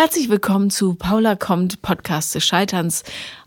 Herzlich 0.00 0.30
willkommen 0.30 0.70
zu 0.70 0.94
Paula 0.94 1.36
kommt, 1.36 1.82
Podcast 1.82 2.34
des 2.34 2.46
Scheiterns, 2.46 3.02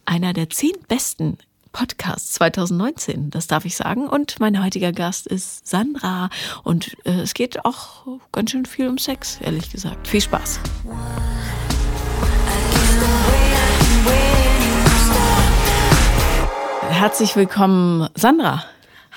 einer 0.06 0.34
der 0.34 0.52
zehn 0.52 0.76
besten 0.88 1.40
Podcasts 1.72 2.34
2019, 2.34 3.32
das 3.32 3.48
darf 3.48 3.66
ich 3.66 3.76
sagen. 3.76 4.08
Und 4.08 4.40
mein 4.40 4.64
heutiger 4.64 4.92
Gast 4.92 5.26
ist 5.26 5.68
Sandra. 5.68 6.30
Und 6.64 6.96
äh, 7.06 7.22
es 7.22 7.34
geht 7.34 7.66
auch 7.66 8.06
ganz 8.32 8.52
schön 8.52 8.68
viel 8.68 8.88
um 8.88 9.00
Sex, 9.00 9.40
ehrlich 9.42 9.72
gesagt. 9.72 10.08
Viel 10.08 10.22
Spaß. 10.22 10.60
Herzlich 16.92 17.36
willkommen, 17.36 18.10
Sandra. 18.14 18.64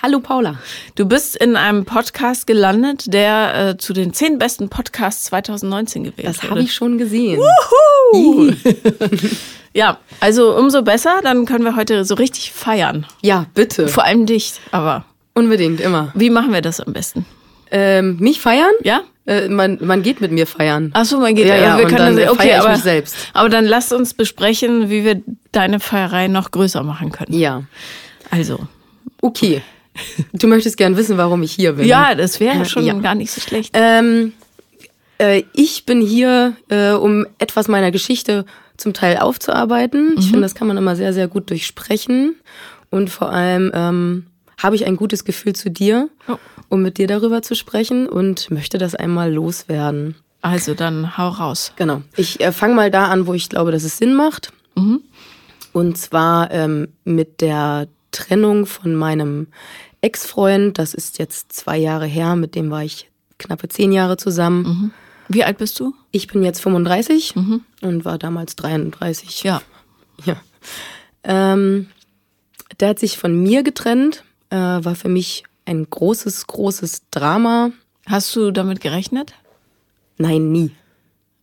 Hallo 0.02 0.20
Paula. 0.20 0.56
Du 0.94 1.06
bist 1.06 1.36
in 1.36 1.56
einem 1.56 1.84
Podcast 1.84 2.46
gelandet, 2.46 3.12
der 3.14 3.70
äh, 3.70 3.76
zu 3.78 3.92
den 3.92 4.12
zehn 4.12 4.38
besten 4.38 4.68
Podcasts 4.68 5.24
2019 5.24 6.04
gewählt 6.04 6.28
Das 6.28 6.42
habe 6.42 6.60
ich 6.60 6.74
schon 6.74 6.98
gesehen. 6.98 7.40
Wuhu! 8.12 8.52
ja, 9.74 9.98
also 10.20 10.54
umso 10.56 10.82
besser, 10.82 11.20
dann 11.22 11.46
können 11.46 11.64
wir 11.64 11.76
heute 11.76 12.04
so 12.04 12.14
richtig 12.14 12.52
feiern. 12.52 13.06
Ja, 13.22 13.46
bitte. 13.54 13.88
Vor 13.88 14.04
allem 14.04 14.26
dich, 14.26 14.54
aber 14.70 15.04
Unbedingt, 15.34 15.80
immer. 15.80 16.12
wie 16.14 16.30
machen 16.30 16.52
wir 16.52 16.60
das 16.60 16.80
am 16.80 16.92
besten? 16.92 17.24
Ähm, 17.70 18.16
mich 18.20 18.40
feiern? 18.40 18.70
Ja? 18.84 19.00
Äh, 19.26 19.48
man, 19.48 19.78
man 19.80 20.02
geht 20.02 20.20
mit 20.20 20.30
mir 20.30 20.46
feiern. 20.46 20.90
Achso, 20.92 21.18
man 21.18 21.34
geht, 21.34 21.46
Ja, 21.48 21.56
ja, 21.56 21.78
wir 21.78 21.84
und 21.84 21.90
können 21.90 22.16
dann 22.16 22.16
das, 22.16 22.30
okay, 22.30 22.54
aber, 22.54 22.72
mich 22.72 22.82
selbst. 22.82 23.16
aber 23.32 23.48
dann 23.48 23.64
lass 23.64 23.92
uns 23.92 24.14
besprechen, 24.14 24.88
wie 24.90 25.04
wir 25.04 25.22
deine 25.52 25.80
Feierei 25.80 26.28
noch 26.28 26.50
größer 26.50 26.82
machen 26.82 27.10
können. 27.12 27.32
Ja. 27.32 27.62
Also, 28.30 28.60
Okay. 29.22 29.62
Du 30.32 30.46
möchtest 30.46 30.76
gern 30.76 30.96
wissen, 30.96 31.16
warum 31.18 31.42
ich 31.42 31.52
hier 31.52 31.72
bin. 31.74 31.86
ja, 31.86 32.14
das 32.14 32.40
wäre 32.40 32.64
schon 32.64 32.84
ja. 32.84 32.94
gar 32.94 33.14
nicht 33.14 33.30
so 33.30 33.40
schlecht. 33.40 33.70
Ähm, 33.74 34.32
äh, 35.18 35.42
ich 35.52 35.86
bin 35.86 36.00
hier, 36.00 36.56
äh, 36.68 36.92
um 36.92 37.26
etwas 37.38 37.68
meiner 37.68 37.90
Geschichte 37.90 38.44
zum 38.76 38.92
Teil 38.92 39.18
aufzuarbeiten. 39.18 40.14
Ich 40.18 40.26
finde, 40.26 40.42
das 40.42 40.54
kann 40.54 40.68
man 40.68 40.76
immer 40.76 40.96
sehr, 40.96 41.12
sehr 41.12 41.28
gut 41.28 41.48
durchsprechen. 41.50 42.36
Und 42.90 43.10
vor 43.10 43.30
allem 43.30 43.70
ähm, 43.74 44.26
habe 44.58 44.76
ich 44.76 44.86
ein 44.86 44.96
gutes 44.96 45.24
Gefühl 45.24 45.54
zu 45.54 45.70
dir, 45.70 46.08
Oh. 46.28 46.36
um 46.68 46.82
mit 46.82 46.98
dir 46.98 47.06
darüber 47.06 47.42
zu 47.42 47.54
sprechen 47.54 48.08
und 48.08 48.50
möchte 48.50 48.78
das 48.78 48.94
einmal 48.94 49.32
loswerden. 49.32 50.14
Also, 50.42 50.74
dann 50.74 51.16
hau 51.16 51.28
raus. 51.30 51.72
Genau. 51.76 52.02
Ich 52.16 52.40
äh, 52.40 52.52
fange 52.52 52.74
mal 52.74 52.90
da 52.90 53.06
an, 53.06 53.26
wo 53.26 53.34
ich 53.34 53.48
glaube, 53.48 53.72
dass 53.72 53.82
es 53.82 53.98
Sinn 53.98 54.14
macht. 54.14 54.52
Und 55.72 55.96
zwar 55.98 56.50
ähm, 56.50 56.88
mit 57.04 57.40
der 57.40 57.88
Trennung 58.12 58.66
von 58.66 58.94
meinem 58.94 59.48
Ex-Freund. 60.00 60.78
Das 60.78 60.94
ist 60.94 61.18
jetzt 61.18 61.52
zwei 61.52 61.76
Jahre 61.76 62.06
her. 62.06 62.36
Mit 62.36 62.54
dem 62.54 62.70
war 62.70 62.84
ich 62.84 63.10
knappe 63.38 63.68
zehn 63.68 63.92
Jahre 63.92 64.16
zusammen. 64.16 64.92
Wie 65.28 65.44
alt 65.44 65.58
bist 65.58 65.80
du? 65.80 65.94
Ich 66.12 66.28
bin 66.28 66.42
jetzt 66.42 66.60
35 66.60 67.34
und 67.82 68.04
war 68.04 68.18
damals 68.18 68.56
33. 68.56 69.42
Ja. 69.42 69.60
Ja. 70.24 70.36
Ähm, 71.24 71.88
der 72.80 72.90
hat 72.90 72.98
sich 72.98 73.18
von 73.18 73.42
mir 73.42 73.62
getrennt. 73.62 74.24
Äh, 74.50 74.56
war 74.56 74.94
für 74.94 75.08
mich 75.08 75.44
ein 75.64 75.88
großes, 75.88 76.46
großes 76.46 77.10
Drama. 77.10 77.72
Hast 78.06 78.34
du 78.36 78.52
damit 78.52 78.80
gerechnet? 78.80 79.34
Nein, 80.16 80.52
nie. 80.52 80.70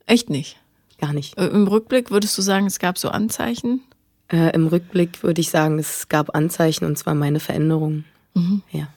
Echt 0.06 0.30
nicht. 0.30 0.58
Gar 1.00 1.14
nicht. 1.14 1.38
Äh, 1.38 1.48
Im 1.48 1.68
Rückblick 1.68 2.12
würdest 2.12 2.38
du 2.38 2.42
sagen, 2.42 2.66
es 2.66 2.80
gab 2.80 2.98
so 2.98 3.10
Anzeichen? 3.10 3.82
Äh, 4.32 4.56
Im 4.56 4.68
Rückblick 4.68 5.22
würde 5.24 5.42
ich 5.42 5.50
sagen, 5.50 5.78
es 5.78 6.08
gab 6.08 6.36
Anzeichen 6.36 6.86
und 6.86 6.98
zwar 6.98 7.14
meine 7.14 7.42
Veränderung. 7.42 8.06
Ja. 8.72 8.88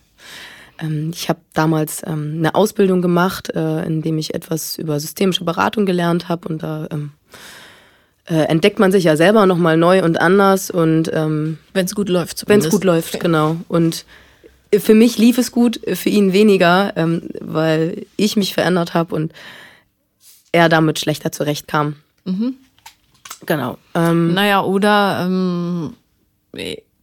Ähm, 0.79 1.11
ich 1.15 1.29
habe 1.29 1.41
damals 1.55 2.03
ähm, 2.07 2.37
eine 2.39 2.55
Ausbildung 2.55 3.03
gemacht, 3.03 3.51
äh, 3.55 3.85
in 3.85 4.03
dem 4.03 4.19
ich 4.19 4.35
etwas 4.35 4.79
über 4.79 5.01
systemische 5.01 5.45
Beratung 5.45 5.87
gelernt 5.87 6.29
habe 6.29 6.49
und 6.49 6.63
da 6.63 6.87
ähm, 6.91 7.13
äh, 8.27 8.43
entdeckt 8.45 8.79
man 8.79 8.93
sich 8.93 9.05
ja 9.05 9.17
selber 9.17 9.47
nochmal 9.47 9.77
neu 9.77 10.03
und 10.03 10.21
anders 10.21 10.71
und 10.71 11.07
Wenn 11.09 11.59
es 11.75 11.95
gut 11.95 12.09
läuft 12.09 12.49
wenn 12.49 12.61
es 12.61 12.71
gut 12.71 12.85
läuft, 12.85 13.21
genau. 13.21 13.57
Und 13.69 14.05
für 14.77 14.95
mich 14.95 15.17
lief 15.17 15.39
es 15.39 15.53
gut, 15.53 15.81
für 15.95 16.09
ihn 16.09 16.33
weniger, 16.33 16.93
weil 17.41 18.05
ich 18.17 18.37
mich 18.37 18.53
verändert 18.53 18.95
habe 18.95 19.15
und 19.15 19.33
er 20.51 20.69
damit 20.69 20.99
schlechter 20.99 21.31
zurechtkam. 21.31 21.95
Genau. 23.47 23.79
Ähm, 23.95 24.35
Naja, 24.35 24.65
oder 24.65 25.25
ähm, 25.25 25.95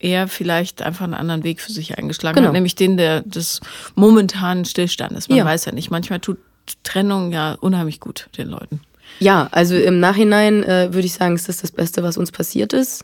er 0.04 0.28
vielleicht 0.28 0.82
einfach 0.84 1.06
einen 1.06 1.14
anderen 1.16 1.44
Weg 1.44 1.62
für 1.62 1.72
sich 1.72 1.98
eingeschlagen 1.98 2.36
Genau. 2.36 2.48
hat, 2.50 2.54
nämlich 2.54 2.76
den 2.76 2.98
der, 2.98 3.22
des 3.22 3.62
momentanen 3.96 4.66
Stillstandes. 4.66 5.30
Man 5.30 5.38
Ja. 5.40 5.46
weiß 5.46 5.66
ja 5.66 5.72
nicht, 5.72 5.90
manchmal 5.90 6.20
tut 6.20 6.38
Trennung 6.84 7.32
ja 7.32 7.54
unheimlich 7.60 8.00
gut 8.00 8.30
den 8.38 8.50
Leuten. 8.50 8.82
Ja, 9.20 9.48
also 9.52 9.76
im 9.76 10.00
Nachhinein 10.00 10.64
äh, 10.64 10.94
würde 10.94 11.06
ich 11.06 11.14
sagen, 11.14 11.36
ist 11.36 11.48
das 11.50 11.58
das 11.58 11.72
Beste, 11.72 12.04
was 12.04 12.18
uns 12.18 12.32
passiert 12.32 12.74
ist. 12.74 13.04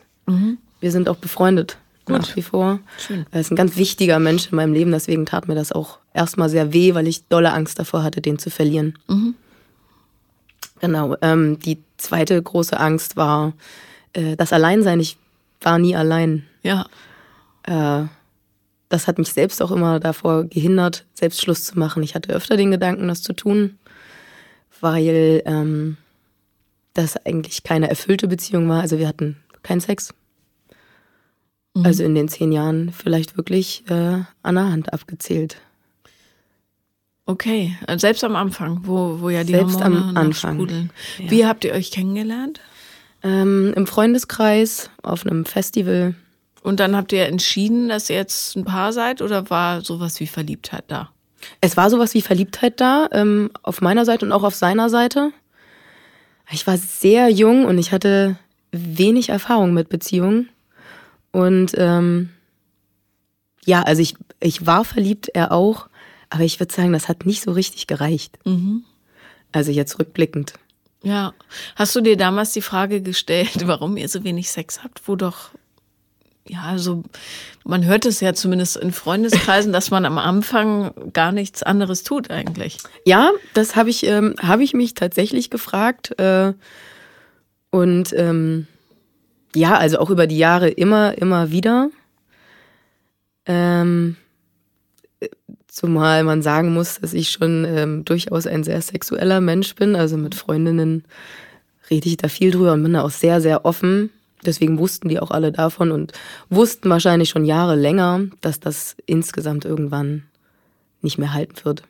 Wir 0.80 0.92
sind 0.92 1.08
auch 1.08 1.16
befreundet 1.16 1.76
nach 2.06 2.34
wie 2.36 2.42
vor. 2.42 2.78
Schön. 2.98 3.26
Er 3.32 3.40
ist 3.40 3.50
ein 3.52 3.56
ganz 3.56 3.76
wichtiger 3.76 4.18
Mensch 4.18 4.48
in 4.50 4.56
meinem 4.56 4.72
Leben, 4.72 4.90
deswegen 4.92 5.26
tat 5.26 5.46
mir 5.48 5.54
das 5.56 5.72
auch 5.72 5.98
erstmal 6.14 6.48
sehr 6.48 6.72
weh, 6.72 6.94
weil 6.94 7.06
ich 7.08 7.26
dolle 7.28 7.52
Angst 7.52 7.78
davor 7.78 8.02
hatte, 8.02 8.20
den 8.20 8.38
zu 8.38 8.50
verlieren. 8.50 8.94
Genau. 10.80 11.16
Ähm, 11.22 11.58
die 11.60 11.78
zweite 11.98 12.40
große 12.42 12.78
Angst 12.78 13.16
war 13.16 13.52
äh, 14.12 14.36
das 14.36 14.52
Alleinsein. 14.52 15.00
Ich 15.00 15.18
war 15.60 15.78
nie 15.78 15.94
allein. 15.96 16.46
Ja, 16.62 16.86
Äh, 17.64 18.04
das 18.88 19.06
hat 19.06 19.18
mich 19.18 19.32
selbst 19.32 19.62
auch 19.62 19.70
immer 19.70 20.00
davor 20.00 20.44
gehindert, 20.44 21.06
selbst 21.14 21.40
Schluss 21.42 21.64
zu 21.64 21.78
machen. 21.78 22.02
Ich 22.02 22.14
hatte 22.16 22.32
öfter 22.32 22.56
den 22.56 22.70
Gedanken, 22.72 23.06
das 23.06 23.22
zu 23.22 23.32
tun, 23.34 23.78
weil 24.80 25.42
ähm, 25.44 25.96
das 26.94 27.16
eigentlich 27.24 27.62
keine 27.62 27.88
erfüllte 27.88 28.26
Beziehung 28.26 28.68
war. 28.68 28.80
Also 28.80 28.98
wir 28.98 29.06
hatten 29.06 29.36
keinen 29.62 29.80
Sex. 29.80 30.12
Also 31.84 32.02
in 32.02 32.16
den 32.16 32.28
zehn 32.28 32.50
Jahren 32.50 32.92
vielleicht 32.92 33.36
wirklich 33.36 33.84
äh, 33.88 34.22
an 34.42 34.54
der 34.56 34.64
Hand 34.72 34.92
abgezählt. 34.92 35.58
okay. 37.26 37.76
Selbst 37.96 38.24
am 38.24 38.34
Anfang, 38.34 38.80
wo, 38.84 39.20
wo 39.20 39.30
ja 39.30 39.44
die 39.44 39.52
Selbst 39.52 39.80
am 39.82 39.94
Hormone 39.94 40.12
noch 40.14 40.20
Anfang. 40.20 40.54
sprudeln. 40.56 40.90
Wie 41.18 41.46
habt 41.46 41.64
ihr 41.64 41.72
euch 41.74 41.92
kennengelernt? 41.92 42.60
Ähm, 43.22 43.72
Im 43.76 43.86
Freundeskreis, 43.86 44.90
auf 45.02 45.26
einem 45.26 45.44
Festival. 45.44 46.14
Und 46.62 46.80
dann 46.80 46.96
habt 46.96 47.12
ihr 47.12 47.26
entschieden, 47.26 47.88
dass 47.88 48.10
ihr 48.10 48.16
jetzt 48.16 48.56
ein 48.56 48.64
Paar 48.64 48.92
seid 48.92 49.22
oder 49.22 49.50
war 49.50 49.82
sowas 49.82 50.20
wie 50.20 50.26
Verliebtheit 50.26 50.84
da? 50.88 51.10
Es 51.60 51.76
war 51.76 51.90
sowas 51.90 52.14
wie 52.14 52.22
Verliebtheit 52.22 52.80
da, 52.80 53.08
ähm, 53.12 53.50
auf 53.62 53.80
meiner 53.80 54.04
Seite 54.04 54.26
und 54.26 54.32
auch 54.32 54.42
auf 54.42 54.54
seiner 54.54 54.90
Seite. 54.90 55.32
Ich 56.50 56.66
war 56.66 56.76
sehr 56.76 57.28
jung 57.28 57.64
und 57.64 57.78
ich 57.78 57.92
hatte 57.92 58.36
wenig 58.72 59.30
Erfahrung 59.30 59.72
mit 59.72 59.88
Beziehungen. 59.88 60.48
Und 61.32 61.72
ähm, 61.76 62.30
ja, 63.64 63.82
also 63.82 64.02
ich, 64.02 64.16
ich 64.40 64.66
war 64.66 64.84
verliebt, 64.84 65.28
er 65.28 65.52
auch, 65.52 65.88
aber 66.28 66.44
ich 66.44 66.60
würde 66.60 66.74
sagen, 66.74 66.92
das 66.92 67.08
hat 67.08 67.26
nicht 67.26 67.42
so 67.42 67.52
richtig 67.52 67.86
gereicht. 67.86 68.38
Also 69.52 69.70
jetzt 69.70 69.98
rückblickend. 69.98 70.54
Ja. 71.02 71.32
Hast 71.76 71.96
du 71.96 72.00
dir 72.00 72.16
damals 72.16 72.52
die 72.52 72.62
Frage 72.62 73.00
gestellt, 73.00 73.50
warum 73.66 73.96
ihr 73.96 74.08
so 74.08 74.24
wenig 74.24 74.50
Sex 74.50 74.82
habt, 74.82 75.06
wo 75.06 75.16
doch, 75.16 75.50
ja, 76.46 76.62
also 76.62 77.02
man 77.64 77.84
hört 77.84 78.06
es 78.06 78.20
ja 78.20 78.34
zumindest 78.34 78.76
in 78.76 78.92
Freundeskreisen, 78.92 79.72
dass 79.72 79.90
man 79.90 80.04
am 80.04 80.18
Anfang 80.18 80.92
gar 81.12 81.32
nichts 81.32 81.62
anderes 81.62 82.02
tut 82.02 82.30
eigentlich. 82.30 82.78
Ja, 83.04 83.30
das 83.54 83.76
habe 83.76 83.90
ich, 83.90 84.04
ähm, 84.06 84.34
hab 84.40 84.60
ich 84.60 84.74
mich 84.74 84.94
tatsächlich 84.94 85.50
gefragt. 85.50 86.18
Äh, 86.18 86.54
und 87.70 88.12
ähm, 88.14 88.66
ja, 89.54 89.76
also 89.76 89.98
auch 89.98 90.10
über 90.10 90.26
die 90.26 90.38
Jahre 90.38 90.68
immer, 90.68 91.16
immer 91.18 91.50
wieder. 91.50 91.90
Ähm, 93.46 94.16
äh, 95.20 95.28
zumal 95.80 96.24
man 96.24 96.42
sagen 96.42 96.74
muss, 96.74 97.00
dass 97.00 97.14
ich 97.14 97.30
schon 97.30 97.64
ähm, 97.64 98.04
durchaus 98.04 98.46
ein 98.46 98.64
sehr 98.64 98.82
sexueller 98.82 99.40
Mensch 99.40 99.74
bin. 99.74 99.96
Also 99.96 100.18
mit 100.18 100.34
Freundinnen 100.34 101.04
rede 101.88 102.06
ich 102.06 102.18
da 102.18 102.28
viel 102.28 102.50
drüber 102.50 102.74
und 102.74 102.82
bin 102.82 102.92
da 102.92 103.02
auch 103.02 103.10
sehr, 103.10 103.40
sehr 103.40 103.64
offen. 103.64 104.10
Deswegen 104.44 104.78
wussten 104.78 105.08
die 105.08 105.18
auch 105.18 105.30
alle 105.30 105.52
davon 105.52 105.90
und 105.90 106.12
wussten 106.50 106.90
wahrscheinlich 106.90 107.30
schon 107.30 107.46
Jahre 107.46 107.76
länger, 107.76 108.26
dass 108.42 108.60
das 108.60 108.94
insgesamt 109.06 109.64
irgendwann 109.64 110.24
nicht 111.00 111.16
mehr 111.16 111.32
halten 111.32 111.64
wird. 111.64 111.82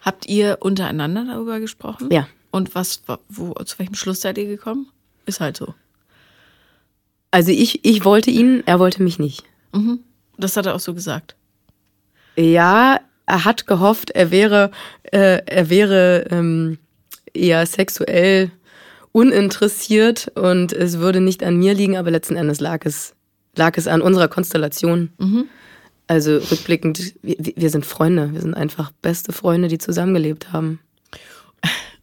Habt 0.00 0.26
ihr 0.26 0.58
untereinander 0.60 1.24
darüber 1.24 1.60
gesprochen? 1.60 2.08
Ja. 2.10 2.26
Und 2.50 2.74
was, 2.74 3.02
wo, 3.28 3.52
zu 3.64 3.78
welchem 3.78 3.94
Schluss 3.94 4.20
seid 4.20 4.36
ihr 4.36 4.46
gekommen? 4.46 4.88
Ist 5.26 5.40
halt 5.40 5.56
so. 5.56 5.74
Also 7.30 7.52
ich, 7.52 7.84
ich 7.84 8.04
wollte 8.04 8.32
ihn, 8.32 8.64
er 8.66 8.80
wollte 8.80 9.00
mich 9.00 9.20
nicht. 9.20 9.44
Das 10.36 10.56
hat 10.56 10.66
er 10.66 10.74
auch 10.74 10.80
so 10.80 10.92
gesagt. 10.92 11.36
Ja, 12.36 13.00
er 13.26 13.44
hat 13.44 13.66
gehofft, 13.66 14.10
er 14.10 14.30
wäre, 14.30 14.70
äh, 15.04 15.42
er 15.46 15.70
wäre 15.70 16.26
ähm, 16.30 16.78
eher 17.32 17.64
sexuell 17.66 18.50
uninteressiert 19.12 20.32
und 20.34 20.72
es 20.72 20.98
würde 20.98 21.20
nicht 21.20 21.42
an 21.42 21.56
mir 21.56 21.74
liegen, 21.74 21.96
aber 21.96 22.10
letzten 22.10 22.36
Endes 22.36 22.60
lag 22.60 22.84
es, 22.84 23.14
lag 23.56 23.76
es 23.76 23.86
an 23.86 24.00
unserer 24.02 24.28
Konstellation. 24.28 25.10
Also 26.06 26.36
rückblickend, 26.36 27.14
wir, 27.22 27.36
wir 27.38 27.70
sind 27.70 27.86
Freunde, 27.86 28.32
wir 28.32 28.40
sind 28.40 28.54
einfach 28.54 28.90
beste 29.02 29.32
Freunde, 29.32 29.68
die 29.68 29.78
zusammengelebt 29.78 30.52
haben. 30.52 30.80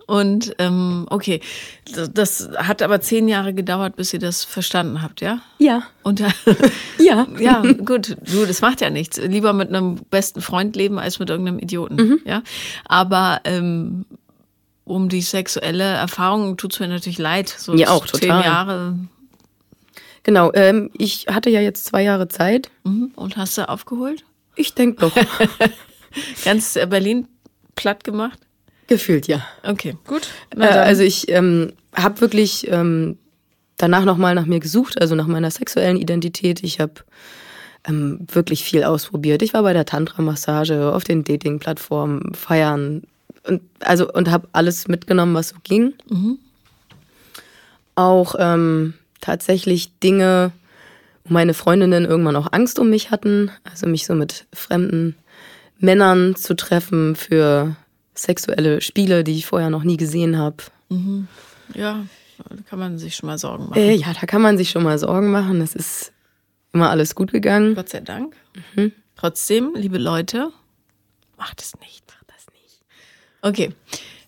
Und 0.09 0.55
ähm, 0.57 1.05
okay, 1.11 1.39
das 1.85 2.49
hat 2.57 2.81
aber 2.81 2.99
zehn 2.99 3.27
Jahre 3.27 3.53
gedauert, 3.53 3.95
bis 3.95 4.11
ihr 4.11 4.17
das 4.17 4.43
verstanden 4.43 5.03
habt, 5.03 5.21
ja? 5.21 5.41
Ja. 5.59 5.83
Und 6.01 6.19
ja. 6.99 7.27
ja, 7.39 7.61
gut, 7.85 8.17
du, 8.19 8.47
das 8.47 8.61
macht 8.61 8.81
ja 8.81 8.89
nichts. 8.89 9.17
Lieber 9.17 9.53
mit 9.53 9.69
einem 9.69 9.97
besten 10.09 10.41
Freund 10.41 10.75
leben 10.75 10.97
als 10.97 11.19
mit 11.19 11.29
irgendeinem 11.29 11.59
Idioten, 11.59 11.95
mhm. 11.95 12.19
ja. 12.25 12.41
Aber 12.85 13.41
ähm, 13.43 14.05
um 14.83 15.09
die 15.09 15.21
sexuelle 15.21 15.83
Erfahrung 15.83 16.57
tut's 16.57 16.79
mir 16.79 16.87
natürlich 16.87 17.19
leid. 17.19 17.47
So 17.47 17.75
ja, 17.75 17.89
auch 17.89 18.07
zehn 18.07 18.29
total. 18.29 18.43
Jahre. 18.43 18.95
Genau, 20.23 20.51
ähm, 20.55 20.89
ich 20.97 21.27
hatte 21.27 21.51
ja 21.51 21.61
jetzt 21.61 21.85
zwei 21.85 22.01
Jahre 22.01 22.27
Zeit. 22.29 22.71
Mhm. 22.83 23.11
Und 23.15 23.37
hast 23.37 23.59
du 23.59 23.69
aufgeholt? 23.69 24.25
Ich 24.55 24.73
denke 24.73 25.01
doch. 25.01 25.15
Ganz 26.43 26.73
Berlin 26.89 27.27
platt 27.75 28.03
gemacht? 28.03 28.39
Gefühlt, 28.89 29.27
ja. 29.27 29.45
Okay, 29.63 29.95
gut. 30.07 30.29
Äh, 30.57 30.63
also 30.63 31.03
ich 31.03 31.29
ähm, 31.29 31.73
habe 31.95 32.21
wirklich 32.21 32.67
ähm, 32.69 33.19
danach 33.77 34.03
nochmal 34.03 34.33
nach 34.33 34.47
mir 34.47 34.59
gesucht, 34.59 34.99
also 34.99 35.13
nach 35.13 35.27
meiner 35.27 35.51
sexuellen 35.51 35.95
Identität. 35.95 36.63
Ich 36.63 36.79
habe 36.79 36.93
ähm, 37.87 38.25
wirklich 38.31 38.63
viel 38.63 38.83
ausprobiert. 38.83 39.43
Ich 39.43 39.53
war 39.53 39.61
bei 39.61 39.73
der 39.73 39.85
Tantra-Massage, 39.85 40.91
auf 40.91 41.03
den 41.03 41.23
Dating-Plattformen, 41.23 42.33
feiern 42.33 43.03
und 43.47 43.61
also 43.79 44.11
und 44.11 44.31
habe 44.31 44.47
alles 44.53 44.87
mitgenommen, 44.87 45.35
was 45.35 45.49
so 45.49 45.57
ging. 45.63 45.93
Mhm. 46.09 46.39
Auch 47.93 48.33
ähm, 48.39 48.95
tatsächlich 49.21 49.97
Dinge, 49.99 50.51
wo 51.25 51.33
meine 51.33 51.53
Freundinnen 51.53 52.05
irgendwann 52.05 52.35
auch 52.35 52.51
Angst 52.51 52.79
um 52.79 52.89
mich 52.89 53.11
hatten, 53.11 53.51
also 53.69 53.85
mich 53.85 54.07
so 54.07 54.15
mit 54.15 54.47
fremden 54.51 55.15
Männern 55.77 56.35
zu 56.35 56.55
treffen 56.55 57.15
für 57.15 57.75
sexuelle 58.21 58.81
Spiele, 58.81 59.23
die 59.23 59.37
ich 59.37 59.45
vorher 59.45 59.69
noch 59.69 59.83
nie 59.83 59.97
gesehen 59.97 60.37
habe. 60.37 60.57
Mhm. 60.89 61.27
Ja, 61.73 62.05
da 62.37 62.55
kann 62.69 62.79
man 62.79 62.97
sich 62.97 63.15
schon 63.15 63.27
mal 63.27 63.37
Sorgen 63.37 63.69
machen. 63.69 63.79
Äh, 63.79 63.93
ja, 63.95 64.13
da 64.13 64.25
kann 64.25 64.41
man 64.41 64.57
sich 64.57 64.69
schon 64.69 64.83
mal 64.83 64.97
Sorgen 64.97 65.31
machen. 65.31 65.61
Es 65.61 65.75
ist 65.75 66.11
immer 66.73 66.89
alles 66.89 67.15
gut 67.15 67.31
gegangen. 67.31 67.75
Gott 67.75 67.89
sei 67.89 68.01
Dank. 68.01 68.35
Mhm. 68.75 68.91
Trotzdem, 69.15 69.73
liebe 69.75 69.97
Leute, 69.97 70.51
macht 71.37 71.61
es 71.61 71.73
nicht. 71.79 72.03
Macht 72.07 72.25
das 72.27 72.45
nicht. 72.53 72.81
Okay. 73.41 73.73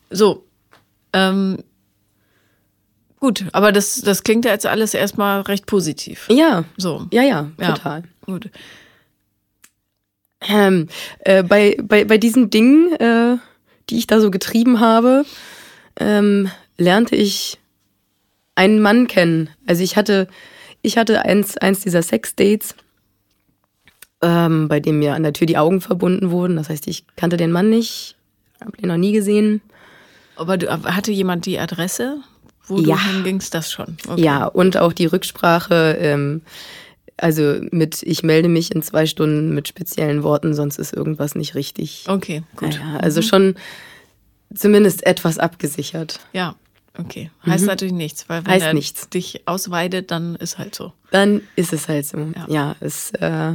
So. 0.10 0.46
Ähm, 1.14 1.64
gut, 3.20 3.46
aber 3.54 3.72
das, 3.72 4.02
das 4.02 4.24
klingt 4.24 4.46
ja 4.46 4.52
jetzt 4.52 4.66
alles 4.66 4.94
erstmal 4.94 5.42
recht 5.42 5.66
positiv. 5.66 6.28
Ja. 6.30 6.66
So. 6.78 7.08
Ja, 7.12 7.24
ja, 7.24 7.52
total. 7.58 8.02
Ja, 8.02 8.08
gut. 8.26 8.50
Ähm, 10.42 10.88
äh, 11.20 11.44
bei, 11.44 11.78
bei, 11.82 12.04
bei 12.04 12.18
diesen 12.18 12.50
Dingen, 12.50 12.94
äh, 12.96 13.38
die 13.90 13.98
ich 13.98 14.08
da 14.08 14.20
so 14.20 14.32
getrieben 14.32 14.80
habe, 14.80 15.26
ähm, 16.00 16.50
lernte 16.78 17.16
ich 17.16 17.60
einen 18.56 18.82
Mann 18.82 19.08
kennen. 19.08 19.50
Also 19.66 19.84
ich 19.84 19.96
hatte, 19.96 20.28
ich 20.82 20.98
hatte 20.98 21.24
eins, 21.24 21.58
eins 21.58 21.82
dieser 21.82 22.02
Sex-Dates, 22.02 22.76
ähm, 24.22 24.68
bei 24.68 24.80
dem 24.80 25.00
mir 25.00 25.16
an 25.16 25.24
der 25.24 25.34
Tür 25.34 25.48
die 25.48 25.58
Augen 25.58 25.82
verbunden 25.82 26.32
wurden. 26.32 26.56
Das 26.56 26.70
heißt, 26.70 26.88
ich 26.88 27.06
kannte 27.16 27.38
den 27.38 27.52
Mann 27.52 27.70
nicht, 27.70 28.16
habe 28.64 28.78
ihn 28.78 28.88
noch 28.88 28.98
nie 28.98 29.12
gesehen. 29.12 29.62
Aber 30.36 30.58
du, 30.58 30.70
hatte 30.70 31.12
jemand 31.12 31.46
die 31.46 31.60
Adresse, 31.60 32.18
wo 32.66 32.78
ja. 32.78 32.96
du 32.96 33.02
hingingst, 33.02 33.54
das 33.54 33.72
schon? 33.72 33.98
Okay. 34.08 34.22
Ja, 34.22 34.46
und 34.46 34.78
auch 34.78 34.94
die 34.94 35.06
Rücksprache, 35.06 35.98
ähm, 36.00 36.42
also 37.22 37.60
mit, 37.72 38.02
ich 38.04 38.24
melde 38.24 38.50
mich 38.50 38.74
in 38.74 38.82
zwei 38.82 39.06
Stunden 39.06 39.54
mit 39.54 39.68
speziellen 39.68 40.24
Worten, 40.24 40.54
sonst 40.54 40.80
ist 40.80 40.94
irgendwas 40.94 41.36
nicht 41.36 41.56
richtig. 41.56 42.06
Okay, 42.08 42.44
gut. 42.56 42.76
Ja, 42.76 42.98
also 42.98 43.22
mhm. 43.22 43.26
schon 43.26 43.56
zumindest 44.56 45.06
etwas 45.06 45.38
abgesichert. 45.38 46.20
Ja, 46.34 46.56
okay. 46.98 47.30
Heißt 47.46 47.62
mhm. 47.62 47.68
natürlich 47.68 47.94
nichts, 47.94 48.28
weil 48.28 48.46
wenn 48.46 48.52
heißt 48.52 48.66
er 48.66 48.74
nichts. 48.74 49.10
dich 49.10 49.44
ausweidet, 49.46 50.10
dann 50.12 50.36
ist 50.36 50.58
halt 50.58 50.74
so. 50.74 50.94
Dann 51.12 51.42
ist 51.56 51.74
es 51.74 51.88
halt 51.88 52.06
so. 52.06 52.18
Ja, 52.18 52.46
ja 52.50 52.76
es, 52.80 53.12
äh, 53.12 53.54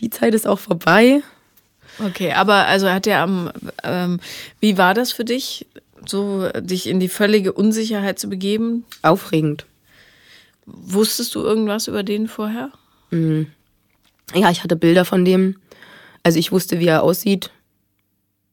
die 0.00 0.10
Zeit 0.10 0.34
ist 0.34 0.46
auch 0.46 0.58
vorbei. 0.60 1.22
Okay, 1.98 2.32
aber 2.32 2.66
also 2.66 2.88
hat 2.88 3.06
er 3.06 3.20
am, 3.20 3.50
ähm, 3.82 4.20
wie 4.60 4.78
war 4.78 4.94
das 4.94 5.12
für 5.12 5.24
dich, 5.24 5.66
so 6.06 6.48
dich 6.60 6.86
in 6.88 7.00
die 7.00 7.08
völlige 7.08 7.52
Unsicherheit 7.52 8.18
zu 8.18 8.28
begeben? 8.28 8.84
Aufregend. 9.02 9.66
Wusstest 10.66 11.34
du 11.34 11.42
irgendwas 11.42 11.88
über 11.88 12.02
den 12.02 12.28
vorher? 12.28 12.72
Mhm. 13.10 13.48
Ja, 14.34 14.50
ich 14.50 14.62
hatte 14.62 14.76
Bilder 14.76 15.04
von 15.04 15.24
dem. 15.24 15.56
Also 16.22 16.38
ich 16.38 16.52
wusste, 16.52 16.80
wie 16.80 16.86
er 16.86 17.02
aussieht. 17.02 17.50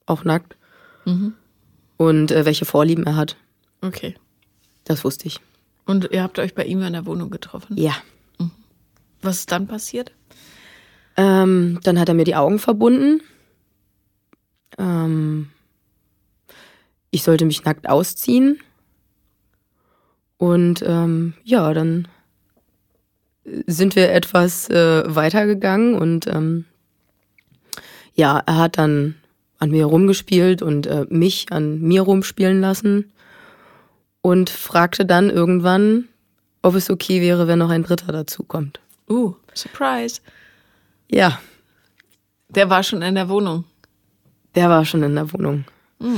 Auch 0.06 0.24
nackt. 0.24 0.58
Mhm. 1.06 1.34
Und 1.98 2.32
äh, 2.32 2.46
welche 2.46 2.66
Vorlieben 2.66 3.06
er 3.06 3.16
hat. 3.16 3.38
Okay. 3.82 4.16
Das 4.84 5.04
wusste 5.04 5.28
ich. 5.28 5.40
Und 5.86 6.10
ihr 6.12 6.24
habt 6.24 6.40
euch 6.40 6.54
bei 6.54 6.66
ihm 6.66 6.82
in 6.82 6.94
der 6.94 7.06
Wohnung 7.06 7.30
getroffen? 7.30 7.78
Ja. 7.78 7.96
Mhm. 8.40 8.52
Was 9.22 9.38
ist 9.38 9.52
dann 9.52 9.68
passiert? 9.68 10.12
Ähm, 11.18 11.80
dann 11.84 12.00
hat 12.00 12.10
er 12.10 12.16
mir 12.16 12.24
die 12.24 12.36
Augen 12.36 12.60
verbunden. 12.60 13.22
Ähm, 14.78 15.50
ich 17.10 17.24
sollte 17.24 17.46
mich 17.46 17.64
nackt 17.64 17.88
ausziehen. 17.90 18.60
Und 20.42 20.84
ähm, 20.88 21.36
ja, 21.44 21.72
dann 21.72 22.08
sind 23.68 23.96
wir 23.96 24.12
etwas 24.12 24.68
äh, 24.72 25.04
weitergegangen 25.06 25.94
und 25.94 26.26
ähm, 26.26 26.66
ja, 28.16 28.42
er 28.48 28.58
hat 28.58 28.80
dann 28.80 29.14
an 29.60 29.70
mir 29.70 29.86
rumgespielt 29.86 30.64
und 30.64 30.88
äh, 30.88 31.06
mich 31.10 31.52
an 31.52 31.80
mir 31.82 32.02
rumspielen 32.02 32.60
lassen 32.60 33.12
und 34.24 34.50
fragte 34.50 35.06
dann 35.06 35.30
irgendwann, 35.30 36.08
ob 36.64 36.74
es 36.74 36.90
okay 36.90 37.22
wäre, 37.22 37.46
wenn 37.46 37.60
noch 37.60 37.70
ein 37.70 37.84
Dritter 37.84 38.12
dazukommt. 38.12 38.80
Uh, 39.08 39.36
Surprise. 39.54 40.22
Ja. 41.08 41.40
Der 42.50 42.68
war 42.68 42.82
schon 42.82 43.04
in 43.04 43.14
der 43.14 43.30
Wohnung. 43.30 43.66
Der 44.56 44.70
war 44.70 44.86
schon 44.86 45.04
in 45.04 45.14
der 45.14 45.32
Wohnung. 45.34 45.66
Mm. 46.00 46.16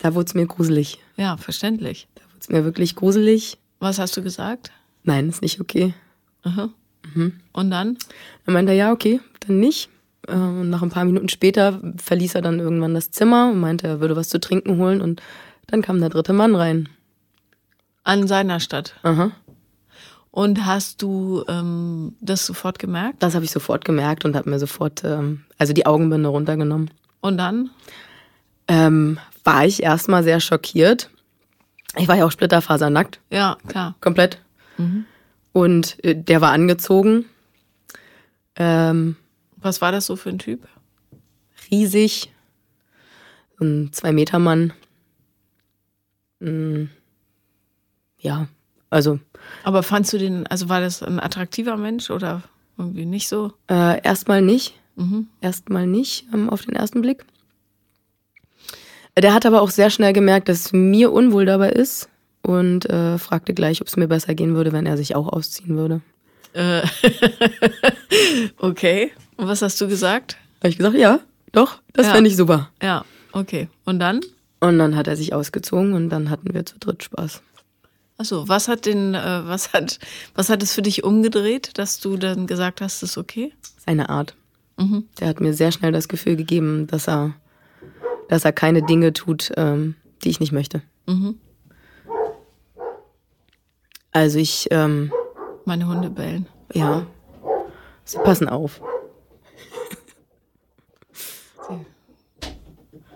Da 0.00 0.12
wurde 0.12 0.26
es 0.26 0.34
mir 0.34 0.46
gruselig. 0.46 0.98
Ja, 1.16 1.36
verständlich. 1.36 2.08
Ist 2.42 2.50
mir 2.50 2.64
wirklich 2.64 2.96
gruselig. 2.96 3.56
Was 3.78 4.00
hast 4.00 4.16
du 4.16 4.22
gesagt? 4.22 4.72
Nein, 5.04 5.28
ist 5.28 5.42
nicht 5.42 5.60
okay. 5.60 5.94
Aha. 6.42 6.70
Mhm. 7.14 7.34
Und 7.52 7.70
dann? 7.70 7.96
Er 8.44 8.52
meinte, 8.52 8.72
ja, 8.72 8.90
okay, 8.90 9.20
dann 9.46 9.60
nicht. 9.60 9.88
Und 10.26 10.34
ähm, 10.34 10.70
nach 10.70 10.82
ein 10.82 10.90
paar 10.90 11.04
Minuten 11.04 11.28
später 11.28 11.80
verließ 11.98 12.34
er 12.34 12.42
dann 12.42 12.58
irgendwann 12.58 12.94
das 12.94 13.12
Zimmer 13.12 13.52
und 13.52 13.60
meinte, 13.60 13.86
er 13.86 14.00
würde 14.00 14.16
was 14.16 14.28
zu 14.28 14.40
trinken 14.40 14.78
holen 14.78 15.00
und 15.00 15.22
dann 15.68 15.82
kam 15.82 16.00
der 16.00 16.08
dritte 16.08 16.32
Mann 16.32 16.56
rein. 16.56 16.88
An 18.02 18.26
seiner 18.26 18.58
Stadt? 18.58 18.96
Aha. 19.04 19.30
Und 20.32 20.66
hast 20.66 21.00
du 21.00 21.44
ähm, 21.46 22.16
das 22.20 22.44
sofort 22.44 22.80
gemerkt? 22.80 23.22
Das 23.22 23.36
habe 23.36 23.44
ich 23.44 23.52
sofort 23.52 23.84
gemerkt 23.84 24.24
und 24.24 24.34
habe 24.34 24.50
mir 24.50 24.58
sofort, 24.58 25.04
ähm, 25.04 25.44
also 25.58 25.72
die 25.72 25.86
Augenbinde 25.86 26.28
runtergenommen. 26.28 26.90
Und 27.20 27.36
dann? 27.36 27.70
Ähm, 28.66 29.20
war 29.44 29.64
ich 29.64 29.84
erstmal 29.84 30.24
sehr 30.24 30.40
schockiert. 30.40 31.08
Ich 31.96 32.08
war 32.08 32.16
ja 32.16 32.24
auch 32.24 32.32
splitterfasernackt. 32.32 33.20
Ja, 33.30 33.58
klar. 33.68 33.94
Komplett. 34.00 34.40
Mhm. 34.78 35.04
Und 35.52 36.02
äh, 36.04 36.16
der 36.16 36.40
war 36.40 36.52
angezogen. 36.52 37.26
Ähm, 38.56 39.16
Was 39.56 39.80
war 39.80 39.92
das 39.92 40.06
so 40.06 40.16
für 40.16 40.30
ein 40.30 40.38
Typ? 40.38 40.66
Riesig. 41.70 42.32
Ein 43.60 43.90
Zwei-Meter-Mann. 43.92 44.72
Mhm. 46.40 46.90
Ja, 48.18 48.48
also. 48.90 49.20
Aber 49.64 49.82
fandst 49.82 50.12
du 50.12 50.18
den, 50.18 50.46
also 50.46 50.68
war 50.68 50.80
das 50.80 51.02
ein 51.02 51.20
attraktiver 51.20 51.76
Mensch 51.76 52.10
oder 52.10 52.42
irgendwie 52.78 53.04
nicht 53.04 53.28
so? 53.28 53.52
Äh, 53.68 54.02
erstmal 54.02 54.42
nicht. 54.42 54.74
Mhm. 54.96 55.28
Erstmal 55.40 55.86
nicht 55.86 56.26
ähm, 56.32 56.48
auf 56.48 56.64
den 56.64 56.74
ersten 56.74 57.02
Blick. 57.02 57.24
Der 59.18 59.34
hat 59.34 59.44
aber 59.46 59.60
auch 59.62 59.70
sehr 59.70 59.90
schnell 59.90 60.12
gemerkt, 60.12 60.48
dass 60.48 60.72
mir 60.72 61.12
unwohl 61.12 61.44
dabei 61.44 61.70
ist 61.70 62.08
und 62.42 62.88
äh, 62.88 63.18
fragte 63.18 63.52
gleich, 63.54 63.80
ob 63.80 63.86
es 63.88 63.96
mir 63.96 64.08
besser 64.08 64.34
gehen 64.34 64.54
würde, 64.54 64.72
wenn 64.72 64.86
er 64.86 64.96
sich 64.96 65.14
auch 65.14 65.28
ausziehen 65.28 65.76
würde. 65.76 66.00
Äh, 66.54 66.82
okay. 68.58 69.12
Und 69.36 69.48
was 69.48 69.62
hast 69.62 69.80
du 69.80 69.88
gesagt? 69.88 70.36
Habe 70.60 70.68
ich 70.68 70.76
gesagt, 70.78 70.96
ja, 70.96 71.20
doch, 71.52 71.80
das 71.92 72.06
Ja. 72.06 72.12
fände 72.14 72.28
ich 72.30 72.36
super. 72.36 72.70
Ja, 72.82 73.04
okay. 73.32 73.68
Und 73.84 73.98
dann? 73.98 74.20
Und 74.60 74.78
dann 74.78 74.96
hat 74.96 75.08
er 75.08 75.16
sich 75.16 75.34
ausgezogen 75.34 75.92
und 75.94 76.08
dann 76.10 76.30
hatten 76.30 76.54
wir 76.54 76.64
zu 76.64 76.78
dritt 76.78 77.02
Spaß. 77.02 77.42
Achso, 78.18 78.48
was 78.48 78.68
hat 78.68 78.86
den, 78.86 79.14
äh, 79.14 79.40
was 79.46 79.72
hat, 79.72 79.98
was 80.34 80.48
hat 80.48 80.62
es 80.62 80.72
für 80.74 80.82
dich 80.82 81.02
umgedreht, 81.02 81.76
dass 81.78 81.98
du 82.00 82.16
dann 82.16 82.46
gesagt 82.46 82.80
hast, 82.80 83.02
ist 83.02 83.18
okay? 83.18 83.52
Seine 83.84 84.08
Art. 84.10 84.34
Mhm. 84.78 85.04
Der 85.18 85.28
hat 85.28 85.40
mir 85.40 85.54
sehr 85.54 85.72
schnell 85.72 85.92
das 85.92 86.08
Gefühl 86.08 86.36
gegeben, 86.36 86.86
dass 86.86 87.08
er, 87.08 87.34
dass 88.32 88.46
er 88.46 88.52
keine 88.54 88.80
Dinge 88.82 89.12
tut, 89.12 89.52
ähm, 89.58 89.94
die 90.24 90.30
ich 90.30 90.40
nicht 90.40 90.52
möchte. 90.52 90.80
Mhm. 91.06 91.38
Also 94.10 94.38
ich, 94.38 94.68
ähm, 94.70 95.12
Meine 95.66 95.86
Hunde 95.86 96.08
bellen. 96.08 96.46
ja, 96.72 97.04
sie 98.06 98.16
passen 98.24 98.48
auf. 98.48 98.80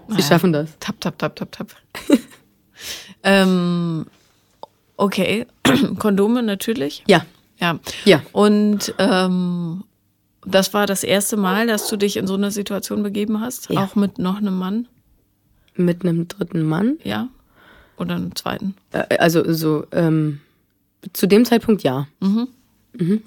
Sie 0.09 0.23
schaffen 0.23 0.53
das. 0.53 0.77
Tap, 0.81 1.01
tap, 1.01 1.19
tap, 1.19 1.35
tap, 1.35 1.51
tap. 1.51 1.69
ähm, 3.23 4.05
okay, 4.99 5.47
Kondome 5.99 6.43
natürlich. 6.43 7.03
Ja. 7.07 7.25
Ja. 7.59 7.79
Ja. 8.05 8.21
Und 8.33 8.95
ähm, 8.99 9.83
das 10.45 10.75
war 10.75 10.87
das 10.87 11.05
erste 11.05 11.39
Mal, 11.39 11.67
dass 11.69 11.89
du 11.89 11.97
dich 11.97 12.19
in 12.19 12.27
so 12.27 12.35
eine 12.35 12.51
Situation 12.51 13.03
begeben 13.03 13.41
hast, 13.41 13.71
Ja. 13.71 13.83
auch 13.83 13.95
mit 13.97 14.19
noch 14.19 14.37
einem 14.37 14.59
Mann, 14.59 14.87
Mit 15.77 16.03
einem 16.05 16.29
dritten 16.29 16.63
Mann. 16.63 16.99
ja? 17.05 17.29
Oder 17.99 18.17
einem 18.17 18.35
zweiten? 18.35 18.75
Äh, 18.93 19.17
Also 19.19 19.51
so, 19.53 19.87
ähm, 19.93 20.41
zu 21.13 21.27
dem 21.27 21.45
Zeitpunkt 21.45 21.83
ja. 21.83 22.09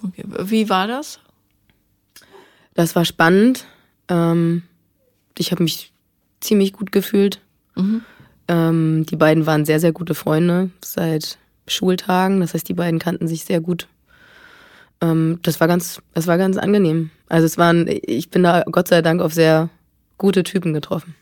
Okay. 0.03 0.24
Wie 0.44 0.70
war 0.70 0.88
das? 0.88 1.20
Das 2.75 2.96
war 2.96 3.06
spannend. 3.06 3.65
Ähm, 4.10 4.63
ich 5.38 5.51
habe 5.51 5.63
mich 5.63 5.91
ziemlich 6.39 6.74
gut 6.74 6.91
gefühlt. 6.91 7.39
Ähm, 8.48 9.06
die 9.10 9.15
beiden 9.15 9.46
waren 9.46 9.65
sehr, 9.65 9.79
sehr 9.79 9.91
gute 9.91 10.13
Freunde 10.15 10.70
seit 10.84 11.38
Schultagen. 11.68 12.39
Das 12.41 12.53
heißt, 12.53 12.68
die 12.68 12.74
beiden 12.74 13.00
kannten 13.00 13.27
sich 13.27 13.46
sehr 13.46 13.62
gut. 13.62 13.88
Ähm, 15.01 15.39
das 15.44 15.60
war 15.60 15.68
ganz, 15.68 16.01
das 16.13 16.27
war 16.27 16.38
ganz 16.38 16.58
angenehm. 16.58 17.10
Also 17.27 17.46
es 17.46 17.58
waren, 17.58 17.86
ich 17.88 18.29
bin 18.29 18.44
da 18.44 18.63
Gott 18.70 18.88
sei 18.88 19.01
Dank 19.01 19.22
auf 19.22 19.34
sehr 19.34 19.70
gute 20.18 20.44
Typen 20.44 20.74
getroffen. 20.74 21.15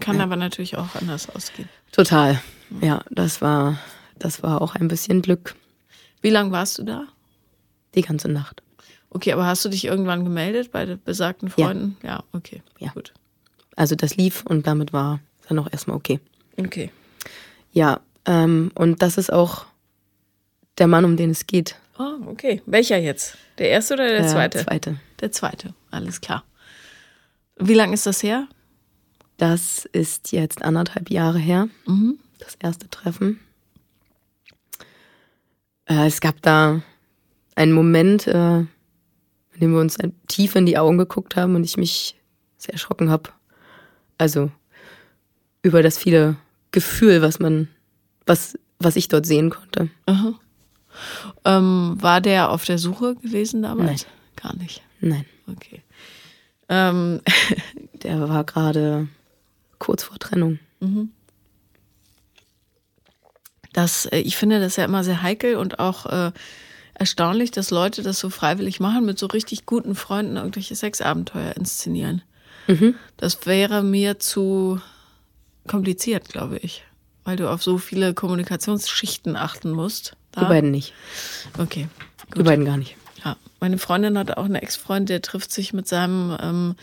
Kann 0.00 0.20
aber 0.20 0.36
natürlich 0.36 0.76
auch 0.76 0.94
anders 0.94 1.28
ausgehen. 1.28 1.68
Total. 1.92 2.40
Ja, 2.80 3.02
das 3.10 3.40
war, 3.40 3.78
das 4.18 4.42
war 4.42 4.62
auch 4.62 4.74
ein 4.74 4.88
bisschen 4.88 5.22
Glück 5.22 5.54
Wie 6.22 6.30
lange 6.30 6.50
warst 6.52 6.78
du 6.78 6.82
da? 6.84 7.04
die 7.94 8.02
ganze 8.02 8.28
Nacht. 8.28 8.62
Okay, 9.10 9.32
aber 9.32 9.46
hast 9.46 9.64
du 9.64 9.68
dich 9.68 9.84
irgendwann 9.84 10.22
gemeldet 10.24 10.70
bei 10.70 10.84
den 10.86 11.02
besagten 11.02 11.48
Ja. 11.48 11.66
Freunden? 11.66 11.96
Ja, 12.04 12.22
okay. 12.32 12.62
Ja. 12.78 12.90
Gut. 12.92 13.12
Also 13.74 13.96
das 13.96 14.16
lief 14.16 14.44
und 14.46 14.66
damit 14.68 14.92
war 14.92 15.18
dann 15.48 15.58
auch 15.58 15.68
erstmal 15.72 15.96
okay. 15.96 16.20
Okay. 16.56 16.90
Ja, 17.72 18.00
ähm, 18.26 18.70
und 18.76 19.02
das 19.02 19.18
ist 19.18 19.32
auch 19.32 19.66
der 20.78 20.86
Mann, 20.86 21.04
um 21.04 21.16
den 21.16 21.30
es 21.30 21.46
geht. 21.48 21.74
Oh, 21.98 22.14
okay. 22.26 22.62
Welcher 22.66 22.98
jetzt? 22.98 23.36
Der 23.58 23.70
erste 23.70 23.94
oder 23.94 24.06
der 24.08 24.26
zweite? 24.28 24.64
zweite. 24.64 24.96
Der 25.20 25.32
zweite, 25.32 25.74
alles 25.90 26.20
klar. 26.20 26.44
Wie 27.56 27.74
lange 27.74 27.94
ist 27.94 28.06
das 28.06 28.22
her? 28.22 28.46
Das 29.40 29.86
ist 29.86 30.32
jetzt 30.32 30.60
anderthalb 30.62 31.08
Jahre 31.10 31.38
her, 31.38 31.70
Mhm. 31.86 32.18
das 32.38 32.56
erste 32.56 32.90
Treffen. 32.90 33.40
Äh, 35.86 36.06
es 36.06 36.20
gab 36.20 36.42
da 36.42 36.82
einen 37.54 37.72
Moment, 37.72 38.26
äh, 38.26 38.58
in 38.58 38.68
dem 39.62 39.72
wir 39.72 39.80
uns 39.80 39.96
tief 40.28 40.56
in 40.56 40.66
die 40.66 40.76
Augen 40.76 40.98
geguckt 40.98 41.36
haben 41.36 41.54
und 41.54 41.64
ich 41.64 41.78
mich 41.78 42.16
sehr 42.58 42.74
erschrocken 42.74 43.08
habe. 43.10 43.30
Also 44.18 44.50
über 45.62 45.82
das 45.82 45.96
viele 45.96 46.36
Gefühl, 46.70 47.22
was 47.22 47.38
man, 47.38 47.68
was, 48.26 48.58
was 48.78 48.96
ich 48.96 49.08
dort 49.08 49.24
sehen 49.24 49.48
konnte. 49.48 49.88
Aha. 50.04 50.34
Ähm, 51.46 51.96
war 51.98 52.20
der 52.20 52.50
auf 52.50 52.66
der 52.66 52.76
Suche 52.76 53.14
gewesen 53.14 53.62
damals? 53.62 54.04
Nein. 54.04 54.12
Gar 54.36 54.56
nicht. 54.56 54.82
Nein, 55.00 55.24
Okay. 55.50 55.82
Ähm, 56.68 57.22
der 58.02 58.28
war 58.28 58.44
gerade 58.44 59.08
kurz 59.80 60.04
vor 60.04 60.18
Trennung. 60.20 60.60
das, 63.72 64.06
äh, 64.06 64.18
ich 64.18 64.36
finde 64.36 64.60
das 64.60 64.76
ja 64.76 64.84
immer 64.84 65.02
sehr 65.02 65.22
heikel 65.22 65.56
und 65.56 65.80
auch 65.80 66.06
äh, 66.06 66.32
erstaunlich, 66.94 67.50
dass 67.50 67.70
Leute 67.70 68.02
das 68.02 68.20
so 68.20 68.30
freiwillig 68.30 68.78
machen, 68.78 69.04
mit 69.04 69.18
so 69.18 69.26
richtig 69.26 69.66
guten 69.66 69.94
Freunden 69.94 70.36
irgendwelche 70.36 70.76
Sexabenteuer 70.76 71.56
inszenieren. 71.56 72.22
Das 73.16 73.46
wäre 73.46 73.82
mir 73.82 74.18
zu 74.18 74.80
kompliziert, 75.66 76.28
glaube 76.28 76.58
ich, 76.58 76.84
weil 77.24 77.36
du 77.36 77.50
auf 77.50 77.62
so 77.62 77.78
viele 77.78 78.14
Kommunikationsschichten 78.14 79.36
achten 79.36 79.70
musst. 79.70 80.16
Die 80.36 80.44
beiden 80.44 80.70
nicht. 80.70 80.92
Okay. 81.58 81.88
Die 82.36 82.42
beiden 82.42 82.64
gar 82.64 82.76
nicht. 82.76 82.96
Ja, 83.24 83.36
meine 83.60 83.78
Freundin 83.78 84.16
hatte 84.16 84.38
auch 84.38 84.44
einen 84.44 84.54
Ex-Freund, 84.54 85.08
der 85.08 85.20
trifft 85.20 85.52
sich 85.52 85.72
mit 85.72 85.88
seinem 85.88 86.36
ähm, 86.40 86.76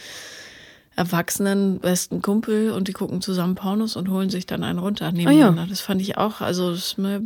erwachsenen 0.98 1.80
besten 1.80 2.24
Kumpel 2.24 2.72
und 2.72 2.88
die 2.88 2.94
gucken 2.94 3.22
zusammen 3.22 3.54
Pornos 3.54 3.96
und 3.96 4.10
holen 4.10 4.32
sich 4.32 4.48
dann 4.48 4.63
einen 4.63 4.80
runter 4.80 5.12
nebeneinander. 5.12 5.68
Das 5.70 5.80
fand 5.80 6.01
ich 6.01 6.18
auch, 6.18 6.42
also 6.42 6.75
mir, 6.98 7.22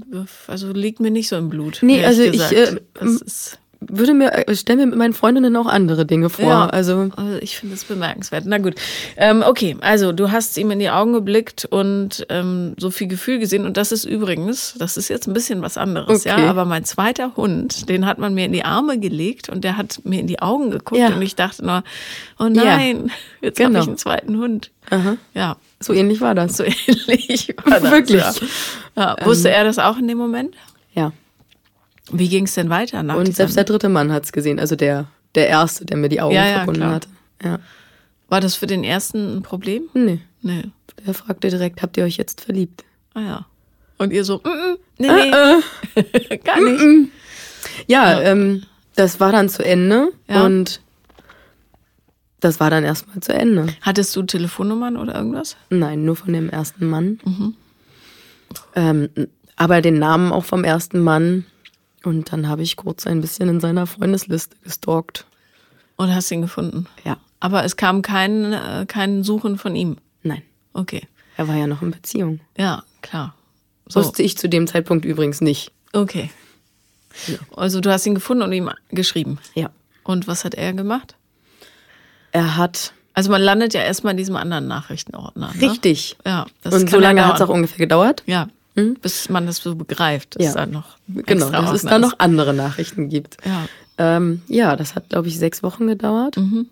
also 0.48 0.74
liegt 0.74 1.00
mir 1.00 1.10
nicht 1.10 1.30
so 1.30 1.38
im 1.38 1.50
Blut. 1.50 1.80
Nee, 1.82 2.04
also 2.06 2.22
ich, 2.22 2.34
gesagt. 2.34 2.52
äh, 2.52 2.82
das 2.94 3.22
ist, 3.22 3.60
Würde 3.84 4.14
mir, 4.14 4.32
äh, 4.48 4.56
stellen 4.56 4.78
wir 4.78 4.86
mit 4.86 4.96
meinen 4.96 5.14
Freundinnen 5.14 5.56
auch 5.56 5.66
andere 5.66 6.06
Dinge 6.06 6.30
vor. 6.30 6.46
Ja. 6.46 6.68
Also 6.68 7.10
also 7.16 7.38
ich 7.42 7.58
finde 7.58 7.74
das 7.76 7.84
bemerkenswert. 7.84 8.44
Na 8.46 8.60
gut, 8.60 8.76
ähm, 9.18 9.44
okay, 9.46 9.76
also 9.82 10.12
du 10.12 10.32
hast 10.32 10.56
ihm 10.58 10.70
in 10.70 10.78
die 10.78 10.92
Augen 10.92 11.14
geblickt 11.14 11.66
und 11.66 12.26
ähm, 12.30 12.76
so 12.78 12.92
viel 12.92 13.08
Gefühl 13.08 13.40
gesehen 13.40 13.66
und 13.66 13.78
das 13.78 13.92
ist 13.92 14.06
übrigens, 14.06 14.76
das 14.78 14.98
ist 14.98 15.08
jetzt 15.08 15.28
ein 15.28 15.34
bisschen 15.34 15.64
was 15.64 15.78
anderes, 15.78 16.26
ja, 16.26 16.36
Okay. 16.36 16.48
aber 16.48 16.66
mein 16.66 16.86
zweiter 16.86 17.36
Hund, 17.36 17.90
den 17.90 18.06
hat 18.06 18.20
man 18.20 18.36
mir 18.36 18.46
in 18.46 18.54
die 18.54 18.64
Arme 18.64 19.00
gelegt 19.00 19.50
und 19.50 19.64
der 19.64 19.78
hat 19.78 20.00
mir 20.04 20.20
in 20.20 20.28
die 20.28 20.40
Augen 20.44 20.70
geguckt 20.70 21.02
Ja. 21.02 21.08
und 21.08 21.22
ich 21.24 21.34
dachte 21.36 21.66
nur, 21.66 21.84
oh 22.38 22.50
nein, 22.50 23.10
jetzt 23.42 23.60
habe 23.60 23.70
Genau. 23.72 23.82
ich 23.82 23.88
einen 23.88 23.98
zweiten 23.98 24.38
Hund. 24.38 24.70
Aha. 24.92 25.18
Ja, 25.34 25.58
so 25.80 25.94
ähnlich 25.94 26.22
war 26.22 26.36
das. 26.36 26.58
so 26.58 26.64
ähnlich 26.88 27.56
war 27.66 27.80
das. 27.80 27.92
Wirklich? 27.92 28.22
Ja. 28.22 28.34
Ja. 28.96 29.26
Wusste 29.26 29.50
er 29.50 29.64
das 29.64 29.80
auch 29.80 29.98
in 29.98 30.08
dem 30.08 30.20
Moment? 30.20 30.56
Ja. 32.12 32.20
Wie 32.20 32.30
ging 32.30 32.46
es 32.46 32.54
denn 32.56 32.70
weiter 32.70 33.04
nach 33.04 33.16
Und 33.16 33.36
selbst 33.36 33.56
der 33.58 33.64
dritte 33.64 33.90
Mann 33.90 34.12
hat's 34.12 34.32
gesehen, 34.32 34.60
also 34.60 34.76
der, 34.76 35.08
der 35.36 35.48
erste, 35.48 35.86
der 35.86 35.98
mir 35.98 36.10
die 36.10 36.22
Augen 36.22 36.36
Ja, 36.36 36.46
ja, 36.48 36.58
verbunden 36.58 36.82
klar. 36.82 36.96
hatte. 36.96 37.08
Ja. 37.44 37.60
War 38.30 38.42
das 38.42 38.56
für 38.56 38.68
den 38.68 38.84
ersten 38.84 39.38
ein 39.38 39.42
Problem? 39.44 39.84
Nee. 39.94 40.20
Nee. 40.42 40.64
Der 41.06 41.14
fragte 41.14 41.50
direkt, 41.50 41.82
habt 41.82 41.98
ihr 41.98 42.04
euch 42.04 42.18
jetzt 42.18 42.42
verliebt? 42.42 42.84
Ah 43.14 43.22
ja. 43.22 43.46
Und 43.98 44.12
ihr 44.14 44.24
so, 44.24 44.38
mm, 44.38 44.48
mm, 44.48 44.78
nee, 45.00 45.08
nee, 45.96 46.38
gar 46.44 46.60
nicht. 46.62 47.10
Ja, 47.88 48.20
Ähm, 48.22 48.64
das 48.96 49.20
war 49.20 49.32
dann 49.32 49.48
zu 49.50 49.64
Ende 49.64 50.10
Ja. 50.28 50.44
und 50.46 50.82
das 52.40 52.60
war 52.60 52.70
dann 52.72 52.84
erstmal 52.84 53.20
zu 53.20 53.34
Ende. 53.34 53.68
Hattest 53.82 54.16
du 54.16 54.24
Telefonnummern 54.24 54.98
oder 54.98 55.14
irgendwas? 55.16 55.56
Nein, 55.70 56.04
nur 56.06 56.16
von 56.16 56.34
dem 56.34 56.50
ersten 56.50 56.88
Mann. 56.90 57.20
Mhm. 57.24 57.56
Ähm, 58.76 59.10
aber 59.56 59.82
den 59.82 60.00
Namen 60.00 60.32
auch 60.32 60.44
vom 60.46 60.64
ersten 60.64 61.00
Mann. 61.02 61.46
Und 62.04 62.32
dann 62.32 62.48
habe 62.48 62.64
ich 62.64 62.76
kurz 62.78 63.06
ein 63.06 63.22
bisschen 63.22 63.48
in 63.50 63.60
seiner 63.60 63.86
Freundesliste 63.88 64.56
gestalkt. 64.64 65.26
Und 65.98 66.14
hast 66.14 66.32
ihn 66.32 66.42
gefunden? 66.42 66.88
Ja. 67.04 67.18
Aber 67.40 67.64
es 67.64 67.76
kam 67.76 68.02
kein, 68.02 68.54
äh, 68.54 68.86
kein 68.88 69.24
Suchen 69.24 69.58
von 69.58 69.76
ihm. 69.76 69.98
Nein, 70.24 70.42
Okay. 70.74 71.08
er 71.38 71.48
war 71.48 71.56
ja 71.56 71.68
noch 71.68 71.82
in 71.82 71.92
Beziehung. 71.92 72.40
Ja, 72.58 72.84
klar. 73.02 73.36
So. 73.88 74.00
Wusste 74.00 74.24
ich 74.24 74.38
zu 74.38 74.48
dem 74.50 74.68
Zeitpunkt 74.68 75.06
übrigens 75.06 75.42
nicht. 75.42 75.72
Okay. 75.94 76.30
Also 77.56 77.82
du 77.82 77.92
hast 77.92 78.06
ihn 78.06 78.16
gefunden 78.16 78.44
und 78.44 78.54
ihm 78.54 78.70
geschrieben. 78.90 79.38
Ja. 79.54 79.70
Und 80.04 80.28
was 80.28 80.46
hat 80.46 80.56
er 80.56 80.74
gemacht? 80.74 81.16
Er 82.32 82.56
hat 82.58 82.94
Also 83.14 83.30
man 83.30 83.42
landet 83.42 83.74
ja 83.74 83.82
erstmal 83.82 84.12
in 84.12 84.18
diesem 84.18 84.36
anderen 84.38 84.68
Nachrichtenordner. 84.68 85.52
Ne? 85.54 85.62
richtig. 85.70 86.16
Ja. 86.26 86.46
Und 86.64 86.90
so 86.90 87.00
lange 87.00 87.20
ja 87.22 87.28
hat 87.28 87.36
es 87.36 87.42
auch 87.42 87.50
ungefähr 87.50 87.78
gedauert. 87.80 88.24
Ja. 88.26 88.48
Bis 88.76 89.28
man 89.30 89.46
das 89.46 89.58
so 89.58 89.76
begreift, 89.76 90.36
dass 90.36 90.44
Ja. 90.44 90.50
es 90.50 90.56
dann 90.56 90.72
noch 90.72 90.98
Genau, 91.08 91.50
dass 91.50 91.72
es 91.72 91.82
da 91.84 92.00
noch 92.00 92.14
andere 92.20 92.54
Nachrichten 92.54 93.10
gibt. 93.10 93.38
Ja. 93.46 93.68
Ähm, 93.98 94.42
ja, 94.48 94.76
das 94.78 94.96
hat, 94.96 95.10
glaube 95.10 95.28
ich, 95.28 95.38
sechs 95.38 95.62
Wochen 95.62 95.88
gedauert. 95.88 96.38
Mhm. 96.38 96.68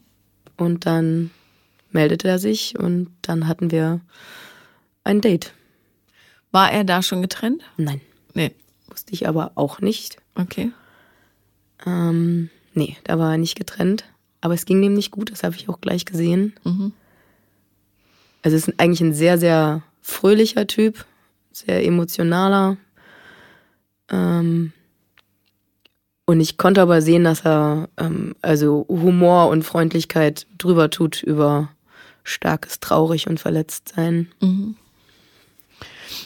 Und 0.57 0.85
dann 0.85 1.31
meldete 1.91 2.27
er 2.27 2.39
sich 2.39 2.77
und 2.79 3.09
dann 3.21 3.47
hatten 3.47 3.71
wir 3.71 3.99
ein 5.03 5.21
Date. 5.21 5.53
War 6.51 6.71
er 6.71 6.83
da 6.83 7.01
schon 7.01 7.21
getrennt? 7.21 7.63
Nein, 7.77 8.01
Nee. 8.33 8.53
wusste 8.87 9.13
ich 9.13 9.27
aber 9.27 9.51
auch 9.55 9.81
nicht. 9.81 10.17
Okay. 10.35 10.71
Ähm, 11.85 12.49
nee, 12.73 12.97
da 13.03 13.19
war 13.19 13.31
er 13.33 13.37
nicht 13.37 13.55
getrennt. 13.57 14.05
Aber 14.41 14.53
es 14.53 14.65
ging 14.65 14.81
dem 14.81 14.93
nicht 14.93 15.11
gut, 15.11 15.31
das 15.31 15.43
habe 15.43 15.55
ich 15.55 15.67
auch 15.69 15.81
gleich 15.81 16.05
gesehen. 16.05 16.53
Mhm. 16.63 16.93
Also 18.41 18.55
es 18.55 18.67
ist 18.67 18.79
eigentlich 18.79 19.01
ein 19.01 19.13
sehr, 19.13 19.37
sehr 19.37 19.83
fröhlicher 20.01 20.65
Typ, 20.65 21.05
sehr 21.51 21.83
emotionaler. 21.85 22.77
Ähm, 24.09 24.71
und 26.25 26.39
ich 26.39 26.57
konnte 26.57 26.81
aber 26.81 27.01
sehen, 27.01 27.23
dass 27.23 27.41
er 27.45 27.89
ähm, 27.97 28.35
also 28.41 28.85
Humor 28.87 29.49
und 29.49 29.63
Freundlichkeit 29.63 30.45
drüber 30.57 30.89
tut 30.89 31.23
über 31.23 31.69
starkes 32.23 32.79
Traurig 32.79 33.27
und 33.27 33.39
Verletztsein. 33.39 34.29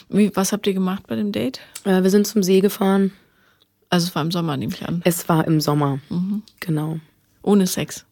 Wie, 0.08 0.34
was 0.36 0.52
habt 0.52 0.66
ihr 0.66 0.74
gemacht 0.74 1.04
bei 1.06 1.16
dem 1.16 1.32
Date? 1.32 1.60
Äh, 1.84 2.02
wir 2.02 2.10
sind 2.10 2.26
zum 2.26 2.42
See 2.42 2.60
gefahren. 2.60 3.12
Also 3.88 4.08
es 4.08 4.14
war 4.14 4.22
im 4.22 4.30
Sommer, 4.30 4.56
nehme 4.56 4.74
ich 4.74 4.86
an. 4.86 5.00
Es 5.04 5.28
war 5.28 5.46
im 5.46 5.60
Sommer. 5.60 6.00
Genau. 6.60 6.98
Ohne 7.42 7.66
Sex. 7.66 8.04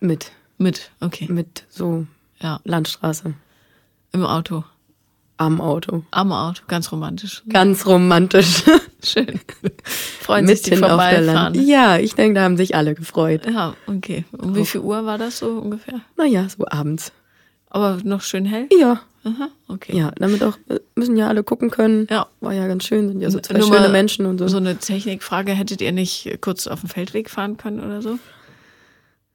Mit, 0.00 0.32
Mit, 0.58 0.90
okay. 1.00 1.26
mit 1.30 1.64
so 1.68 2.06
Ja. 2.40 2.60
Landstraße 2.64 3.34
Im 4.12 4.24
Auto. 4.24 4.64
Am 5.38 5.60
Auto. 5.60 6.04
Am 6.10 6.32
Auto. 6.32 6.62
Ganz 6.68 6.92
romantisch. 6.92 7.42
Ganz 7.48 7.86
romantisch. 7.86 8.64
Schön. 9.02 9.40
Freuen 10.20 10.46
sich 10.46 10.62
die 10.62 10.70
Mitten 10.72 10.84
auf 10.84 10.90
der 10.90 10.98
vorbeifahren. 10.98 11.54
Land. 11.54 11.56
Ja, 11.56 11.98
ich 11.98 12.14
denke, 12.14 12.34
da 12.34 12.42
haben 12.42 12.56
sich 12.56 12.74
alle 12.74 12.94
gefreut. 12.94 13.46
Ja, 13.46 13.74
okay. 13.86 14.24
Um 14.36 14.54
wie 14.54 14.66
viel 14.66 14.80
Uhr 14.80 15.06
war 15.06 15.16
das 15.16 15.38
so 15.38 15.46
ungefähr? 15.50 16.00
Naja, 16.16 16.46
so 16.48 16.66
abends. 16.68 17.12
Aber 17.70 17.98
noch 18.02 18.22
schön 18.22 18.44
hell? 18.44 18.66
Ja. 18.78 19.00
Aha, 19.24 19.48
okay. 19.66 19.96
Ja, 19.96 20.12
damit 20.16 20.42
auch 20.42 20.56
äh, 20.68 20.78
müssen 20.94 21.16
ja 21.16 21.28
alle 21.28 21.42
gucken 21.42 21.70
können. 21.70 22.06
Ja. 22.08 22.28
War 22.40 22.52
ja 22.52 22.66
ganz 22.66 22.84
schön, 22.84 23.08
sind 23.08 23.20
ja 23.20 23.30
so 23.30 23.40
zwei 23.40 23.58
Nur 23.58 23.68
schöne 23.68 23.88
Menschen 23.88 24.26
und 24.26 24.38
so. 24.38 24.48
So 24.48 24.56
eine 24.56 24.76
Technikfrage, 24.78 25.52
hättet 25.52 25.80
ihr 25.80 25.92
nicht 25.92 26.38
kurz 26.40 26.66
auf 26.66 26.80
dem 26.80 26.88
Feldweg 26.88 27.28
fahren 27.28 27.56
können 27.56 27.80
oder 27.80 28.00
so? 28.00 28.18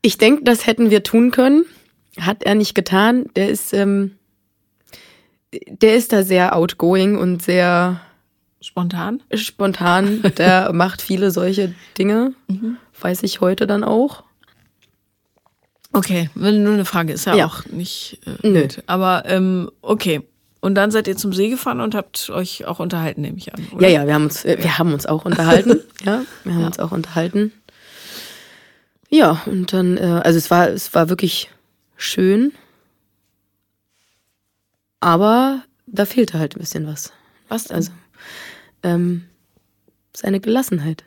Ich 0.01 0.17
denke, 0.17 0.43
das 0.43 0.65
hätten 0.65 0.89
wir 0.89 1.03
tun 1.03 1.31
können. 1.31 1.65
Hat 2.19 2.43
er 2.43 2.55
nicht 2.55 2.75
getan. 2.75 3.25
Der 3.36 3.50
ist, 3.50 3.74
ähm, 3.74 4.12
der 5.67 5.95
ist 5.95 6.13
da 6.13 6.24
sehr 6.24 6.55
outgoing 6.55 7.17
und 7.17 7.41
sehr 7.41 8.01
Spontan? 8.62 9.22
spontan. 9.36 10.22
Der 10.38 10.72
macht 10.74 11.01
viele 11.01 11.31
solche 11.31 11.74
Dinge. 11.98 12.33
Mhm. 12.48 12.77
Weiß 13.00 13.24
ich 13.24 13.41
heute 13.41 13.67
dann 13.67 13.83
auch. 13.83 14.24
Okay, 15.91 16.29
wenn 16.33 16.63
nur 16.63 16.74
eine 16.74 16.86
Frage 16.86 17.13
ist 17.13 17.25
ja, 17.25 17.36
Ja. 17.36 17.45
auch 17.45 17.65
nicht 17.67 18.19
äh, 18.25 18.48
Nö. 18.48 18.67
Aber 18.88 19.24
ähm, 19.27 19.69
okay. 19.81 20.22
Und 20.60 20.75
dann 20.75 20.91
seid 20.91 21.10
ihr 21.10 21.17
zum 21.17 21.33
See 21.33 21.50
gefahren 21.50 21.81
und 21.81 21.93
habt 21.93 22.29
euch 22.29 22.65
auch 22.65 22.79
unterhalten, 22.79 23.22
nehme 23.22 23.38
ich 23.38 23.53
an. 23.53 23.67
Oder? 23.74 23.89
Ja, 23.89 24.00
ja, 24.01 24.07
wir 24.07 24.13
haben 24.13 24.24
uns, 24.24 24.45
äh, 24.45 24.57
wir 24.60 24.77
haben 24.77 24.93
uns 24.93 25.05
auch 25.05 25.25
unterhalten. 25.25 25.81
ja, 26.05 26.22
wir 26.45 26.53
haben 26.55 26.63
uns 26.65 26.79
auch 26.79 26.91
unterhalten. 26.93 27.51
Ja, 29.10 29.41
und 29.45 29.74
dann, 29.74 29.98
äh, 29.98 30.22
also 30.24 30.38
es 30.38 30.50
war, 30.50 30.69
es 30.69 30.93
war 30.95 31.10
wirklich 31.10 31.50
schön. 31.98 32.53
Aber 35.03 35.63
da 35.86 36.05
fehlte 36.05 36.39
halt 36.39 36.55
ein 36.55 36.60
bisschen 36.60 36.88
was. 36.88 37.12
Was 37.50 37.65
denn? 37.65 37.75
Also, 37.75 37.91
ähm, 38.83 39.25
seine 40.15 40.39
Gelassenheit. 40.39 41.03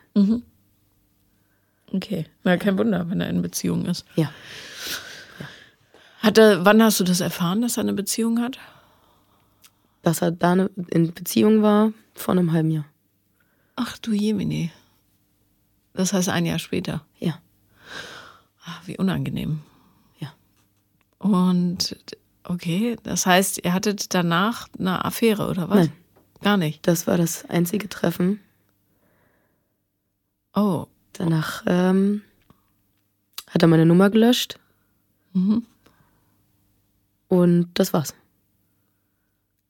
okay. 1.92 2.26
Na, 2.44 2.58
kein 2.58 2.76
Wunder, 2.78 3.08
wenn 3.08 3.22
er 3.22 3.30
in 3.30 3.40
Beziehung 3.40 3.86
ist. 3.86 4.04
Ja. 4.16 4.30
Hat 6.20 6.36
er, 6.36 6.64
wann 6.66 6.82
hast 6.82 7.00
du 7.00 7.04
das 7.04 7.20
erfahren, 7.20 7.62
dass 7.62 7.78
er 7.78 7.84
eine 7.84 7.94
Beziehung 7.94 8.38
hat? 8.40 8.58
Dass 10.02 10.20
er 10.20 10.30
da 10.30 10.54
ne- 10.56 10.70
in 10.88 11.14
Beziehung 11.14 11.62
war 11.62 11.92
vor 12.14 12.32
einem 12.32 12.52
halben 12.52 12.70
Jahr. 12.70 12.84
Ach 13.76 13.96
du 13.98 14.12
Jemini. 14.12 14.72
Das 15.94 16.12
heißt 16.12 16.28
ein 16.28 16.44
Jahr 16.44 16.58
später. 16.58 17.04
Ja. 17.18 17.40
Ach, 18.66 18.86
wie 18.86 18.98
unangenehm. 18.98 19.60
Ja. 20.18 20.32
Und 21.18 21.96
okay, 22.48 22.96
das 23.02 23.26
heißt, 23.26 23.64
ihr 23.64 23.72
hattet 23.72 24.14
danach 24.14 24.68
eine 24.78 25.04
Affäre 25.04 25.48
oder 25.48 25.68
was? 25.68 25.76
Nein. 25.76 25.92
Gar 26.42 26.56
nicht. 26.56 26.86
Das 26.86 27.06
war 27.06 27.16
das 27.16 27.44
einzige 27.48 27.88
Treffen. 27.88 28.40
Oh. 30.54 30.86
Danach 31.12 31.62
ähm, 31.66 32.20
hat 33.48 33.62
er 33.62 33.68
meine 33.68 33.86
Nummer 33.86 34.10
gelöscht. 34.10 34.58
Mhm. 35.32 35.64
Und 37.28 37.70
das 37.74 37.94
war's. 37.94 38.14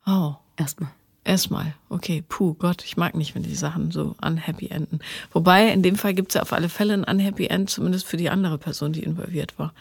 Oh. 0.07 0.35
Erstmal. 0.57 0.91
Erstmal, 1.25 1.75
okay, 1.89 2.23
puh, 2.29 2.55
Gott, 2.55 2.85
ich 2.85 2.97
mag 2.97 3.17
nicht, 3.17 3.35
wenn 3.35 3.43
die 3.43 3.57
Sachen 3.57 3.91
so 3.91 4.15
unhappy 4.23 4.69
enden. 4.69 5.01
Wobei, 5.33 5.73
in 5.73 5.83
dem 5.83 5.97
Fall 5.97 6.15
gibt 6.15 6.29
es 6.29 6.35
ja 6.35 6.43
auf 6.43 6.53
alle 6.53 6.69
Fälle 6.69 6.95
ein 6.95 7.03
unhappy 7.03 7.49
end, 7.49 7.69
zumindest 7.69 8.07
für 8.07 8.17
die 8.17 8.31
andere 8.31 8.59
Person, 8.59 8.93
die 8.93 9.03
involviert 9.03 9.59
war. 9.59 9.75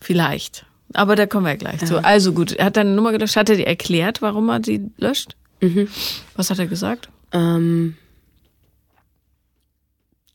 Vielleicht. 0.00 0.64
Aber 0.94 1.16
da 1.16 1.26
kommen 1.26 1.46
wir 1.46 1.56
gleich 1.56 1.84
zu. 1.84 2.02
Also 2.02 2.32
gut, 2.32 2.52
er 2.52 2.66
hat 2.66 2.76
deine 2.76 2.94
Nummer 2.94 3.12
gelöscht. 3.12 3.36
Hat 3.36 3.50
er 3.50 3.56
dir 3.56 3.66
erklärt, 3.66 4.22
warum 4.22 4.48
er 4.48 4.60
sie 4.64 4.90
löscht? 4.96 5.36
Mhm. 5.60 5.88
Was 6.36 6.50
hat 6.50 6.58
er 6.58 6.66
gesagt? 6.66 7.08
Ähm, 7.32 7.96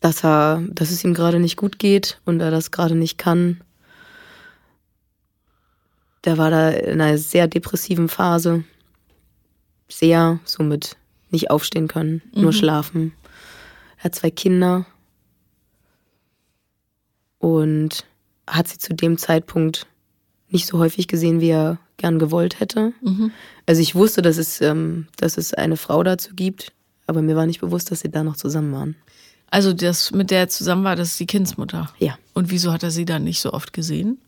dass 0.02 0.24
er, 0.24 0.62
dass 0.70 0.92
es 0.92 1.04
ihm 1.04 1.14
gerade 1.14 1.40
nicht 1.40 1.56
gut 1.56 1.80
geht 1.80 2.20
und 2.26 2.40
er 2.42 2.52
das 2.52 2.72
gerade 2.72 2.96
nicht 2.96 3.18
kann. 3.18 3.62
Der 6.26 6.38
war 6.38 6.52
da 6.52 6.70
in 6.70 7.00
einer 7.00 7.18
sehr 7.18 7.48
depressiven 7.48 8.10
Phase. 8.10 8.64
Sehr, 9.88 10.40
somit 10.44 10.98
nicht 11.32 11.50
aufstehen 11.50 11.88
können, 11.88 12.22
nur 12.34 12.54
schlafen. 12.54 13.14
Er 13.98 14.06
hat 14.06 14.16
zwei 14.16 14.30
Kinder 14.32 14.86
und 17.38 18.06
hat 18.48 18.68
sie 18.68 18.78
zu 18.78 18.94
dem 18.94 19.18
Zeitpunkt 19.18 19.88
nicht 20.50 20.68
so 20.68 20.80
häufig 20.80 21.08
gesehen, 21.08 21.42
wie 21.42 21.50
er 21.50 21.78
gern 21.98 22.20
gewollt 22.20 22.60
hätte. 22.60 22.94
Also 23.66 23.82
ich 23.82 23.96
wusste, 23.96 24.22
dass 24.22 24.38
es, 24.38 24.62
ähm, 24.62 25.08
dass 25.18 25.38
es 25.38 25.54
eine 25.54 25.78
Frau 25.78 26.04
dazu 26.04 26.34
gibt, 26.36 26.72
aber 27.08 27.22
mir 27.22 27.36
war 27.36 27.46
nicht 27.46 27.62
bewusst, 27.62 27.92
dass 27.92 28.02
sie 28.02 28.10
da 28.10 28.24
noch 28.24 28.38
zusammen 28.38 28.74
waren. 28.74 28.96
Also 29.52 29.74
das, 29.74 30.12
mit 30.12 30.32
der 30.32 30.40
er 30.40 30.50
zusammen 30.50 30.84
war, 30.84 30.96
das 30.96 31.10
ist 31.10 31.20
die 31.20 31.26
Kindsmutter. 31.26 31.92
Ja. 31.98 32.18
Und 32.34 32.52
wieso 32.52 32.72
hat 32.72 32.84
er 32.84 32.92
sie 32.92 33.06
dann 33.06 33.24
nicht 33.24 33.42
so 33.42 33.52
oft 33.52 33.74
gesehen? 33.74 34.20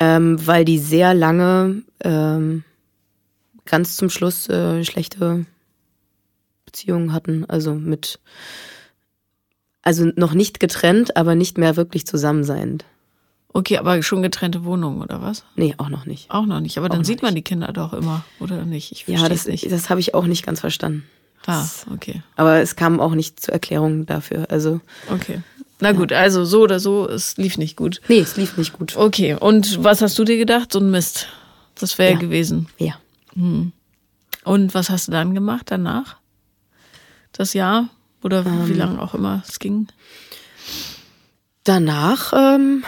Ähm, 0.00 0.44
weil 0.46 0.64
die 0.64 0.78
sehr 0.78 1.14
lange 1.14 1.82
ähm, 2.04 2.64
ganz 3.64 3.96
zum 3.96 4.10
Schluss 4.10 4.48
äh, 4.48 4.84
schlechte 4.84 5.46
Beziehungen 6.64 7.12
hatten. 7.12 7.44
Also 7.46 7.74
mit, 7.74 8.20
also 9.82 10.10
noch 10.16 10.34
nicht 10.34 10.60
getrennt, 10.60 11.16
aber 11.16 11.34
nicht 11.34 11.58
mehr 11.58 11.76
wirklich 11.76 12.06
zusammen 12.06 12.44
seiend. 12.44 12.84
Okay, 13.52 13.78
aber 13.78 14.02
schon 14.02 14.22
getrennte 14.22 14.64
Wohnungen 14.64 15.00
oder 15.02 15.22
was? 15.22 15.44
Nee, 15.56 15.74
auch 15.78 15.88
noch 15.88 16.04
nicht. 16.06 16.30
Auch 16.30 16.44
noch 16.46 16.60
nicht. 16.60 16.78
Aber 16.78 16.88
dann 16.88 16.98
noch 17.00 17.04
sieht 17.06 17.22
man 17.22 17.34
die 17.34 17.42
Kinder 17.42 17.72
doch 17.72 17.92
immer, 17.92 18.24
oder 18.40 18.64
nicht? 18.64 18.92
Ich 18.92 19.06
Ja, 19.08 19.18
versteh's 19.18 19.44
das, 19.44 19.46
nicht. 19.52 19.72
das 19.72 19.90
habe 19.90 20.00
ich 20.00 20.14
auch 20.14 20.26
nicht 20.26 20.44
ganz 20.44 20.60
verstanden. 20.60 21.04
Ah, 21.46 21.64
okay. 21.94 22.22
Aber 22.36 22.56
es 22.60 22.76
kam 22.76 23.00
auch 23.00 23.14
nicht 23.14 23.40
zur 23.40 23.54
Erklärung 23.54 24.04
dafür. 24.06 24.46
Also, 24.50 24.80
Okay. 25.10 25.40
Na 25.80 25.92
gut, 25.92 26.12
also 26.12 26.44
so 26.44 26.62
oder 26.62 26.80
so, 26.80 27.08
es 27.08 27.36
lief 27.36 27.56
nicht 27.56 27.76
gut. 27.76 28.00
nee, 28.08 28.18
es 28.18 28.36
lief 28.36 28.56
nicht 28.56 28.72
gut. 28.72 28.96
Okay, 28.96 29.34
und 29.38 29.82
was 29.84 30.02
hast 30.02 30.18
du 30.18 30.24
dir 30.24 30.36
gedacht? 30.36 30.72
So 30.72 30.80
ein 30.80 30.90
Mist. 30.90 31.28
Das 31.76 31.98
wäre 31.98 32.12
Ja. 32.14 32.18
gewesen. 32.18 32.66
Ja. 32.78 32.94
Und 34.44 34.74
was 34.74 34.90
hast 34.90 35.06
du 35.08 35.12
dann 35.12 35.34
gemacht 35.34 35.66
danach? 35.70 36.16
Das 37.32 37.54
Jahr? 37.54 37.88
Oder 38.24 38.44
wie 38.68 38.72
lange 38.74 39.00
auch 39.00 39.14
immer 39.14 39.42
es 39.48 39.60
ging? 39.60 39.86
Danach 41.64 42.32
ähm, 42.36 42.84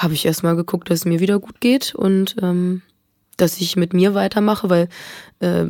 habe 0.00 0.14
ich 0.14 0.24
erstmal 0.24 0.56
geguckt, 0.56 0.88
dass 0.88 1.00
es 1.00 1.04
mir 1.04 1.20
wieder 1.20 1.38
gut 1.38 1.60
geht 1.60 1.94
und 1.94 2.36
ähm, 2.40 2.80
dass 3.36 3.60
ich 3.60 3.76
mit 3.76 3.92
mir 3.92 4.14
weitermache, 4.14 4.70
weil 4.70 4.88
äh, 5.40 5.66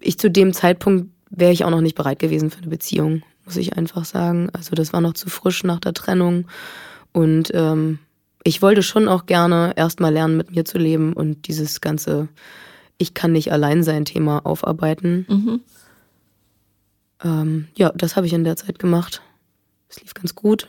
ich 0.00 0.18
zu 0.18 0.30
dem 0.30 0.52
Zeitpunkt 0.52 1.10
wäre 1.30 1.52
ich 1.52 1.64
auch 1.64 1.70
noch 1.70 1.80
nicht 1.80 1.94
bereit 1.94 2.18
gewesen 2.18 2.50
für 2.50 2.58
eine 2.58 2.66
Beziehung, 2.66 3.22
muss 3.44 3.56
ich 3.56 3.76
einfach 3.76 4.04
sagen. 4.04 4.50
Also 4.52 4.74
das 4.74 4.92
war 4.92 5.00
noch 5.00 5.14
zu 5.14 5.30
frisch 5.30 5.62
nach 5.62 5.78
der 5.78 5.94
Trennung 5.94 6.46
und 7.12 7.52
ähm, 7.54 8.00
ich 8.42 8.62
wollte 8.62 8.82
schon 8.82 9.06
auch 9.06 9.26
gerne 9.26 9.74
erstmal 9.76 10.12
lernen, 10.12 10.36
mit 10.36 10.50
mir 10.50 10.64
zu 10.64 10.76
leben 10.78 11.12
und 11.12 11.46
dieses 11.46 11.80
ganze 11.80 12.28
Ich 12.98 13.14
kann 13.14 13.30
nicht 13.30 13.52
allein 13.52 13.84
sein 13.84 14.04
Thema 14.04 14.44
aufarbeiten. 14.44 15.26
Ähm, 17.22 17.68
ja, 17.76 17.92
das 17.94 18.16
habe 18.16 18.26
ich 18.26 18.32
in 18.32 18.42
der 18.42 18.56
Zeit 18.56 18.80
gemacht. 18.80 19.22
Es 19.88 20.00
lief 20.00 20.14
ganz 20.14 20.34
gut. 20.34 20.68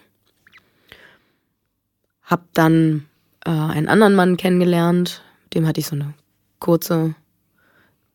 Hab 2.23 2.53
dann 2.53 3.05
äh, 3.45 3.49
einen 3.49 3.88
anderen 3.88 4.15
Mann 4.15 4.38
kennengelernt. 4.38 5.21
Mit 5.45 5.55
dem 5.55 5.67
hatte 5.67 5.79
ich 5.79 5.88
so 5.88 5.95
eine 5.95 6.13
kurze 6.59 7.15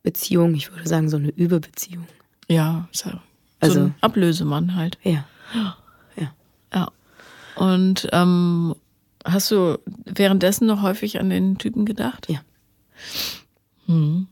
Beziehung. 0.03 0.55
Ich 0.55 0.71
würde 0.71 0.87
sagen, 0.87 1.09
so 1.09 1.17
eine 1.17 1.29
Überbeziehung. 1.29 2.07
Ja, 2.47 2.55
ja 2.55 2.89
so 2.91 3.09
Also- 3.59 3.79
ein 3.81 3.95
Ablösemann 4.01 4.75
halt. 4.75 4.97
Ja. 5.03 5.25
Ja. 5.53 5.75
Und 7.55 8.07
ähm, 8.13 8.73
hast 9.25 9.51
du 9.51 9.79
währenddessen 10.05 10.65
noch 10.65 10.81
häufig 10.81 11.19
an 11.19 11.29
den 11.29 11.57
Typen 11.57 11.85
gedacht? 11.85 12.29
Ja. 12.29 12.39
Mhm. 13.85 14.27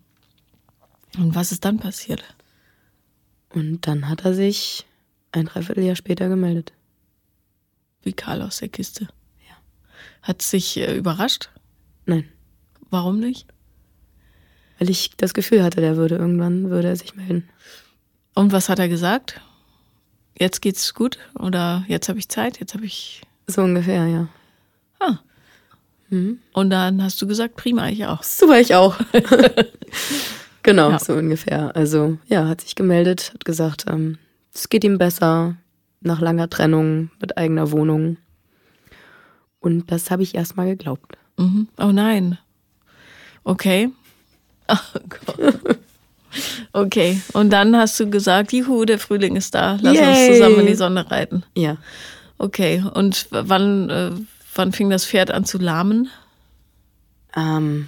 Und 1.17 1.35
was 1.35 1.51
ist 1.51 1.65
dann 1.65 1.77
passiert? 1.77 2.23
Und 3.53 3.85
dann 3.85 4.07
hat 4.07 4.23
er 4.23 4.33
sich 4.33 4.85
ein 5.33 5.45
Dreivierteljahr 5.45 5.97
später 5.97 6.29
gemeldet. 6.29 6.71
Wie 8.03 8.13
Karl 8.13 8.41
aus 8.41 8.59
der 8.59 8.69
Kiste. 8.69 9.09
Hat 10.27 10.41
sich 10.41 10.75
äh, 10.75 10.93
überrascht? 10.97 11.49
Nein. 12.05 12.25
Warum 12.89 13.19
nicht? 13.21 13.47
Weil 14.77 14.89
ich 14.89 15.11
das 15.15 15.33
Gefühl 15.33 15.63
hatte, 15.63 15.79
der 15.79 15.95
würde 15.95 16.15
irgendwann, 16.17 16.69
würde 16.69 16.89
er 16.89 16.95
sich 16.97 17.15
melden. 17.15 17.47
Und 18.35 18.51
was 18.51 18.67
hat 18.67 18.77
er 18.79 18.89
gesagt? 18.89 19.39
Jetzt 20.37 20.61
geht's 20.61 20.93
gut 20.93 21.17
oder 21.39 21.85
jetzt 21.87 22.09
habe 22.09 22.19
ich 22.19 22.27
Zeit, 22.27 22.59
jetzt 22.59 22.73
habe 22.73 22.85
ich. 22.85 23.21
So 23.47 23.61
ungefähr, 23.61 24.05
ja. 24.07 24.27
Ah. 24.99 25.19
Und 26.09 26.69
dann 26.69 27.01
hast 27.01 27.21
du 27.21 27.27
gesagt, 27.27 27.55
prima, 27.55 27.87
ich 27.87 28.05
auch. 28.05 28.21
War 28.21 28.59
ich 28.59 28.75
auch. 28.75 28.97
genau, 30.63 30.91
Ja. 30.91 30.99
so 30.99 31.13
ungefähr. 31.13 31.73
Also, 31.75 32.17
ja, 32.27 32.47
hat 32.47 32.61
sich 32.61 32.75
gemeldet, 32.75 33.31
hat 33.33 33.45
gesagt, 33.45 33.85
ähm, 33.87 34.17
es 34.53 34.67
geht 34.69 34.83
ihm 34.83 34.97
besser 34.97 35.55
nach 36.01 36.19
langer 36.21 36.49
Trennung 36.49 37.09
mit 37.21 37.37
eigener 37.37 37.71
Wohnung. 37.71 38.17
Und 39.59 39.91
das 39.91 40.11
habe 40.11 40.23
ich 40.23 40.35
erstmal 40.35 40.67
geglaubt. 40.67 41.17
Mhm. 41.37 41.67
Oh 41.77 41.91
nein. 41.91 42.37
Okay. 43.43 43.89
Oh 44.69 44.99
Gott. 45.07 45.77
Okay. 46.73 47.21
Und 47.31 47.51
dann 47.51 47.75
hast 47.75 47.97
du 47.99 48.09
gesagt, 48.09 48.51
juhu, 48.51 48.83
der 48.83 48.99
Frühling 48.99 49.37
ist 49.37 49.55
da. 49.55 49.77
Lass 49.81 49.97
uns 49.97 50.17
Yay. 50.17 50.33
zusammen 50.33 50.59
in 50.59 50.65
die 50.67 50.75
Sonne 50.75 51.09
reiten. 51.09 51.43
Ja. 51.55 51.77
Okay. 52.37 52.83
Und 52.93 53.27
wann, 53.31 53.89
äh, 53.89 54.11
wann 54.53 54.73
fing 54.73 54.89
das 54.89 55.05
Pferd 55.05 55.31
an 55.31 55.45
zu 55.45 55.57
lahmen? 55.57 56.09
Ähm, 57.35 57.87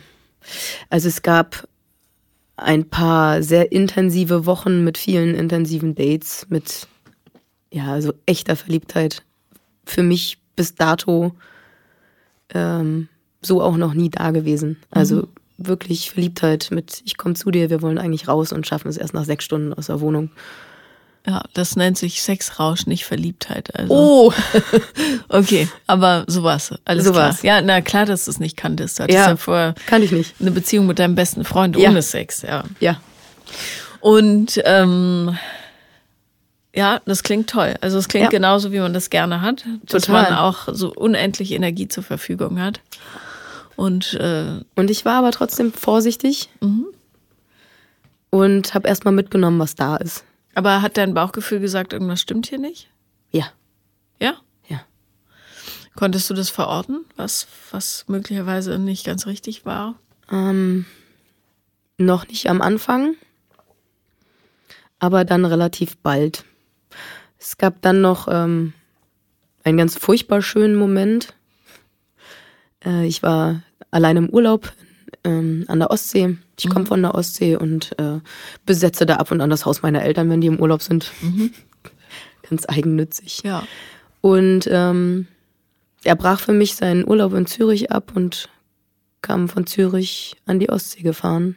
also 0.89 1.07
es 1.09 1.21
gab 1.21 1.67
ein 2.55 2.89
paar 2.89 3.43
sehr 3.43 3.71
intensive 3.71 4.45
Wochen 4.45 4.83
mit 4.83 4.97
vielen 4.97 5.35
intensiven 5.35 5.95
Dates, 5.95 6.47
mit 6.49 6.87
ja, 7.71 7.91
also 7.91 8.13
echter 8.25 8.55
Verliebtheit. 8.55 9.23
Für 9.85 10.03
mich 10.03 10.39
bis 10.55 10.75
dato 10.75 11.35
ähm, 12.53 13.07
so 13.41 13.61
auch 13.61 13.77
noch 13.77 13.93
nie 13.93 14.09
da 14.09 14.31
gewesen. 14.31 14.77
Also 14.91 15.15
mhm. 15.15 15.27
wirklich 15.57 16.11
Verliebtheit 16.11 16.69
mit, 16.71 17.01
ich 17.05 17.17
komme 17.17 17.35
zu 17.35 17.51
dir, 17.51 17.69
wir 17.69 17.81
wollen 17.81 17.97
eigentlich 17.97 18.27
raus 18.27 18.51
und 18.51 18.67
schaffen 18.67 18.89
es 18.89 18.97
erst 18.97 19.13
nach 19.13 19.25
sechs 19.25 19.45
Stunden 19.45 19.73
aus 19.73 19.87
der 19.87 20.01
Wohnung. 20.01 20.31
Ja, 21.27 21.43
das 21.53 21.75
nennt 21.75 21.97
sich 21.97 22.21
Sexrausch, 22.21 22.87
nicht 22.87 23.05
Verliebtheit. 23.05 23.75
Also. 23.77 23.93
Oh! 23.93 24.33
okay, 25.29 25.67
aber 25.85 26.23
sowas. 26.27 26.73
Alles 26.85 27.05
so 27.05 27.11
klar. 27.11 27.37
Ja, 27.43 27.61
na 27.61 27.81
klar, 27.81 28.05
dass 28.05 28.25
du 28.25 28.31
es 28.31 28.39
nicht 28.39 28.55
kanntest. 28.55 28.97
Du 28.97 29.03
hattest 29.03 29.17
ja, 29.17 29.27
ja 29.27 29.35
vorher 29.37 29.75
kann 29.85 30.01
ich 30.01 30.11
nicht. 30.11 30.35
eine 30.39 30.51
Beziehung 30.51 30.87
mit 30.87 30.97
deinem 30.97 31.15
besten 31.15 31.43
Freund 31.43 31.77
ja. 31.77 31.89
ohne 31.89 32.01
Sex, 32.01 32.41
ja. 32.41 32.63
Ja. 32.79 33.01
Und 33.99 34.61
ähm, 34.63 35.37
ja, 36.79 37.01
das 37.03 37.23
klingt 37.23 37.49
toll. 37.49 37.75
Also 37.81 37.97
es 37.97 38.07
klingt 38.07 38.23
ja. 38.23 38.29
genauso, 38.29 38.71
wie 38.71 38.79
man 38.79 38.93
das 38.93 39.09
gerne 39.09 39.41
hat. 39.41 39.65
Dass 39.83 40.03
Total. 40.03 40.23
man 40.23 40.33
auch 40.35 40.69
so 40.71 40.93
unendlich 40.93 41.51
Energie 41.51 41.89
zur 41.89 42.03
Verfügung 42.03 42.61
hat. 42.61 42.79
Und, 43.75 44.13
äh, 44.13 44.61
und 44.77 44.89
ich 44.89 45.03
war 45.03 45.15
aber 45.15 45.31
trotzdem 45.31 45.73
vorsichtig 45.73 46.47
mhm. 46.61 46.85
und 48.29 48.73
habe 48.73 48.87
erstmal 48.87 49.13
mitgenommen, 49.13 49.59
was 49.59 49.75
da 49.75 49.97
ist. 49.97 50.23
Aber 50.55 50.81
hat 50.81 50.95
dein 50.95 51.13
Bauchgefühl 51.13 51.59
gesagt, 51.59 51.91
irgendwas 51.91 52.21
stimmt 52.21 52.47
hier 52.47 52.59
nicht? 52.59 52.87
Ja. 53.31 53.47
Ja? 54.21 54.35
Ja. 54.69 54.79
Konntest 55.95 56.29
du 56.29 56.33
das 56.33 56.49
verorten, 56.49 57.03
was, 57.17 57.47
was 57.71 58.05
möglicherweise 58.07 58.79
nicht 58.79 59.05
ganz 59.05 59.27
richtig 59.27 59.65
war? 59.65 59.95
Ähm, 60.31 60.85
noch 61.97 62.25
nicht 62.25 62.49
am 62.49 62.61
Anfang, 62.61 63.15
aber 64.99 65.25
dann 65.25 65.43
relativ 65.43 65.97
bald. 65.97 66.45
Es 67.39 67.57
gab 67.57 67.81
dann 67.81 68.01
noch 68.01 68.27
ähm, 68.29 68.73
einen 69.63 69.77
ganz 69.77 69.97
furchtbar 69.97 70.41
schönen 70.41 70.75
Moment. 70.75 71.33
Äh, 72.85 73.07
ich 73.07 73.23
war 73.23 73.63
allein 73.91 74.17
im 74.17 74.29
Urlaub 74.29 74.73
ähm, 75.23 75.65
an 75.67 75.79
der 75.79 75.89
Ostsee. 75.89 76.37
Ich 76.57 76.65
mhm. 76.65 76.69
komme 76.69 76.85
von 76.85 77.01
der 77.01 77.15
Ostsee 77.15 77.55
und 77.55 77.97
äh, 77.97 78.19
besetze 78.65 79.05
da 79.05 79.15
ab 79.15 79.31
und 79.31 79.41
an 79.41 79.49
das 79.49 79.65
Haus 79.65 79.81
meiner 79.81 80.03
Eltern, 80.03 80.29
wenn 80.29 80.41
die 80.41 80.47
im 80.47 80.59
Urlaub 80.59 80.81
sind. 80.81 81.11
Mhm. 81.21 81.53
Ganz 82.49 82.65
eigennützig. 82.67 83.41
Ja. 83.43 83.63
Und 84.21 84.67
ähm, 84.71 85.27
er 86.03 86.15
brach 86.15 86.41
für 86.41 86.53
mich 86.53 86.75
seinen 86.75 87.07
Urlaub 87.07 87.33
in 87.33 87.45
Zürich 87.45 87.91
ab 87.91 88.11
und 88.15 88.49
kam 89.21 89.49
von 89.49 89.65
Zürich 89.65 90.35
an 90.45 90.59
die 90.59 90.69
Ostsee 90.69 91.01
gefahren. 91.01 91.55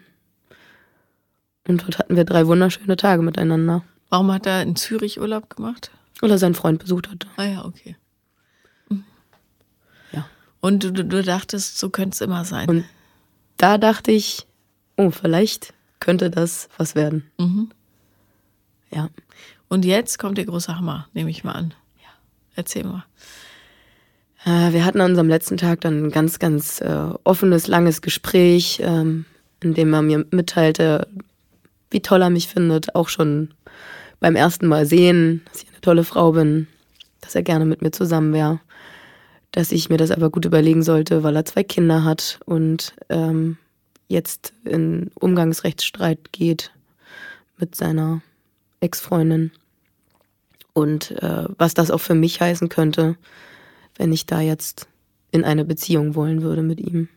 Und 1.66 1.82
dort 1.82 1.98
hatten 1.98 2.16
wir 2.16 2.24
drei 2.24 2.46
wunderschöne 2.46 2.96
Tage 2.96 3.22
miteinander. 3.22 3.84
Warum 4.12 4.30
hat 4.30 4.44
er 4.44 4.60
in 4.60 4.76
Zürich 4.76 5.18
Urlaub 5.18 5.56
gemacht? 5.56 5.90
Weil 6.20 6.30
er 6.30 6.36
seinen 6.36 6.54
Freund 6.54 6.78
besucht 6.78 7.08
hat. 7.08 7.26
Ah 7.38 7.44
ja, 7.44 7.64
okay. 7.64 7.96
Mhm. 8.90 9.04
Ja. 10.12 10.26
Und 10.60 10.84
du, 10.84 10.92
du 10.92 11.22
dachtest, 11.22 11.78
so 11.78 11.88
könnte 11.88 12.16
es 12.16 12.20
immer 12.20 12.44
sein. 12.44 12.68
Und 12.68 12.84
da 13.56 13.78
dachte 13.78 14.12
ich, 14.12 14.46
oh, 14.98 15.10
vielleicht 15.10 15.72
könnte 15.98 16.28
das 16.28 16.68
was 16.76 16.94
werden. 16.94 17.30
Mhm. 17.38 17.70
Ja. 18.90 19.08
Und 19.68 19.86
jetzt 19.86 20.18
kommt 20.18 20.36
der 20.36 20.44
große 20.44 20.76
Hammer, 20.76 21.08
nehme 21.14 21.30
ich 21.30 21.42
mal 21.42 21.52
an. 21.52 21.72
Ja. 22.02 22.10
Erzähl 22.54 22.84
mal. 22.84 23.06
Äh, 24.44 24.74
wir 24.74 24.84
hatten 24.84 25.00
an 25.00 25.12
unserem 25.12 25.30
letzten 25.30 25.56
Tag 25.56 25.80
dann 25.80 26.04
ein 26.04 26.10
ganz, 26.10 26.38
ganz 26.38 26.82
äh, 26.82 27.08
offenes, 27.24 27.66
langes 27.66 28.02
Gespräch, 28.02 28.78
ähm, 28.84 29.24
in 29.60 29.72
dem 29.72 29.94
er 29.94 30.02
mir 30.02 30.26
mitteilte, 30.30 31.08
wie 31.90 32.00
toll 32.00 32.20
er 32.20 32.28
mich 32.28 32.48
findet, 32.48 32.94
auch 32.94 33.08
schon 33.08 33.54
beim 34.22 34.36
ersten 34.36 34.66
Mal 34.66 34.86
sehen, 34.86 35.42
dass 35.52 35.62
ich 35.62 35.68
eine 35.68 35.80
tolle 35.82 36.04
Frau 36.04 36.32
bin, 36.32 36.66
dass 37.20 37.34
er 37.34 37.42
gerne 37.42 37.66
mit 37.66 37.82
mir 37.82 37.90
zusammen 37.90 38.32
wäre 38.32 38.60
dass 39.52 39.70
ich 39.70 39.90
mir 39.90 39.98
das 39.98 40.10
aber 40.10 40.30
gut 40.30 40.46
überlegen 40.46 40.82
sollte, 40.82 41.22
weil 41.22 41.36
er 41.36 41.44
zwei 41.44 41.62
Kinder 41.62 42.04
hat 42.04 42.40
und 42.46 42.94
ähm, 43.10 43.58
jetzt 44.08 44.54
in 44.64 45.10
Umgangsrechtsstreit 45.14 46.32
geht 46.32 46.72
mit 47.58 47.76
seiner 47.76 48.22
Ex-Freundin. 48.80 49.52
Und 50.72 51.10
äh, 51.22 51.44
was 51.58 51.74
das 51.74 51.90
auch 51.90 52.00
für 52.00 52.14
mich 52.14 52.40
heißen 52.40 52.70
könnte, 52.70 53.16
wenn 53.96 54.10
ich 54.10 54.24
da 54.24 54.40
jetzt 54.40 54.88
in 55.30 55.44
eine 55.44 55.66
Beziehung 55.66 56.14
wollen 56.14 56.42
würde 56.42 56.62
mit 56.62 56.80
ihm. 56.80 57.08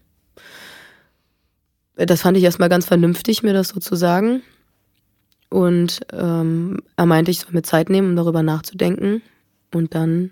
Das 1.95 2.21
fand 2.21 2.37
ich 2.37 2.43
erstmal 2.43 2.67
ganz 2.67 2.85
vernünftig, 2.85 3.43
mir 3.43 3.53
das 3.53 3.69
so 3.69 3.79
zu 3.79 3.95
sagen. 3.95 4.41
Und 5.55 6.01
ähm, 6.11 6.81
er 6.97 7.05
meinte, 7.05 7.31
ich 7.31 7.39
soll 7.39 7.53
mir 7.53 7.61
Zeit 7.61 7.89
nehmen, 7.89 8.09
um 8.09 8.15
darüber 8.17 8.43
nachzudenken. 8.43 9.21
Und 9.73 9.95
dann 9.95 10.31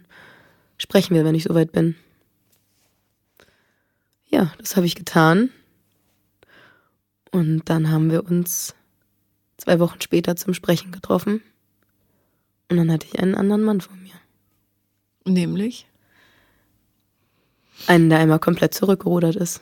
sprechen 0.77 1.15
wir, 1.15 1.23
wenn 1.23 1.33
ich 1.33 1.45
soweit 1.45 1.71
bin. 1.71 1.95
Ja, 4.27 4.51
das 4.57 4.75
habe 4.75 4.85
ich 4.85 4.95
getan. 4.95 5.49
Und 7.31 7.69
dann 7.69 7.89
haben 7.89 8.11
wir 8.11 8.25
uns 8.25 8.75
zwei 9.55 9.79
Wochen 9.79 10.01
später 10.01 10.35
zum 10.35 10.53
Sprechen 10.53 10.91
getroffen. 10.91 11.41
Und 12.69 12.75
dann 12.75 12.91
hatte 12.91 13.07
ich 13.07 13.17
einen 13.17 13.35
anderen 13.35 13.63
Mann 13.63 13.79
vor 13.79 13.95
mir. 13.95 14.15
Nämlich? 15.23 15.87
Einen, 17.87 18.09
der 18.09 18.19
einmal 18.19 18.39
komplett 18.39 18.73
zurückgerudert 18.73 19.37
ist. 19.37 19.61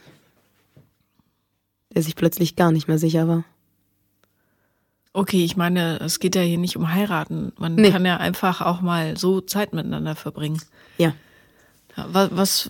Der 1.94 2.02
sich 2.02 2.16
plötzlich 2.16 2.56
gar 2.56 2.72
nicht 2.72 2.88
mehr 2.88 2.98
sicher 2.98 3.28
war. 3.28 3.46
Okay, 5.14 5.44
ich 5.44 5.58
meine, 5.58 6.00
es 6.00 6.20
geht 6.20 6.36
ja 6.36 6.42
hier 6.42 6.58
nicht 6.58 6.78
um 6.78 6.94
heiraten. 6.94 7.52
Man 7.58 7.76
nee. 7.76 7.92
kann 7.92 8.06
ja 8.06 8.18
einfach 8.18 8.62
auch 8.62 8.82
mal 8.82 9.18
so 9.18 9.42
Zeit 9.42 9.74
miteinander 9.74 10.16
verbringen. 10.16 10.62
Ja. 10.98 11.14
was, 11.96 12.30
was 12.32 12.70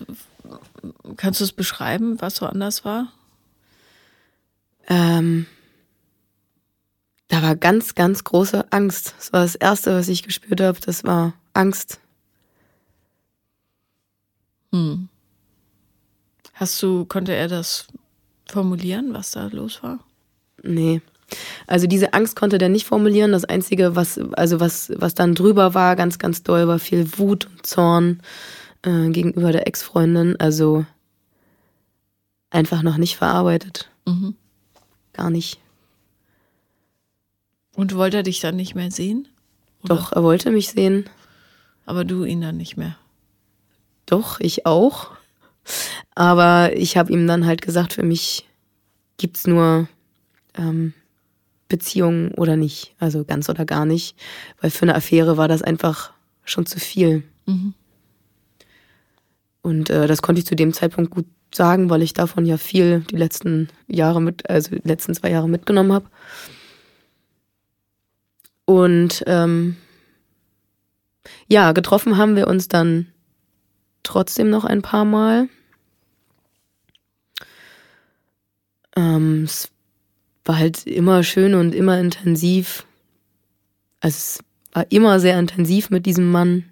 kannst 1.16 1.40
du 1.40 1.44
es 1.44 1.52
beschreiben, 1.52 2.20
was 2.20 2.36
so 2.36 2.46
anders 2.46 2.84
war? 2.84 3.12
Ähm, 4.88 5.46
da 7.28 7.42
war 7.42 7.54
ganz, 7.54 7.94
ganz 7.94 8.24
große 8.24 8.72
Angst. 8.72 9.14
Das 9.18 9.32
war 9.32 9.42
das 9.42 9.54
Erste, 9.54 9.94
was 9.94 10.08
ich 10.08 10.24
gespürt 10.24 10.60
habe. 10.60 10.80
Das 10.80 11.04
war 11.04 11.34
Angst. 11.54 12.00
Hm. 14.72 15.08
Hast 16.54 16.82
du, 16.82 17.04
konnte 17.04 17.34
er 17.34 17.48
das 17.48 17.86
formulieren, 18.50 19.14
was 19.14 19.30
da 19.30 19.46
los 19.46 19.82
war? 19.82 20.00
Nee. 20.62 21.00
Also 21.66 21.86
diese 21.86 22.14
Angst 22.14 22.36
konnte 22.36 22.58
der 22.58 22.68
nicht 22.68 22.86
formulieren. 22.86 23.32
Das 23.32 23.44
Einzige, 23.44 23.96
was, 23.96 24.18
also 24.32 24.60
was, 24.60 24.92
was 24.96 25.14
dann 25.14 25.34
drüber 25.34 25.74
war, 25.74 25.96
ganz, 25.96 26.18
ganz 26.18 26.42
doll, 26.42 26.68
war 26.68 26.78
viel 26.78 27.18
Wut 27.18 27.46
und 27.46 27.66
Zorn 27.66 28.20
äh, 28.82 29.10
gegenüber 29.10 29.52
der 29.52 29.66
Ex-Freundin. 29.66 30.36
Also 30.38 30.84
einfach 32.50 32.82
noch 32.82 32.96
nicht 32.96 33.16
verarbeitet. 33.16 33.90
Mhm. 34.06 34.34
Gar 35.12 35.30
nicht. 35.30 35.58
Und 37.74 37.94
wollte 37.94 38.18
er 38.18 38.22
dich 38.22 38.40
dann 38.40 38.56
nicht 38.56 38.74
mehr 38.74 38.90
sehen? 38.90 39.28
Oder? 39.82 39.96
Doch, 39.96 40.12
er 40.12 40.22
wollte 40.22 40.50
mich 40.50 40.68
sehen. 40.68 41.08
Aber 41.86 42.04
du 42.04 42.24
ihn 42.24 42.40
dann 42.40 42.56
nicht 42.56 42.76
mehr? 42.76 42.96
Doch, 44.06 44.40
ich 44.40 44.66
auch. 44.66 45.10
Aber 46.14 46.76
ich 46.76 46.96
habe 46.96 47.12
ihm 47.12 47.26
dann 47.26 47.46
halt 47.46 47.62
gesagt, 47.62 47.94
für 47.94 48.02
mich 48.02 48.46
gibt's 49.16 49.46
nur 49.46 49.88
ähm, 50.54 50.92
Beziehung 51.72 52.32
oder 52.32 52.56
nicht. 52.56 52.94
Also 52.98 53.24
ganz 53.24 53.48
oder 53.48 53.64
gar 53.64 53.84
nicht. 53.84 54.16
Weil 54.60 54.70
für 54.70 54.82
eine 54.82 54.94
Affäre 54.94 55.36
war 55.36 55.48
das 55.48 55.62
einfach 55.62 56.12
schon 56.44 56.66
zu 56.66 56.78
viel. 56.78 57.24
Mhm. 57.46 57.74
Und 59.62 59.90
äh, 59.90 60.06
das 60.06 60.22
konnte 60.22 60.40
ich 60.40 60.46
zu 60.46 60.54
dem 60.54 60.72
Zeitpunkt 60.72 61.10
gut 61.10 61.26
sagen, 61.54 61.90
weil 61.90 62.02
ich 62.02 62.14
davon 62.14 62.46
ja 62.46 62.56
viel 62.56 63.00
die 63.10 63.16
letzten 63.16 63.68
Jahre 63.86 64.20
mit, 64.20 64.48
also 64.48 64.76
die 64.76 64.88
letzten 64.88 65.14
zwei 65.14 65.30
Jahre 65.30 65.48
mitgenommen 65.48 65.92
habe. 65.92 66.06
Und 68.64 69.22
ähm, 69.26 69.76
ja, 71.48 71.72
getroffen 71.72 72.16
haben 72.16 72.36
wir 72.36 72.48
uns 72.48 72.68
dann 72.68 73.06
trotzdem 74.02 74.50
noch 74.50 74.64
ein 74.64 74.82
paar 74.82 75.04
Mal. 75.04 75.48
Ähm, 78.96 79.44
es 79.44 79.71
war 80.44 80.58
halt 80.58 80.86
immer 80.86 81.22
schön 81.22 81.54
und 81.54 81.74
immer 81.74 81.98
intensiv. 81.98 82.86
Also 84.00 84.16
es 84.16 84.44
war 84.72 84.86
immer 84.90 85.20
sehr 85.20 85.38
intensiv 85.38 85.90
mit 85.90 86.06
diesem 86.06 86.30
Mann. 86.30 86.64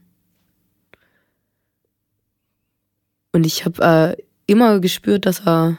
Und 3.33 3.47
ich 3.47 3.65
habe 3.65 4.17
äh, 4.19 4.23
immer 4.47 4.81
gespürt, 4.81 5.27
dass 5.27 5.47
er, 5.47 5.79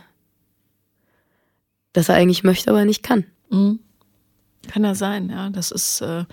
dass 1.94 2.10
er 2.10 2.16
eigentlich 2.16 2.44
möchte, 2.44 2.70
aber 2.70 2.86
nicht 2.86 3.04
kann. 3.04 3.26
Mhm. 3.50 3.80
Kann 4.68 4.84
er 4.84 4.96
sein, 4.96 5.30
ja. 5.30 5.50
Das 5.50 5.72
ist, 5.72 6.02
äh, 6.02 6.24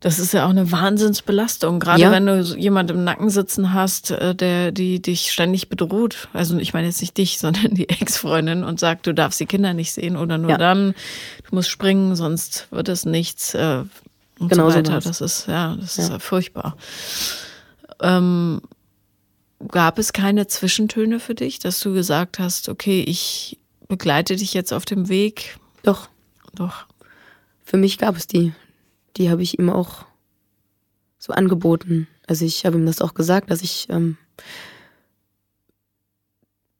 Das 0.00 0.18
ist 0.18 0.32
ja 0.34 0.44
auch 0.44 0.50
eine 0.50 0.70
Wahnsinnsbelastung, 0.70 1.80
gerade 1.80 2.02
Ja. 2.02 2.10
wenn 2.10 2.26
du 2.26 2.44
so 2.44 2.54
jemand 2.56 2.90
im 2.90 3.02
Nacken 3.04 3.30
sitzen 3.30 3.72
hast, 3.72 4.10
äh, 4.10 4.34
der 4.34 4.70
die 4.70 5.00
dich 5.00 5.32
ständig 5.32 5.68
bedroht. 5.70 6.28
Also 6.34 6.58
ich 6.58 6.74
meine 6.74 6.86
jetzt 6.86 7.00
nicht 7.00 7.16
dich, 7.16 7.38
sondern 7.40 7.74
die 7.74 7.88
Ex-Freundin 7.88 8.62
und 8.62 8.78
sagt, 8.78 9.06
du 9.06 9.14
darfst 9.14 9.40
die 9.40 9.46
Kinder 9.46 9.72
nicht 9.74 9.92
sehen 9.92 10.16
oder 10.16 10.36
nur 10.38 10.50
Ja. 10.50 10.58
dann, 10.58 10.94
du 11.48 11.54
musst 11.54 11.70
springen, 11.70 12.14
sonst 12.14 12.68
wird 12.70 12.88
es 12.90 13.04
nichts 13.06 13.54
äh, 13.54 13.84
und 14.38 14.48
Genau 14.50 14.68
so 14.68 14.76
weiter. 14.76 15.00
das 15.00 15.20
ist 15.22 15.46
ja, 15.48 15.76
das 15.80 15.96
ist 15.98 16.08
Ja. 16.08 16.14
ja 16.14 16.18
furchtbar. 16.18 16.76
Ähm, 18.02 18.60
gab 19.68 19.98
es 19.98 20.12
keine 20.12 20.46
Zwischentöne 20.46 21.18
für 21.20 21.34
dich, 21.34 21.58
dass 21.58 21.80
du 21.80 21.94
gesagt 21.94 22.38
hast, 22.38 22.68
okay, 22.68 23.02
ich 23.06 23.58
begleite 23.88 24.36
dich 24.36 24.52
jetzt 24.52 24.72
auf 24.74 24.84
dem 24.84 25.08
Weg? 25.08 25.58
Doch, 25.82 26.08
Doch. 26.54 26.84
für 27.64 27.78
mich 27.78 27.96
gab 27.96 28.16
es 28.16 28.26
die. 28.26 28.52
Die 29.16 29.30
habe 29.30 29.42
ich 29.42 29.58
ihm 29.58 29.70
auch 29.70 30.04
so 31.18 31.32
angeboten. 31.32 32.06
Also 32.26 32.44
ich 32.44 32.64
habe 32.66 32.76
ihm 32.76 32.86
das 32.86 33.00
auch 33.00 33.14
gesagt, 33.14 33.50
dass 33.50 33.62
ich, 33.62 33.88
ähm, 33.88 34.16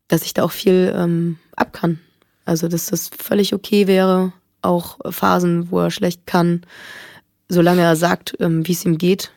dass 0.08 0.24
ich 0.24 0.34
da 0.34 0.44
auch 0.44 0.52
viel 0.52 0.92
ähm, 0.94 1.38
ab 1.56 1.72
kann. 1.72 2.00
Also 2.44 2.68
dass 2.68 2.86
das 2.86 3.08
völlig 3.08 3.54
okay 3.54 3.86
wäre, 3.86 4.32
auch 4.62 4.98
Phasen, 5.12 5.70
wo 5.70 5.80
er 5.80 5.90
schlecht 5.90 6.26
kann, 6.26 6.62
solange 7.48 7.82
er 7.82 7.96
sagt, 7.96 8.36
ähm, 8.40 8.66
wie 8.66 8.72
es 8.72 8.84
ihm 8.84 8.98
geht, 8.98 9.32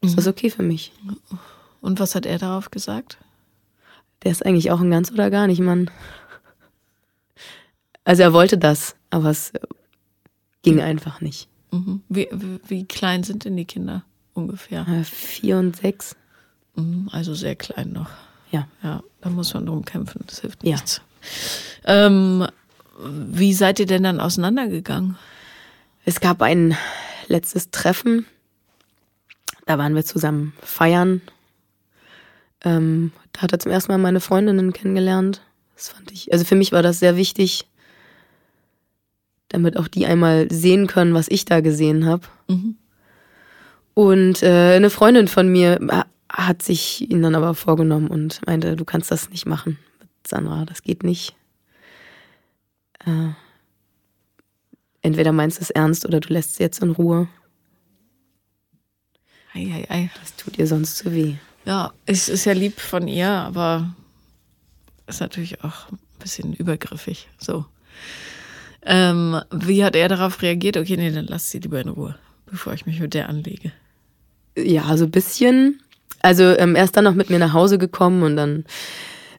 ist 0.00 0.16
das 0.16 0.26
okay 0.26 0.50
für 0.50 0.62
mich. 0.62 0.92
Und 1.80 2.00
was 2.00 2.14
hat 2.14 2.26
er 2.26 2.38
darauf 2.38 2.70
gesagt? 2.70 3.18
Der 4.22 4.32
ist 4.32 4.44
eigentlich 4.44 4.70
auch 4.70 4.80
ein 4.80 4.90
ganz 4.90 5.10
oder 5.10 5.30
gar 5.30 5.46
nicht 5.46 5.60
Mann. 5.60 5.90
Also 8.04 8.22
er 8.22 8.32
wollte 8.32 8.58
das, 8.58 8.96
aber 9.10 9.30
es 9.30 9.50
äh, 9.50 9.60
ging 10.62 10.80
einfach 10.80 11.20
nicht. 11.20 11.48
Mhm. 11.70 12.02
Wie, 12.08 12.28
wie, 12.66 12.84
klein 12.84 13.22
sind 13.24 13.44
denn 13.44 13.56
die 13.56 13.64
Kinder 13.64 14.04
ungefähr? 14.34 14.86
Äh, 14.88 15.04
Vier 15.04 15.58
und 15.58 15.76
sechs. 15.76 16.16
Mhm, 16.76 17.08
Also 17.12 17.34
sehr 17.34 17.56
klein 17.56 17.92
noch. 17.92 18.10
Ja. 18.50 18.66
Ja, 18.82 19.02
da 19.20 19.30
muss 19.30 19.52
man 19.54 19.66
drum 19.66 19.84
kämpfen. 19.84 20.24
Das 20.26 20.40
hilft 20.40 20.64
Ja. 20.64 20.72
nichts. 20.76 21.02
Ähm, 21.84 22.46
wie 23.00 23.52
seid 23.52 23.78
ihr 23.80 23.86
denn 23.86 24.02
dann 24.04 24.20
auseinandergegangen? 24.20 25.16
Es 26.04 26.20
gab 26.20 26.40
ein 26.42 26.76
letztes 27.26 27.70
Treffen. 27.70 28.24
Da 29.66 29.76
waren 29.76 29.94
wir 29.94 30.04
zusammen 30.04 30.54
feiern. 30.62 31.20
Ähm, 32.64 33.12
da 33.32 33.42
hat 33.42 33.52
er 33.52 33.58
zum 33.58 33.70
ersten 33.70 33.92
Mal 33.92 33.98
meine 33.98 34.20
Freundinnen 34.20 34.72
kennengelernt. 34.72 35.42
Das 35.76 35.90
fand 35.90 36.10
ich, 36.10 36.32
also 36.32 36.44
für 36.44 36.56
mich 36.56 36.72
war 36.72 36.82
das 36.82 36.98
sehr 36.98 37.16
wichtig, 37.16 37.67
damit 39.48 39.76
auch 39.76 39.88
die 39.88 40.06
einmal 40.06 40.50
sehen 40.50 40.86
können, 40.86 41.14
was 41.14 41.28
ich 41.28 41.44
da 41.44 41.60
gesehen 41.60 42.06
habe. 42.06 42.26
Mhm. 42.48 42.76
Und 43.94 44.42
äh, 44.42 44.76
eine 44.76 44.90
Freundin 44.90 45.26
von 45.28 45.48
mir 45.48 45.78
ha- 45.90 46.06
hat 46.28 46.62
sich 46.62 47.10
ihn 47.10 47.22
dann 47.22 47.34
aber 47.34 47.54
vorgenommen 47.54 48.08
und 48.08 48.46
meinte, 48.46 48.76
du 48.76 48.84
kannst 48.84 49.10
das 49.10 49.30
nicht 49.30 49.46
machen 49.46 49.78
mit 50.00 50.08
Sandra, 50.26 50.64
das 50.64 50.82
geht 50.82 51.02
nicht. 51.02 51.34
Äh, 53.06 53.30
entweder 55.02 55.32
meinst 55.32 55.58
du 55.58 55.62
es 55.62 55.70
ernst 55.70 56.04
oder 56.04 56.20
du 56.20 56.32
lässt 56.32 56.56
sie 56.56 56.62
jetzt 56.62 56.82
in 56.82 56.90
Ruhe. 56.90 57.28
Ei, 59.54 59.66
ei, 59.72 59.86
ei. 59.88 60.10
Das 60.20 60.36
tut 60.36 60.58
ihr 60.58 60.66
sonst 60.66 60.96
zu 60.98 61.12
weh. 61.12 61.34
Ja, 61.64 61.92
es 62.06 62.28
ist 62.28 62.44
ja 62.44 62.52
lieb 62.52 62.78
von 62.80 63.08
ihr, 63.08 63.28
aber 63.28 63.94
ist 65.06 65.20
natürlich 65.20 65.64
auch 65.64 65.90
ein 65.90 65.98
bisschen 66.18 66.52
übergriffig. 66.52 67.28
So. 67.38 67.64
Ähm, 68.90 69.38
wie 69.52 69.84
hat 69.84 69.94
er 69.94 70.08
darauf 70.08 70.40
reagiert? 70.40 70.78
Okay, 70.78 70.96
nee, 70.96 71.10
dann 71.10 71.26
lass 71.26 71.50
sie 71.50 71.58
lieber 71.58 71.78
in 71.78 71.90
Ruhe, 71.90 72.16
bevor 72.46 72.72
ich 72.72 72.86
mich 72.86 73.00
mit 73.00 73.12
der 73.12 73.28
anlege. 73.28 73.70
Ja, 74.56 74.96
so 74.96 75.04
ein 75.04 75.10
bisschen. 75.10 75.82
Also 76.20 76.44
ähm, 76.56 76.74
er 76.74 76.84
ist 76.84 76.96
dann 76.96 77.04
noch 77.04 77.14
mit 77.14 77.28
mir 77.28 77.38
nach 77.38 77.52
Hause 77.52 77.76
gekommen 77.76 78.22
und 78.22 78.36
dann 78.36 78.64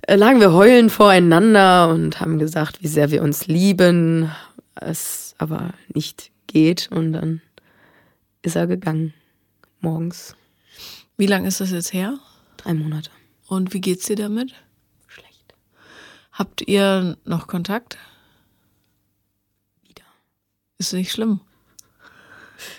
äh, 0.03 0.15
lagen 0.15 0.39
wir 0.39 0.53
heulen 0.53 0.91
voreinander 0.91 1.89
und 1.89 2.21
haben 2.21 2.38
gesagt, 2.38 2.83
wie 2.83 2.88
sehr 2.88 3.09
wir 3.09 3.23
uns 3.23 3.47
lieben, 3.47 4.31
es 4.75 5.33
aber 5.39 5.73
nicht 5.93 6.29
geht. 6.45 6.89
Und 6.91 7.13
dann 7.13 7.41
ist 8.43 8.55
er 8.55 8.67
gegangen. 8.67 9.15
Morgens. 9.81 10.35
Wie 11.17 11.25
lange 11.25 11.47
ist 11.47 11.59
das 11.59 11.71
jetzt 11.71 11.91
her? 11.91 12.19
Drei 12.57 12.75
Monate. 12.75 13.09
Und 13.47 13.73
wie 13.73 13.81
geht's 13.81 14.05
dir 14.05 14.15
damit? 14.15 14.53
Schlecht. 15.07 15.55
Habt 16.33 16.62
ihr 16.67 17.17
noch 17.25 17.47
Kontakt? 17.47 17.97
Ist 20.79 20.93
nicht 20.93 21.11
schlimm. 21.11 21.39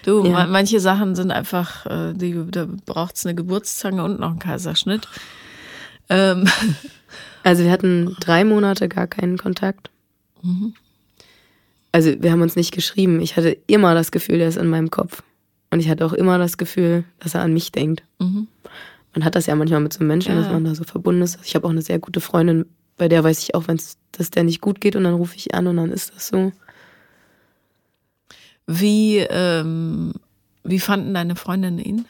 Du, 0.05 0.25
Ja. 0.25 0.31
ma- 0.33 0.47
manche 0.47 0.81
Sachen 0.81 1.15
sind 1.15 1.31
einfach, 1.31 1.87
äh, 1.87 2.13
die, 2.15 2.35
da 2.51 2.67
braucht's 2.87 3.25
eine 3.25 3.35
Geburtszange 3.35 4.03
und 4.05 4.19
noch 4.21 4.31
einen 4.31 4.39
Kaiserschnitt. 4.39 5.07
Ähm, 6.09 6.49
Also 7.43 7.65
wir 7.65 7.71
hatten 7.71 8.17
drei 8.21 8.45
Monate 8.45 8.87
gar 8.87 9.07
keinen 9.07 9.39
Kontakt. 9.39 9.89
Also 11.91 12.13
wir 12.23 12.33
haben 12.33 12.43
uns 12.43 12.55
nicht 12.55 12.71
geschrieben. 12.73 13.19
Ich 13.23 13.35
hatte 13.39 13.57
immer 13.67 13.95
das 13.95 14.11
Gefühl, 14.13 14.37
der 14.39 14.49
ist 14.49 14.59
in 14.59 14.69
meinem 14.69 14.91
Kopf. 14.91 15.23
Und 15.71 15.81
ich 15.81 15.89
hatte 15.89 16.05
auch 16.05 16.13
immer 16.13 16.37
das 16.37 16.59
Gefühl, 16.59 17.05
dass 17.19 17.35
er 17.35 17.41
an 17.41 17.55
mich 17.55 17.73
denkt. 17.73 18.03
Mhm. 18.19 18.47
Man 19.15 19.25
hat 19.25 19.37
das 19.37 19.47
ja 19.47 19.55
manchmal 19.57 19.81
mit 19.81 19.95
so 19.95 20.05
Menschen, 20.05 20.35
Ja. 20.35 20.43
dass 20.43 20.53
man 20.53 20.65
da 20.67 20.75
so 20.75 20.85
verbunden 20.85 21.23
ist. 21.23 21.39
Ich 21.43 21.55
habe 21.55 21.67
auch 21.67 21.71
eine 21.71 21.81
sehr 21.81 21.99
gute 21.99 22.21
Freundin, 22.21 22.67
bei 22.99 23.09
der 23.09 23.25
weiß 23.25 23.39
ich 23.43 23.55
auch, 23.55 23.67
wenn 23.69 23.77
es 23.77 23.97
dass 24.13 24.29
der 24.29 24.45
nicht 24.45 24.61
gut 24.61 24.83
geht 24.83 24.95
und 24.95 25.05
dann 25.05 25.15
rufe 25.15 25.37
ich 25.37 25.55
an 25.55 25.67
und 25.67 25.79
dann 25.79 25.91
ist 25.93 26.15
das 26.15 26.29
so. 26.29 26.53
Wie, 28.73 29.19
ähm, 29.19 30.13
wie 30.63 30.79
fanden 30.79 31.13
deine 31.13 31.35
Freundinnen 31.35 31.81
ihn? 31.81 32.07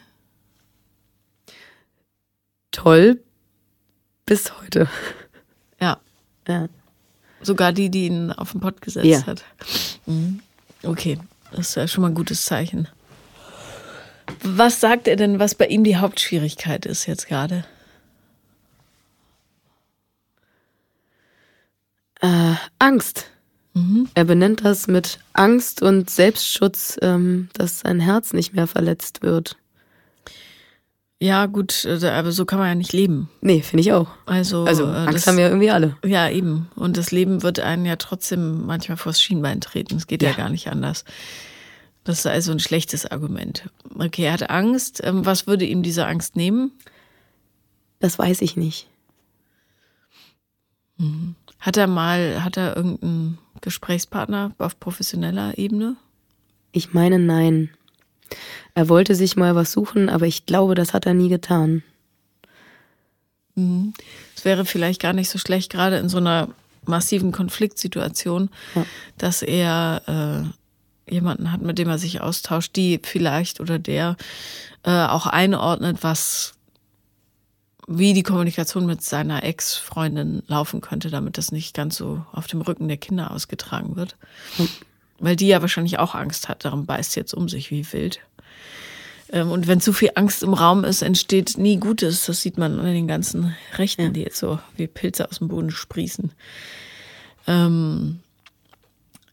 Toll 2.71 3.19
bis 4.27 4.53
heute. 4.61 4.89
Ja, 5.81 5.99
Ja. 6.47 6.69
sogar 7.41 7.73
die, 7.73 7.89
die 7.91 8.07
ihn 8.07 8.31
auf 8.33 8.53
den 8.53 8.61
Pott 8.61 8.83
gesetzt 8.83 9.07
Ja. 9.07 9.27
hat. 9.27 9.43
Mhm. 10.07 10.41
Okay, 10.83 11.19
das 11.53 11.71
ist 11.71 11.75
ja 11.77 11.89
schon 11.89 12.03
mal 12.03 12.09
ein 12.09 12.15
gutes 12.15 12.45
Zeichen. 12.45 12.87
Was 14.45 14.81
sagt 14.81 15.09
er 15.09 15.17
denn, 15.17 15.39
was 15.39 15.55
bei 15.55 15.67
ihm 15.67 15.83
die 15.83 15.97
Hauptschwierigkeit 15.97 16.85
ist 16.87 17.07
jetzt 17.07 17.27
gerade? 17.27 17.65
Äh, 22.21 22.55
Angst. 22.79 23.31
Mhm. 23.75 24.09
Er 24.15 24.25
benennt 24.25 24.65
das 24.65 24.87
mit 24.89 25.21
Angst 25.33 25.81
und 25.83 26.11
Selbstschutz, 26.11 26.99
ähm, 27.03 27.49
dass 27.53 27.81
sein 27.81 28.01
Herz 28.01 28.33
nicht 28.33 28.53
mehr 28.55 28.67
verletzt 28.67 29.23
wird. 29.23 29.57
Ja, 31.23 31.45
gut, 31.47 31.85
äh, 31.85 32.05
aber 32.09 32.33
so 32.33 32.47
kann 32.47 32.59
man 32.59 32.69
ja 32.69 32.75
nicht 32.75 32.93
leben. 32.95 33.29
Nee, 33.43 33.61
finde 33.61 33.83
ich 33.83 33.93
auch. 33.93 34.09
Also, 34.27 34.65
Also 34.65 34.85
äh, 34.85 34.97
Angst 34.97 35.15
das- 35.15 35.27
haben 35.27 35.37
wir 35.37 35.49
irgendwie 35.49 35.71
alle. 35.71 35.97
Ja, 36.05 36.29
eben. 36.31 36.69
Und 36.77 36.97
das 36.97 37.11
Leben 37.13 37.43
wird 37.43 37.61
einen 37.61 37.85
ja 37.85 37.97
trotzdem 37.97 38.65
manchmal 38.67 38.97
vors 38.97 39.21
Schienbein 39.21 39.61
treten. 39.61 39.97
Es 39.97 40.07
geht 40.07 40.23
ja. 40.23 40.31
Ja. 40.31 40.37
gar 40.37 40.49
nicht 40.49 40.69
anders. 40.69 41.05
Das 42.05 42.21
ist 42.21 42.27
also 42.27 42.51
ein 42.53 42.59
schlechtes 42.61 43.05
Argument. 43.05 43.69
Okay, 43.99 44.25
er 44.25 44.33
hat 44.33 44.49
Angst. 44.49 45.01
Ähm, 45.05 45.27
Was 45.27 45.47
würde 45.47 45.67
ihm 45.67 45.83
diese 45.83 46.07
Angst 46.07 46.35
nehmen? 46.37 46.73
Das 47.99 48.19
weiß 48.19 48.41
ich 48.41 48.57
nicht. 48.57 48.89
Hat 51.61 51.77
er 51.77 51.87
mal, 51.87 52.43
hat 52.43 52.57
er 52.57 52.77
irgendeinen 52.77 53.39
Gesprächspartner 53.61 54.53
auf 54.59 54.81
professioneller 54.81 55.59
Ebene? 55.59 55.97
Ich 56.73 56.93
meine, 56.95 57.19
nein. 57.19 57.71
Er 58.75 58.89
wollte 58.89 59.15
sich 59.15 59.37
mal 59.37 59.55
was 59.55 59.73
suchen, 59.73 60.09
aber 60.09 60.27
ich 60.27 60.47
glaube, 60.47 60.75
das 60.75 60.95
hat 60.95 61.05
er 61.07 61.15
nie 61.15 61.29
getan. 61.29 61.83
Es 64.37 64.45
wäre 64.45 64.65
vielleicht 64.65 65.03
gar 65.03 65.13
nicht 65.13 65.29
so 65.29 65.39
schlecht, 65.39 65.71
gerade 65.71 65.99
in 65.99 66.09
so 66.09 66.17
einer 66.19 66.49
massiven 66.87 67.33
Konfliktsituation, 67.33 68.49
Ja. 68.75 68.87
dass 69.19 69.43
er 69.43 70.53
äh, 71.09 71.13
jemanden 71.13 71.53
hat, 71.53 71.61
mit 71.61 71.79
dem 71.79 71.89
er 71.89 71.99
sich 71.99 72.21
austauscht, 72.21 72.75
die 72.77 73.01
vielleicht 73.03 73.61
oder 73.61 73.79
der 73.79 74.17
äh, 74.85 74.91
auch 75.07 75.27
einordnet, 75.27 75.99
was 76.03 76.55
wie 77.87 78.13
die 78.13 78.23
Kommunikation 78.23 78.87
mit 78.87 79.03
seiner 79.03 79.43
Ex-Freundin 79.43 80.43
laufen 80.47 80.81
könnte, 80.81 81.11
damit 81.11 81.39
das 81.39 81.53
nicht 81.53 81.75
ganz 81.75 81.97
so 81.97 82.25
auf 82.33 82.47
dem 82.47 82.61
Rücken 82.61 82.89
der 82.89 82.97
Kinder 82.97 83.31
ausgetragen 83.31 83.97
wird. 83.97 84.17
Weil 85.19 85.37
die 85.37 85.49
ja 85.49 85.61
wahrscheinlich 85.61 85.99
auch 85.99 86.15
Angst 86.15 86.49
hat, 86.49 86.65
darum 86.65 86.87
beißt 86.87 87.13
sie 87.13 87.21
jetzt 87.21 87.35
um 87.35 87.49
sich 87.49 87.71
wie 87.71 87.91
wild. 87.93 88.21
Ähm, 89.33 89.51
Und 89.51 89.67
wenn 89.67 89.81
zu 89.81 89.93
viel 89.93 90.11
Angst 90.15 90.43
im 90.43 90.55
Raum 90.55 90.85
ist, 90.85 91.03
entsteht 91.03 91.59
nie 91.59 91.79
Gutes. 91.79 92.27
Das 92.27 92.41
sieht 92.41 92.59
man 92.59 92.79
an 92.79 92.87
den 92.87 93.07
ganzen 93.07 93.55
Rechten, 93.77 94.13
die 94.13 94.23
jetzt 94.23 94.39
so 94.39 94.59
wie 94.77 94.87
Pilze 94.87 95.29
aus 95.29 95.39
dem 95.39 95.49
Boden 95.49 95.71
sprießen. 95.71 96.33
Ähm, 97.47 98.21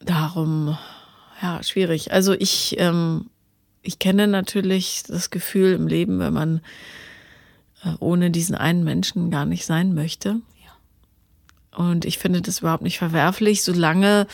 darum, 0.01 0.77
ja, 1.41 1.61
schwierig. 1.63 2.11
Also 2.11 2.33
ich, 2.33 2.75
ähm, 2.79 3.29
ich 3.81 3.99
kenne 3.99 4.27
natürlich 4.27 5.03
das 5.07 5.29
Gefühl 5.29 5.73
im 5.73 5.87
Leben, 5.87 6.19
wenn 6.19 6.33
man 6.33 6.61
ohne 7.99 8.31
diesen 8.31 8.55
einen 8.55 8.83
Menschen 8.83 9.31
gar 9.31 9.45
nicht 9.45 9.65
sein 9.65 9.93
möchte. 9.93 10.41
Und 11.75 12.05
ich 12.05 12.17
finde 12.17 12.41
das 12.41 12.59
überhaupt 12.59 12.83
nicht 12.83 12.97
verwerflich, 12.97 13.63
solange 13.63 14.27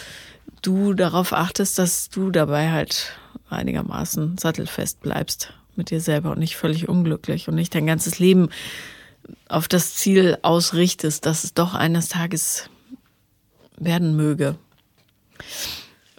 du 0.62 0.94
darauf 0.94 1.34
achtest, 1.34 1.78
dass 1.78 2.10
du 2.10 2.32
dabei 2.32 2.72
halt 2.72 3.12
einigermaßen 3.50 4.38
sattelfest 4.38 5.02
bleibst 5.02 5.54
mit 5.76 5.90
dir 5.90 6.00
selber 6.00 6.32
und 6.32 6.40
nicht 6.40 6.56
völlig 6.56 6.88
unglücklich 6.88 7.48
und 7.48 7.56
nicht 7.56 7.76
dein 7.76 7.88
ganzes 7.88 8.20
Leben 8.20 8.50
auf 9.50 9.68
das 9.68 9.96
Ziel 9.96 10.38
ausrichtest, 10.42 11.26
dass 11.26 11.44
es 11.44 11.54
doch 11.54 11.74
eines 11.74 12.10
Tages 12.10 12.70
werden 13.78 14.16
möge. 14.16 14.56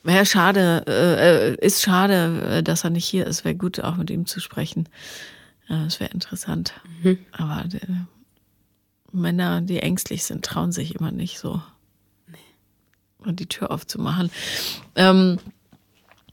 Wäre 0.02 0.26
schade, 0.26 0.84
äh, 0.86 1.66
ist 1.66 1.82
schade, 1.82 2.58
äh, 2.58 2.62
dass 2.62 2.84
er 2.84 2.90
nicht 2.90 3.06
hier 3.06 3.26
ist. 3.26 3.44
Wäre 3.44 3.54
gut, 3.54 3.80
auch 3.80 3.96
mit 3.96 4.10
ihm 4.10 4.26
zu 4.26 4.40
sprechen. 4.40 4.88
Es 5.68 6.00
wäre 6.00 6.10
interessant. 6.10 6.74
Mhm. 7.02 7.18
Aber 7.32 7.64
die, 7.66 7.80
Männer, 9.12 9.60
die 9.60 9.80
ängstlich 9.80 10.24
sind, 10.24 10.44
trauen 10.44 10.72
sich 10.72 10.94
immer 10.94 11.10
nicht 11.10 11.38
so. 11.38 11.62
Nee. 12.26 12.38
Und 13.18 13.40
die 13.40 13.46
Tür 13.46 13.70
aufzumachen. 13.70 14.30
Ähm, 14.94 15.38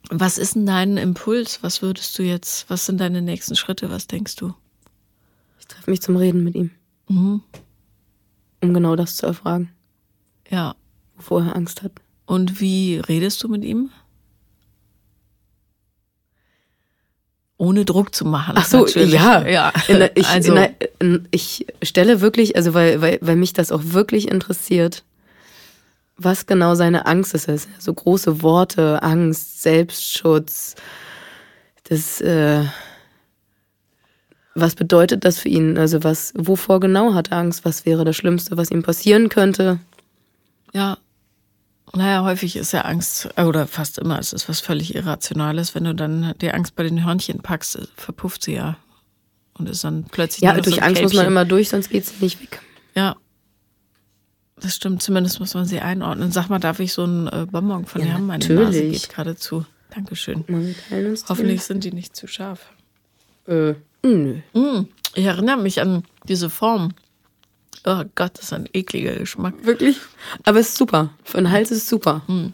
was 0.10 0.38
ist 0.38 0.56
denn 0.56 0.66
dein 0.66 0.98
Impuls? 0.98 1.64
Was 1.64 1.82
würdest 1.82 2.18
du 2.18 2.24
jetzt, 2.24 2.70
was 2.70 2.86
sind 2.86 3.00
deine 3.00 3.22
nächsten 3.22 3.56
Schritte? 3.56 3.90
Was 3.90 4.08
denkst 4.08 4.36
du? 4.36 4.54
Ich 5.60 5.68
treffe 5.68 5.90
mich 5.90 6.02
zum 6.02 6.18
Reden 6.18 6.44
mit 6.44 6.56
ihm. 6.56 6.72
Mhm. 7.08 7.42
Um 8.62 8.74
genau 8.74 8.96
das 8.96 9.16
zu 9.16 9.26
erfragen. 9.26 9.72
Ja. 10.50 10.76
Wovor 11.16 11.44
er 11.44 11.56
Angst 11.56 11.84
hat. 11.84 11.94
Und 12.26 12.60
wie 12.60 12.98
redest 12.98 13.44
du 13.44 13.48
mit 13.48 13.64
ihm? 13.64 13.92
Ohne 17.62 17.86
Druck 17.86 18.16
zu 18.16 18.26
machen. 18.26 18.56
Ach 18.58 18.66
so, 18.66 18.88
ja. 18.88 19.48
ja. 19.48 19.72
Der, 19.88 20.18
ich, 20.18 20.28
also. 20.28 20.56
Der, 20.56 20.74
ich 21.30 21.68
stelle 21.84 22.20
wirklich, 22.20 22.56
also 22.56 22.74
weil, 22.74 23.02
weil, 23.04 23.20
weil 23.22 23.36
mich 23.36 23.54
das 23.54 23.72
auch 23.72 23.82
wirklich 23.84 24.32
interessiert, 24.32 25.04
was 26.18 26.48
genau 26.48 26.74
seine 26.74 27.06
Angst 27.06 27.36
ist. 27.36 27.46
So 27.46 27.52
also 27.76 27.94
große 27.94 28.42
Worte, 28.42 29.04
Angst, 29.04 29.62
Selbstschutz. 29.62 30.74
Das, 31.84 32.20
äh, 32.20 32.64
was 34.56 34.74
bedeutet 34.74 35.24
das 35.24 35.38
für 35.38 35.50
ihn? 35.50 35.78
Also 35.78 36.04
was, 36.04 36.34
wovor 36.36 36.80
genau 36.80 37.14
hat 37.14 37.30
er 37.30 37.38
Angst? 37.38 37.64
Was 37.64 37.86
wäre 37.86 38.06
das 38.06 38.16
Schlimmste, 38.16 38.58
was 38.58 38.72
ihm 38.72 38.82
passieren 38.82 39.30
könnte? 39.30 39.80
Ja. 40.74 40.98
Naja, 41.94 42.24
häufig 42.24 42.56
ist 42.56 42.72
ja 42.72 42.82
Angst, 42.82 43.30
äh, 43.36 43.44
oder 43.44 43.68
fast 43.68 43.98
immer 43.98 44.18
ist 44.20 44.34
es 44.34 44.48
was 44.48 44.62
völlig 44.62 44.96
Irrationales. 44.96 45.76
Wenn 45.76 45.84
du 45.84 45.94
dann 45.94 46.34
die 46.42 46.52
Angst 46.52 46.76
bei 46.76 46.84
den 46.84 47.06
Hörnchen 47.06 47.40
packst, 47.40 47.90
verpufft 47.96 48.44
sie 48.44 48.54
ja. 48.56 48.78
Und 49.54 49.70
ist 49.70 49.84
dann 49.84 50.06
plötzlich. 50.06 50.42
Ja, 50.42 50.54
durch 50.54 50.76
so 50.76 50.82
Angst 50.82 51.02
Käppchen. 51.02 51.04
muss 51.04 51.14
man 51.14 51.26
immer 51.26 51.46
durch, 51.46 51.70
sonst 51.70 51.90
geht 51.90 52.06
sie 52.06 52.16
nicht 52.24 52.42
weg. 52.42 52.62
Ja, 52.96 53.16
das 54.62 54.76
stimmt, 54.76 55.02
zumindest 55.02 55.40
muss 55.40 55.54
man 55.56 55.66
sie 55.66 55.80
einordnen. 55.80 56.32
Sag 56.32 56.50
mal, 56.50 56.60
darf 56.60 56.80
ich 56.80 56.94
so 56.94 57.04
einen 57.04 57.28
äh, 57.28 57.48
Bonbon 57.50 57.86
von 57.86 58.02
ja, 58.02 58.08
dir 58.08 58.14
haben? 58.14 58.28
Meine 58.28 58.44
natürlich. 58.44 58.66
Nase 58.66 58.90
geht 58.90 59.10
gerade 59.10 59.36
zu. 59.36 59.66
Dankeschön. 59.90 60.46
Hoffentlich 61.28 61.64
sind 61.64 61.84
die 61.84 61.92
nicht 61.92 62.16
zu 62.16 62.28
scharf. 62.28 62.72
Äh, 63.48 63.74
nö. 64.04 64.36
Mm, 64.54 64.88
ich 65.16 65.26
erinnere 65.26 65.58
mich 65.58 65.82
an 65.82 66.04
diese 66.28 66.50
Form. 66.50 66.94
Oh 67.86 68.04
Gott, 68.16 68.32
das 68.36 68.46
ist 68.46 68.54
ein 68.54 68.70
ekliger 68.74 69.16
Geschmack. 69.16 69.54
Wirklich? 69.64 69.98
Aber 70.44 70.60
es 70.60 70.70
ist 70.70 70.78
super. 70.78 71.10
Für 71.24 71.38
den 71.38 71.52
Hals 71.52 71.72
ist 71.72 71.80
es 71.80 71.90
super. 71.90 72.22
Mm. 72.28 72.48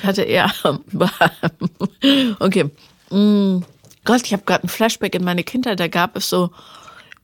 Ich 0.00 0.04
hatte 0.04 0.22
eher. 0.22 0.52
okay. 2.38 2.70
Mm. 3.10 3.60
Gott, 4.04 4.22
ich 4.24 4.32
habe 4.32 4.44
gerade 4.46 4.64
ein 4.64 4.68
Flashback 4.68 5.14
in 5.14 5.24
meine 5.24 5.42
Kindheit. 5.42 5.80
Da 5.80 5.88
gab 5.88 6.16
es 6.16 6.28
so 6.28 6.50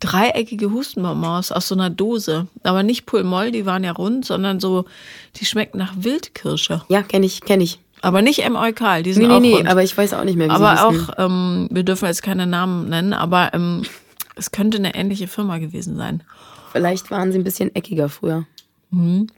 dreieckige 0.00 0.70
Hustenbonbons 0.70 1.52
aus 1.52 1.68
so 1.68 1.74
einer 1.74 1.90
Dose. 1.90 2.48
Aber 2.62 2.82
nicht 2.82 3.06
Pulmoll, 3.06 3.52
die 3.52 3.64
waren 3.64 3.84
ja 3.84 3.92
rund, 3.92 4.24
sondern 4.24 4.60
so, 4.60 4.84
die 5.36 5.44
schmecken 5.44 5.78
nach 5.78 5.94
Wildkirsche. 5.96 6.82
Ja, 6.88 7.02
kenne 7.02 7.26
ich, 7.26 7.40
kenne 7.42 7.64
ich. 7.64 7.78
Aber 8.02 8.20
nicht 8.20 8.40
M. 8.40 8.54
Eukal, 8.54 9.02
die 9.02 9.14
sind 9.14 9.28
nee, 9.28 9.34
auch 9.34 9.40
nee, 9.40 9.54
rund. 9.54 9.68
aber 9.68 9.82
ich 9.82 9.96
weiß 9.96 10.12
auch 10.12 10.24
nicht 10.24 10.36
mehr, 10.36 10.48
wie 10.48 10.52
Aber 10.52 10.86
auch, 10.86 11.24
ähm, 11.24 11.68
wir 11.70 11.84
dürfen 11.84 12.04
jetzt 12.04 12.22
keine 12.22 12.46
Namen 12.46 12.90
nennen, 12.90 13.14
aber 13.14 13.54
ähm, 13.54 13.82
es 14.36 14.50
könnte 14.50 14.78
eine 14.78 14.94
ähnliche 14.94 15.28
Firma 15.28 15.58
gewesen 15.58 15.96
sein. 15.96 16.22
Vielleicht 16.72 17.10
waren 17.10 17.32
sie 17.32 17.38
ein 17.38 17.44
bisschen 17.44 17.74
eckiger 17.74 18.08
früher. 18.08 18.46
Mhm. 18.90 19.28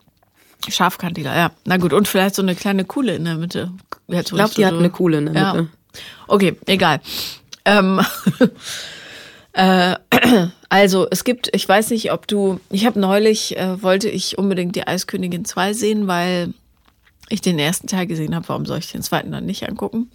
Scharfkantiger, 0.68 1.36
ja. 1.36 1.52
Na 1.64 1.76
gut, 1.76 1.92
und 1.92 2.08
vielleicht 2.08 2.34
so 2.34 2.42
eine 2.42 2.54
kleine 2.54 2.84
Kuhle 2.84 3.14
in 3.14 3.24
der 3.24 3.36
Mitte. 3.36 3.72
ich 4.08 4.24
glaube, 4.24 4.54
die 4.54 4.64
hat 4.64 4.74
eine 4.74 4.90
Kuhle 4.90 5.18
in 5.18 5.26
der 5.26 5.34
Mitte. 5.34 5.68
Ja. 5.68 6.00
Okay, 6.28 6.56
egal. 6.66 7.00
Ähm, 7.64 8.00
äh, 9.52 9.96
also 10.68 11.06
es 11.10 11.24
gibt, 11.24 11.54
ich 11.54 11.68
weiß 11.68 11.90
nicht, 11.90 12.12
ob 12.12 12.26
du, 12.26 12.60
ich 12.70 12.86
habe 12.86 12.98
neulich, 12.98 13.56
äh, 13.56 13.82
wollte 13.82 14.08
ich 14.08 14.38
unbedingt 14.38 14.76
die 14.76 14.86
Eiskönigin 14.86 15.44
2 15.44 15.72
sehen, 15.72 16.06
weil 16.06 16.54
ich 17.28 17.40
den 17.40 17.58
ersten 17.58 17.86
Teil 17.86 18.06
gesehen 18.06 18.34
habe. 18.34 18.48
Warum 18.48 18.66
soll 18.66 18.78
ich 18.78 18.90
den 18.90 19.02
zweiten 19.02 19.32
dann 19.32 19.46
nicht 19.46 19.68
angucken? 19.68 20.10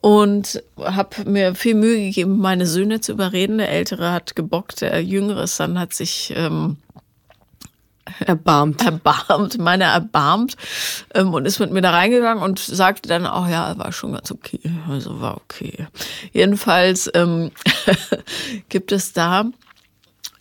Und 0.00 0.62
habe 0.78 1.28
mir 1.28 1.54
viel 1.54 1.74
Mühe 1.74 1.96
gegeben, 1.96 2.38
meine 2.38 2.66
Söhne 2.66 3.00
zu 3.00 3.12
überreden. 3.12 3.58
Der 3.58 3.70
Ältere 3.70 4.12
hat 4.12 4.34
gebockt, 4.34 4.80
der 4.80 5.02
Jüngere 5.04 5.44
dann 5.58 5.78
hat 5.78 5.92
sich 5.92 6.32
ähm, 6.34 6.78
Erbarmt. 8.18 8.84
Erbarmt, 8.84 9.58
meine 9.58 9.84
erbarmt 9.84 10.56
ähm, 11.14 11.32
und 11.32 11.46
ist 11.46 11.58
mit 11.58 11.70
mir 11.70 11.80
da 11.80 11.90
reingegangen 11.90 12.42
und 12.42 12.58
sagte 12.58 13.08
dann 13.08 13.26
auch, 13.26 13.48
ja, 13.48 13.76
war 13.78 13.92
schon 13.92 14.12
ganz 14.12 14.30
okay. 14.30 14.60
Also 14.88 15.20
war 15.20 15.36
okay. 15.36 15.86
Jedenfalls 16.32 17.10
ähm, 17.14 17.50
gibt 18.68 18.92
es 18.92 19.12
da 19.12 19.44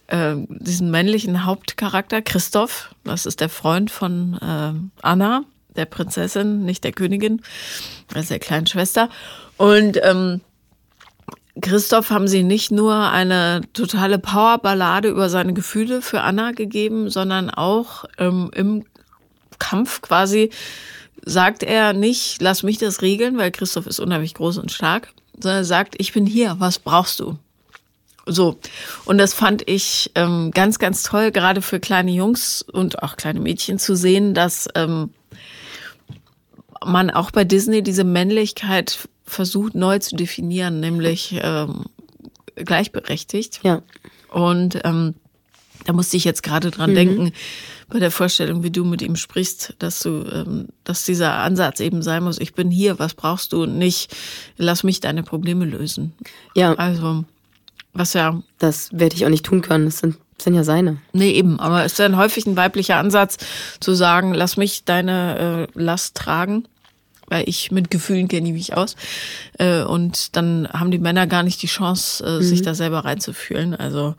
äh, 0.07 0.35
diesen 0.47 0.91
männlichen 0.91 1.45
Hauptcharakter, 1.45 2.21
Christoph. 2.21 2.93
Das 3.03 3.25
ist 3.25 3.39
der 3.39 3.49
Freund 3.49 3.91
von 3.91 4.37
äh, 4.41 4.73
Anna, 5.01 5.43
der 5.75 5.85
Prinzessin, 5.85 6.65
nicht 6.65 6.83
der 6.83 6.91
Königin, 6.91 7.41
also 8.13 8.29
der 8.29 8.39
kleinen 8.39 8.67
Schwester. 8.67 9.09
Und 9.59 9.99
ähm, 10.03 10.39
Christoph 11.61 12.11
haben 12.11 12.29
sie 12.29 12.43
nicht 12.43 12.71
nur 12.71 12.95
eine 12.95 13.59
totale 13.73 14.17
Powerballade 14.17 15.09
über 15.09 15.29
seine 15.29 15.53
Gefühle 15.53 16.01
für 16.01 16.21
Anna 16.21 16.53
gegeben, 16.53 17.09
sondern 17.09 17.49
auch 17.49 18.05
ähm, 18.17 18.49
im 18.55 18.85
Kampf 19.59 20.01
quasi 20.01 20.49
sagt 21.25 21.63
er 21.63 21.91
nicht, 21.91 22.41
lass 22.41 22.63
mich 22.63 22.77
das 22.77 23.01
regeln, 23.01 23.37
weil 23.37 23.51
Christoph 23.51 23.85
ist 23.85 23.99
unheimlich 23.99 24.33
groß 24.33 24.59
und 24.59 24.71
stark, 24.71 25.09
sondern 25.33 25.59
er 25.59 25.65
sagt, 25.65 25.95
ich 25.97 26.13
bin 26.13 26.25
hier, 26.25 26.55
was 26.59 26.79
brauchst 26.79 27.19
du? 27.19 27.37
So. 28.25 28.57
Und 29.03 29.17
das 29.17 29.33
fand 29.33 29.67
ich 29.67 30.11
ähm, 30.15 30.51
ganz, 30.51 30.79
ganz 30.79 31.03
toll, 31.03 31.33
gerade 31.33 31.61
für 31.61 31.81
kleine 31.81 32.11
Jungs 32.11 32.61
und 32.61 33.03
auch 33.03 33.17
kleine 33.17 33.41
Mädchen 33.41 33.77
zu 33.77 33.97
sehen, 33.97 34.33
dass 34.33 34.69
ähm, 34.75 35.09
man 36.85 37.09
auch 37.09 37.31
bei 37.31 37.43
Disney 37.43 37.83
diese 37.83 38.05
Männlichkeit 38.05 39.09
versucht 39.29 39.75
neu 39.75 39.99
zu 39.99 40.15
definieren, 40.15 40.79
nämlich 40.79 41.39
ähm, 41.41 41.85
gleichberechtigt. 42.55 43.61
Ja. 43.63 43.81
Und 44.29 44.79
ähm, 44.83 45.15
da 45.85 45.93
musste 45.93 46.17
ich 46.17 46.23
jetzt 46.23 46.43
gerade 46.43 46.71
dran 46.71 46.91
mhm. 46.91 46.95
denken, 46.95 47.31
bei 47.87 47.99
der 47.99 48.11
Vorstellung, 48.11 48.63
wie 48.63 48.71
du 48.71 48.85
mit 48.85 49.01
ihm 49.01 49.15
sprichst, 49.15 49.75
dass 49.79 50.01
du, 50.01 50.23
ähm, 50.31 50.67
dass 50.83 51.05
dieser 51.05 51.35
Ansatz 51.35 51.79
eben 51.79 52.03
sein 52.03 52.23
muss, 52.23 52.39
ich 52.39 52.53
bin 52.53 52.69
hier, 52.69 52.99
was 52.99 53.13
brauchst 53.15 53.53
du 53.53 53.63
und 53.63 53.77
nicht, 53.77 54.15
lass 54.57 54.83
mich 54.83 54.99
deine 54.99 55.23
Probleme 55.23 55.65
lösen. 55.65 56.13
Ja. 56.55 56.73
Also, 56.73 57.25
was 57.93 58.13
ja. 58.13 58.41
Das 58.59 58.89
werde 58.91 59.15
ich 59.15 59.25
auch 59.25 59.29
nicht 59.29 59.45
tun 59.45 59.61
können. 59.61 59.85
Das 59.85 59.99
sind, 59.99 60.17
sind 60.39 60.53
ja 60.53 60.63
seine. 60.63 60.97
Nee, 61.13 61.31
eben. 61.31 61.59
Aber 61.59 61.83
es 61.83 61.93
ist 61.93 61.99
dann 61.99 62.17
häufig 62.17 62.45
ein 62.45 62.57
weiblicher 62.57 62.97
Ansatz, 62.97 63.37
zu 63.79 63.95
sagen, 63.95 64.33
lass 64.33 64.57
mich 64.57 64.83
deine 64.85 65.67
äh, 65.73 65.79
Last 65.79 66.15
tragen 66.15 66.65
weil 67.29 67.47
ich 67.47 67.71
mit 67.71 67.91
Gefühlen 67.91 68.27
kenne 68.27 68.47
ich 68.47 68.53
mich 68.53 68.73
aus. 68.75 68.95
Äh, 69.57 69.83
und 69.83 70.35
dann 70.35 70.67
haben 70.71 70.91
die 70.91 70.99
Männer 70.99 71.27
gar 71.27 71.43
nicht 71.43 71.61
die 71.61 71.67
Chance, 71.67 72.23
äh, 72.25 72.37
mhm. 72.37 72.43
sich 72.43 72.61
da 72.61 72.75
selber 72.75 73.05
reinzufühlen. 73.05 73.75
Also 73.75 74.15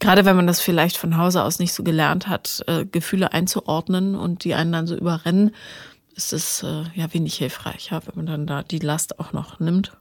gerade 0.00 0.24
wenn 0.24 0.36
man 0.36 0.46
das 0.46 0.60
vielleicht 0.60 0.96
von 0.96 1.16
Hause 1.16 1.42
aus 1.42 1.58
nicht 1.58 1.72
so 1.72 1.82
gelernt 1.82 2.28
hat, 2.28 2.62
äh, 2.66 2.84
Gefühle 2.84 3.32
einzuordnen 3.32 4.14
und 4.14 4.44
die 4.44 4.54
einen 4.54 4.72
dann 4.72 4.86
so 4.86 4.96
überrennen, 4.96 5.54
ist 6.16 6.32
es 6.32 6.64
ja 6.94 7.12
wenig 7.12 7.34
hilfreich, 7.34 7.88
ja, 7.90 8.00
wenn 8.06 8.14
man 8.14 8.26
dann 8.26 8.46
da 8.46 8.62
die 8.62 8.78
Last 8.78 9.18
auch 9.18 9.32
noch 9.32 9.58
nimmt. 9.58 9.96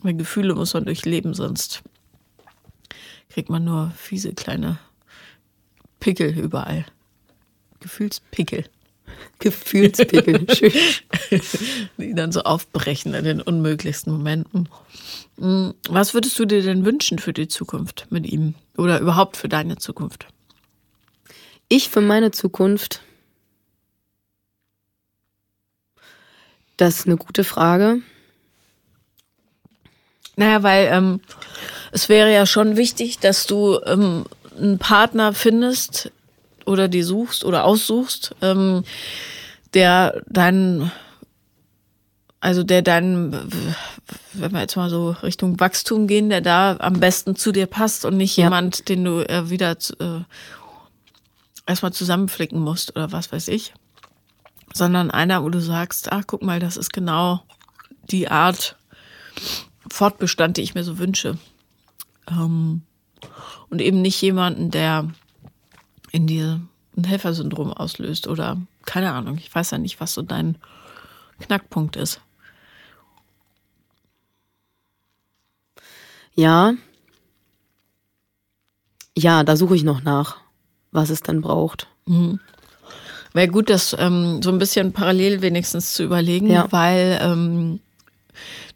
Weil 0.00 0.14
Gefühle 0.14 0.54
muss 0.54 0.72
man 0.72 0.86
durchleben, 0.86 1.34
sonst 1.34 1.82
kriegt 3.28 3.50
man 3.50 3.62
nur 3.62 3.92
fiese 3.94 4.32
kleine 4.32 4.78
Pickel 6.00 6.38
überall. 6.38 6.86
Gefühlspickel. 7.80 8.64
Gefühlspickel. 9.38 10.46
Die 11.98 12.14
dann 12.14 12.32
so 12.32 12.42
aufbrechen 12.42 13.14
in 13.14 13.24
den 13.24 13.40
unmöglichsten 13.40 14.12
Momenten. 14.12 14.68
Hm, 15.38 15.74
was 15.88 16.14
würdest 16.14 16.38
du 16.38 16.44
dir 16.44 16.62
denn 16.62 16.84
wünschen 16.84 17.18
für 17.18 17.32
die 17.32 17.48
Zukunft 17.48 18.06
mit 18.10 18.26
ihm? 18.26 18.54
Oder 18.76 19.00
überhaupt 19.00 19.36
für 19.36 19.48
deine 19.48 19.76
Zukunft? 19.76 20.26
Ich 21.68 21.88
für 21.88 22.00
meine 22.00 22.30
Zukunft. 22.30 23.02
Das 26.76 27.00
ist 27.00 27.06
eine 27.06 27.16
gute 27.16 27.44
Frage. 27.44 28.02
Naja, 30.36 30.62
weil 30.62 30.88
ähm, 30.92 31.20
es 31.90 32.08
wäre 32.08 32.32
ja 32.32 32.46
schon 32.46 32.76
wichtig, 32.76 33.18
dass 33.18 33.46
du 33.46 33.80
ähm, 33.84 34.24
einen 34.56 34.78
Partner 34.78 35.32
findest, 35.32 36.12
oder 36.68 36.88
die 36.88 37.02
suchst 37.02 37.44
oder 37.44 37.64
aussuchst, 37.64 38.34
ähm, 38.42 38.84
der 39.74 40.22
deinen 40.28 40.92
Also 42.40 42.62
der 42.62 42.82
dann, 42.82 43.32
wenn 44.34 44.52
wir 44.52 44.60
jetzt 44.60 44.76
mal 44.76 44.88
so 44.90 45.10
Richtung 45.24 45.58
Wachstum 45.58 46.06
gehen, 46.06 46.28
der 46.28 46.40
da 46.40 46.76
am 46.78 47.00
besten 47.00 47.34
zu 47.34 47.50
dir 47.50 47.66
passt 47.66 48.04
und 48.04 48.16
nicht 48.16 48.36
Ja. 48.36 48.44
jemand, 48.44 48.88
den 48.88 49.04
du 49.04 49.28
äh, 49.28 49.50
wieder 49.50 49.72
äh, 49.98 50.20
erstmal 51.66 51.92
zusammenflicken 51.92 52.60
musst 52.60 52.94
oder 52.94 53.10
was 53.10 53.32
weiß 53.32 53.48
ich. 53.48 53.74
Sondern 54.72 55.10
einer, 55.10 55.42
wo 55.42 55.48
du 55.48 55.60
sagst, 55.60 56.12
ach 56.12 56.22
guck 56.28 56.42
mal, 56.42 56.60
das 56.60 56.76
ist 56.76 56.92
genau 56.92 57.42
die 58.10 58.28
Art 58.28 58.76
Fortbestand, 59.90 60.58
die 60.58 60.62
ich 60.62 60.74
mir 60.74 60.84
so 60.84 60.98
wünsche. 60.98 61.38
Ähm, 62.30 62.82
und 63.68 63.80
eben 63.80 64.00
nicht 64.00 64.20
jemanden, 64.22 64.70
der 64.70 65.08
in 66.10 66.26
dir 66.26 66.60
ein 66.96 67.04
Helfersyndrom 67.04 67.72
auslöst 67.72 68.26
oder 68.26 68.56
keine 68.84 69.12
Ahnung, 69.12 69.38
ich 69.38 69.54
weiß 69.54 69.70
ja 69.72 69.78
nicht, 69.78 70.00
was 70.00 70.14
so 70.14 70.22
dein 70.22 70.56
Knackpunkt 71.40 71.96
ist. 71.96 72.20
Ja. 76.34 76.74
Ja, 79.16 79.42
da 79.42 79.56
suche 79.56 79.74
ich 79.76 79.82
noch 79.82 80.02
nach, 80.02 80.36
was 80.92 81.10
es 81.10 81.22
denn 81.22 81.40
braucht. 81.40 81.88
Wäre 83.32 83.48
gut, 83.48 83.68
das 83.68 83.94
ähm, 83.98 84.40
so 84.42 84.50
ein 84.50 84.58
bisschen 84.58 84.92
parallel 84.92 85.42
wenigstens 85.42 85.92
zu 85.94 86.04
überlegen, 86.04 86.50
Ja. 86.50 86.70
weil 86.70 87.18
ähm, 87.20 87.80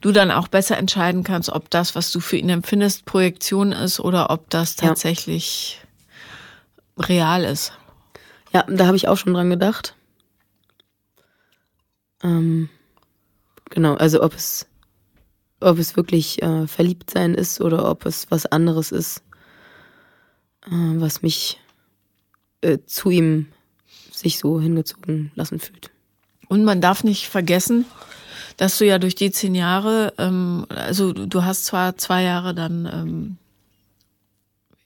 du 0.01 0.11
dann 0.12 0.30
auch 0.33 0.49
besser 0.49 0.76
entscheiden 0.76 1.22
kannst, 1.22 1.49
ob 1.51 1.70
das, 1.70 1.95
was 1.95 2.11
du 2.11 2.20
für 2.20 2.37
ihn 2.37 2.49
empfindest, 2.49 3.05
Projektion 3.05 3.70
ist 3.72 4.01
oder 4.01 4.30
ob 4.30 4.51
das 4.51 4.76
Ja. 4.80 4.89
Real 7.09 7.44
ist. 7.44 7.72
Ja, 8.53 8.64
da 8.68 8.86
habe 8.86 8.96
ich 8.96 9.09
auch 9.09 9.16
schon 9.16 9.34
dran 9.34 9.50
gedacht. 9.50 9.96
Ähm, 12.22 12.68
genau, 13.70 13.94
also 13.94 14.22
ob 14.22 14.34
es, 14.34 14.66
ob 15.61 15.78
es 15.78 15.96
wirklich 15.96 16.42
äh, 16.42 16.66
verliebt 16.66 17.11
sein 17.11 17.34
ist 17.34 17.61
oder 17.61 17.88
ob 17.90 18.07
es 18.07 18.30
was 18.30 18.46
anderes 18.46 18.92
ist, 18.92 19.22
äh, 20.66 20.70
was 20.70 21.22
mich 21.22 21.61
äh, 22.61 22.78
zu 22.86 23.11
ihm 23.11 23.48
sich 24.12 24.38
so 24.38 24.61
hingezogen 24.61 25.32
lassen 25.34 25.59
fühlt. 25.59 25.90
Und 26.48 26.64
man 26.64 26.80
darf 26.80 27.03
nicht 27.03 27.28
vergessen, 27.28 27.86
dass 28.57 28.78
du 28.78 28.86
ja 28.86 28.98
durch 28.98 29.14
die 29.14 29.30
zehn 29.30 29.55
Jahre, 29.55 30.12
ähm, 30.18 30.66
also 30.68 31.12
du 31.12 31.26
du 31.26 31.44
hast 31.44 31.64
zwar 31.64 31.96
zwei 31.96 32.22
Jahre 32.22 32.55
dann 32.55 32.86
ähm, 32.86 33.38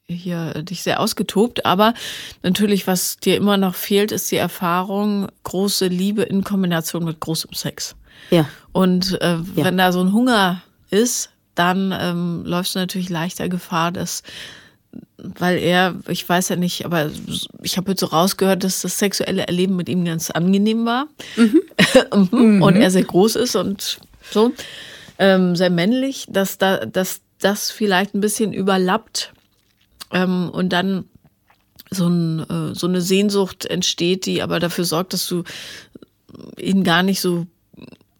hier 0.09 0.53
äh, 0.55 0.63
dich 0.63 0.83
sehr 0.83 1.01
ausgetobt, 1.01 1.67
aber 1.67 1.95
natürlich, 2.43 2.87
was 2.87 3.17
dir 3.17 3.37
immer 3.37 3.57
noch 3.57 3.75
fehlt, 3.75 4.13
ist 4.13 4.31
die 4.31 4.37
Erfahrung, 4.37 5.29
große 5.45 5.89
Liebe 5.89 6.23
in 6.23 6.45
Kombination 6.45 7.05
mit 7.05 7.21
großem 7.21 7.53
Sex. 7.53 7.97
Ja, 8.31 8.49
Und 8.73 9.21
äh, 9.21 9.37
wenn 9.57 9.79
da 9.79 9.93
so 9.93 10.01
ein 10.01 10.13
Hunger 10.13 10.63
ist, 10.91 11.31
dann 11.55 11.95
ähm, 11.99 12.43
läufst 12.45 12.75
du 12.75 12.79
natürlich 12.79 13.09
leichter 13.09 13.49
Gefahr, 13.49 13.93
dass, 13.93 14.23
weil 15.19 15.59
er, 15.59 15.95
ich 16.09 16.27
weiß 16.29 16.49
ja 16.49 16.57
nicht, 16.57 16.85
aber 16.85 17.11
ich 17.63 17.77
habe 17.77 17.91
jetzt 17.91 18.01
so 18.01 18.07
rausgehört, 18.07 18.65
dass 18.65 18.83
das 18.83 18.99
sexuelle 18.99 19.47
Erleben 19.47 19.77
mit 19.77 19.89
ihm 19.89 20.05
ganz 20.05 20.31
angenehm 20.31 20.87
war. 20.87 21.09
Mhm. 21.37 22.63
und 22.63 22.77
er 22.77 22.91
sehr 22.91 23.05
groß 23.05 23.37
ist 23.37 23.57
und 23.57 23.99
so 24.31 24.53
ähm, 25.19 25.57
sehr 25.57 25.71
männlich, 25.71 26.27
dass 26.29 26.59
da, 26.59 26.85
dass 26.85 27.21
das 27.41 27.71
vielleicht 27.71 28.15
ein 28.15 28.21
bisschen 28.21 28.53
überlappt 28.53 29.33
ähm, 30.13 30.49
und 30.51 30.71
dann 30.73 31.05
so, 31.91 32.07
ein, 32.09 32.41
äh, 32.51 32.75
so 32.75 32.87
eine 32.87 33.01
Sehnsucht 33.01 33.67
entsteht, 33.67 34.27
die 34.27 34.43
aber 34.43 34.59
dafür 34.61 34.85
sorgt, 34.85 35.13
dass 35.13 35.27
du 35.27 35.45
ihn 36.59 36.85
gar 36.85 37.03
nicht 37.03 37.21
so 37.21 37.47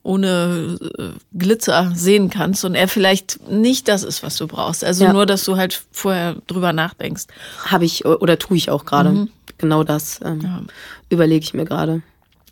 ohne 0.03 0.79
äh, 0.99 1.09
Glitzer 1.37 1.91
sehen 1.95 2.31
kannst 2.31 2.65
und 2.65 2.77
er 2.77 2.87
vielleicht 2.87 3.49
nicht 3.51 3.89
das 3.89 4.05
ist, 4.05 4.23
was 4.23 4.37
du 4.37 4.47
brauchst. 4.47 4.85
Also 4.85 5.05
Ja. 5.05 5.13
nur, 5.13 5.27
dass 5.27 5.45
du 5.45 5.57
halt 5.57 5.83
vorher 5.91 6.37
drüber 6.47 6.73
nachdenkst. 6.73 7.25
habe 7.65 7.85
ich 7.85 8.05
oder 8.05 8.39
tue 8.39 8.57
ich 8.57 8.71
auch 8.71 8.85
gerade. 8.85 9.27
Genau 9.59 9.83
das 9.83 10.21
ähm, 10.25 10.69
überlege 11.09 11.43
ich 11.43 11.55
mir 11.55 11.65
gerade. 11.65 12.03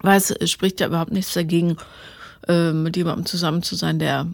Weil 0.00 0.16
es 0.18 0.30
es 0.30 0.50
spricht 0.50 0.80
ja 0.80 0.88
überhaupt 0.88 1.12
nichts 1.12 1.32
dagegen, 1.32 1.76
äh, 2.48 2.72
mit 2.72 2.96
jemandem 2.96 3.24
zusammen 3.24 3.62
zu 3.62 3.76
sein, 3.76 3.98
der 4.00 4.26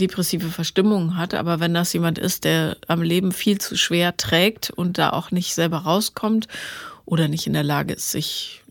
depressive 0.00 0.48
Verstimmungen 0.48 1.16
hat. 1.16 1.34
Aber 1.34 1.60
wenn 1.60 1.74
das 1.74 1.92
jemand 1.92 2.18
ist, 2.18 2.44
der 2.44 2.76
am 2.88 3.02
Leben 3.02 3.32
viel 3.32 3.58
zu 3.60 3.76
schwer 3.76 4.16
trägt 4.16 4.70
und 4.70 4.98
da 4.98 5.10
auch 5.10 5.30
nicht 5.30 5.54
selber 5.54 5.78
rauskommt 5.78 6.48
oder 7.04 7.28
nicht 7.28 7.46
in 7.46 7.52
der 7.52 7.62
Lage 7.62 7.94
ist, 7.94 8.10
sich 8.10 8.62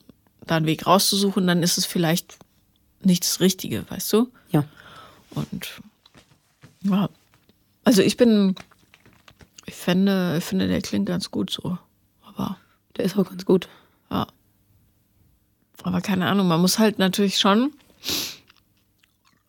da 0.45 0.57
einen 0.57 0.65
Weg 0.65 0.87
rauszusuchen, 0.87 1.45
dann 1.47 1.63
ist 1.63 1.77
es 1.77 1.85
vielleicht 1.85 2.37
nicht 3.01 3.23
das 3.23 3.39
Richtige, 3.39 3.85
weißt 3.89 4.11
du? 4.13 4.31
Ja. 4.51 4.65
Und 5.31 5.81
ja, 6.81 7.09
also 7.83 8.01
ich 8.01 8.17
bin, 8.17 8.55
ich 9.65 9.75
finde, 9.75 10.35
ich 10.37 10.43
finde, 10.43 10.67
der 10.67 10.81
klingt 10.81 11.05
ganz 11.05 11.31
gut 11.31 11.51
so. 11.51 11.77
Aber 12.25 12.57
Der 12.97 13.05
ist 13.05 13.17
auch 13.17 13.29
ganz 13.29 13.45
gut. 13.45 13.69
ja. 14.09 14.27
Aber 15.83 16.01
keine 16.01 16.27
Ahnung, 16.27 16.47
man 16.47 16.59
muss 16.59 16.77
halt 16.77 16.99
natürlich 16.99 17.39
schon. 17.39 17.71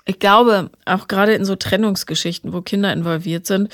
Ich 0.04 0.18
glaube, 0.18 0.70
auch 0.86 1.08
gerade 1.08 1.34
in 1.34 1.44
so 1.44 1.56
Trennungsgeschichten, 1.56 2.52
wo 2.52 2.62
Kinder 2.62 2.92
involviert 2.92 3.46
sind, 3.46 3.68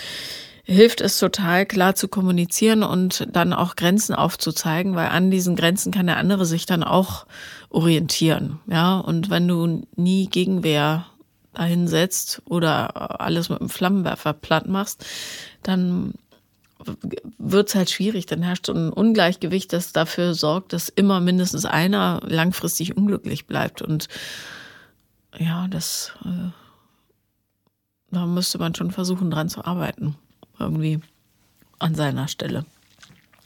hilft 0.65 1.01
es 1.01 1.19
total 1.19 1.65
klar 1.65 1.95
zu 1.95 2.09
kommunizieren 2.09 2.83
und 2.83 3.29
dann 3.31 3.53
auch 3.53 3.77
Grenzen 3.77 4.15
aufzuzeigen, 4.15 4.97
weil 4.97 5.09
an 5.09 5.31
diesen 5.31 5.55
Grenzen 5.55 5.93
kann 5.93 6.07
der 6.07 6.17
andere 6.17 6.45
sich 6.45 6.67
dann 6.67 6.83
auch 6.83 7.27
orientieren. 7.71 8.59
Ja, 8.69 8.99
und 8.99 9.31
wenn 9.31 9.47
du 9.47 9.87
nie 9.95 10.27
Gegenwehr 10.27 11.07
dahinsetzt 11.55 12.43
oder 12.47 13.21
alles 13.21 13.49
mit 13.49 13.61
einem 13.61 13.71
Flammenwerfer 13.71 14.33
platt 14.33 14.67
machst, 14.67 15.07
dann 15.63 16.15
wird's 17.39 17.75
halt 17.75 17.91
schwierig. 17.91 18.27
Dann 18.27 18.43
herrscht 18.43 18.67
so 18.67 18.73
ein 18.73 18.93
Ungleichgewicht, 18.93 19.73
das 19.73 19.93
dafür 19.93 20.35
sorgt, 20.35 20.73
dass 20.73 20.89
immer 20.89 21.21
mindestens 21.21 21.65
einer 21.65 22.21
langfristig 22.25 22.97
unglücklich 22.97 23.47
bleibt. 23.47 23.83
Und 23.83 24.09
ja, 25.39 25.69
das, 25.69 26.13
äh, 26.25 26.51
da 28.11 28.27
müsste 28.27 28.59
man 28.59 28.75
schon 28.75 28.91
versuchen, 28.91 29.31
dran 29.31 29.49
zu 29.49 29.65
arbeiten. 29.65 30.17
Irgendwie 30.59 31.01
an 31.79 31.95
seiner 31.95 32.29
Stelle. 32.29 32.65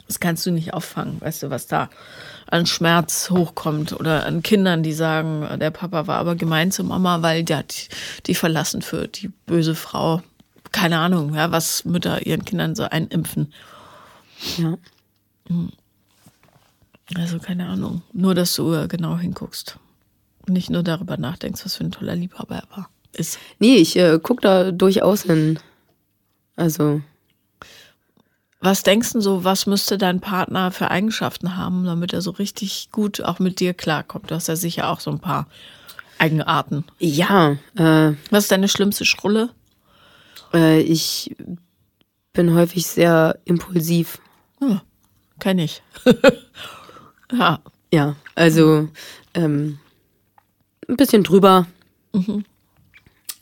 Das 0.07 0.19
kannst 0.19 0.45
du 0.45 0.51
nicht 0.51 0.75
auffangen, 0.75 1.21
weißt 1.21 1.45
du, 1.45 1.51
was 1.51 1.69
da 1.69 1.89
an 2.49 2.67
Schmerz 2.67 3.31
hochkommt 3.31 3.93
oder 3.93 4.27
an 4.27 4.43
Kindern, 4.43 4.83
die 4.83 4.93
sagen, 4.93 5.47
der 5.61 5.71
Papa 5.71 6.09
war 6.09 6.19
aber 6.19 6.35
gemein 6.35 6.73
zu 6.73 6.83
Mama, 6.83 7.23
weil 7.23 7.45
der 7.45 7.59
hat 7.59 7.89
die 8.27 8.35
verlassen 8.35 8.83
für 8.83 9.07
die 9.07 9.29
böse 9.29 9.77
Frau. 9.77 10.21
Keine 10.73 10.99
Ahnung, 10.99 11.35
ja, 11.35 11.53
was 11.53 11.85
Mütter 11.85 12.27
ihren 12.27 12.45
Kindern 12.45 12.75
so 12.75 12.83
einimpfen. 12.85 13.53
Ja. 14.57 14.79
Also 17.15 17.39
keine 17.39 17.69
Ahnung. 17.69 18.03
Nur, 18.13 18.35
dass 18.35 18.55
du 18.55 18.89
genau 18.89 19.17
hinguckst. 19.17 19.79
Und 20.47 20.55
nicht 20.55 20.71
nur 20.71 20.83
darüber 20.83 21.17
nachdenkst, 21.17 21.65
was 21.65 21.77
für 21.77 21.85
ein 21.85 21.91
toller 21.93 22.17
Liebhaber 22.17 22.57
er 22.57 22.77
war. 22.77 22.91
Ist. 23.13 23.39
Nee, 23.59 23.77
ich 23.77 23.97
äh, 23.97 24.19
gucke 24.23 24.41
da 24.43 24.71
durchaus 24.71 25.23
hin. 25.23 25.59
Also, 26.57 27.01
Was 28.61 28.83
denkst 28.83 29.13
du 29.15 29.21
so, 29.21 29.45
was 29.45 29.67
müsste 29.67 29.99
dein 29.99 30.21
Partner 30.21 30.71
für 30.71 30.91
Eigenschaften 30.91 31.57
haben, 31.57 31.85
damit 31.85 32.13
er 32.13 32.21
so 32.23 32.31
richtig 32.31 32.91
gut 32.93 33.23
auch 33.23 33.39
mit 33.39 33.59
dir 33.61 33.75
klarkommt? 33.75 34.31
Du 34.31 34.35
hast 34.35 34.49
ja 34.49 34.57
sicher 34.57 34.89
auch 34.91 35.01
so 35.01 35.11
ein 35.11 35.19
paar 35.19 35.47
Eigenarten. 36.19 36.85
ja, 36.99 37.53
äh, 37.77 38.13
Was 38.31 38.45
ist 38.45 38.53
deine 38.53 38.69
schlimmste 38.69 39.05
Schrulle? 39.05 39.51
äh, 40.55 40.81
ich 40.81 41.35
bin 42.33 42.55
häufig 42.55 42.87
sehr 42.87 43.39
impulsiv. 43.45 44.19
Hm, 44.61 44.81
kenn 45.41 45.59
ich. 45.59 45.83
ja. 47.33 47.59
Ja, 47.93 48.15
also 48.37 48.89
ähm, 49.35 49.80
ein 50.91 50.97
bisschen 50.97 51.23
drüber. 51.23 51.67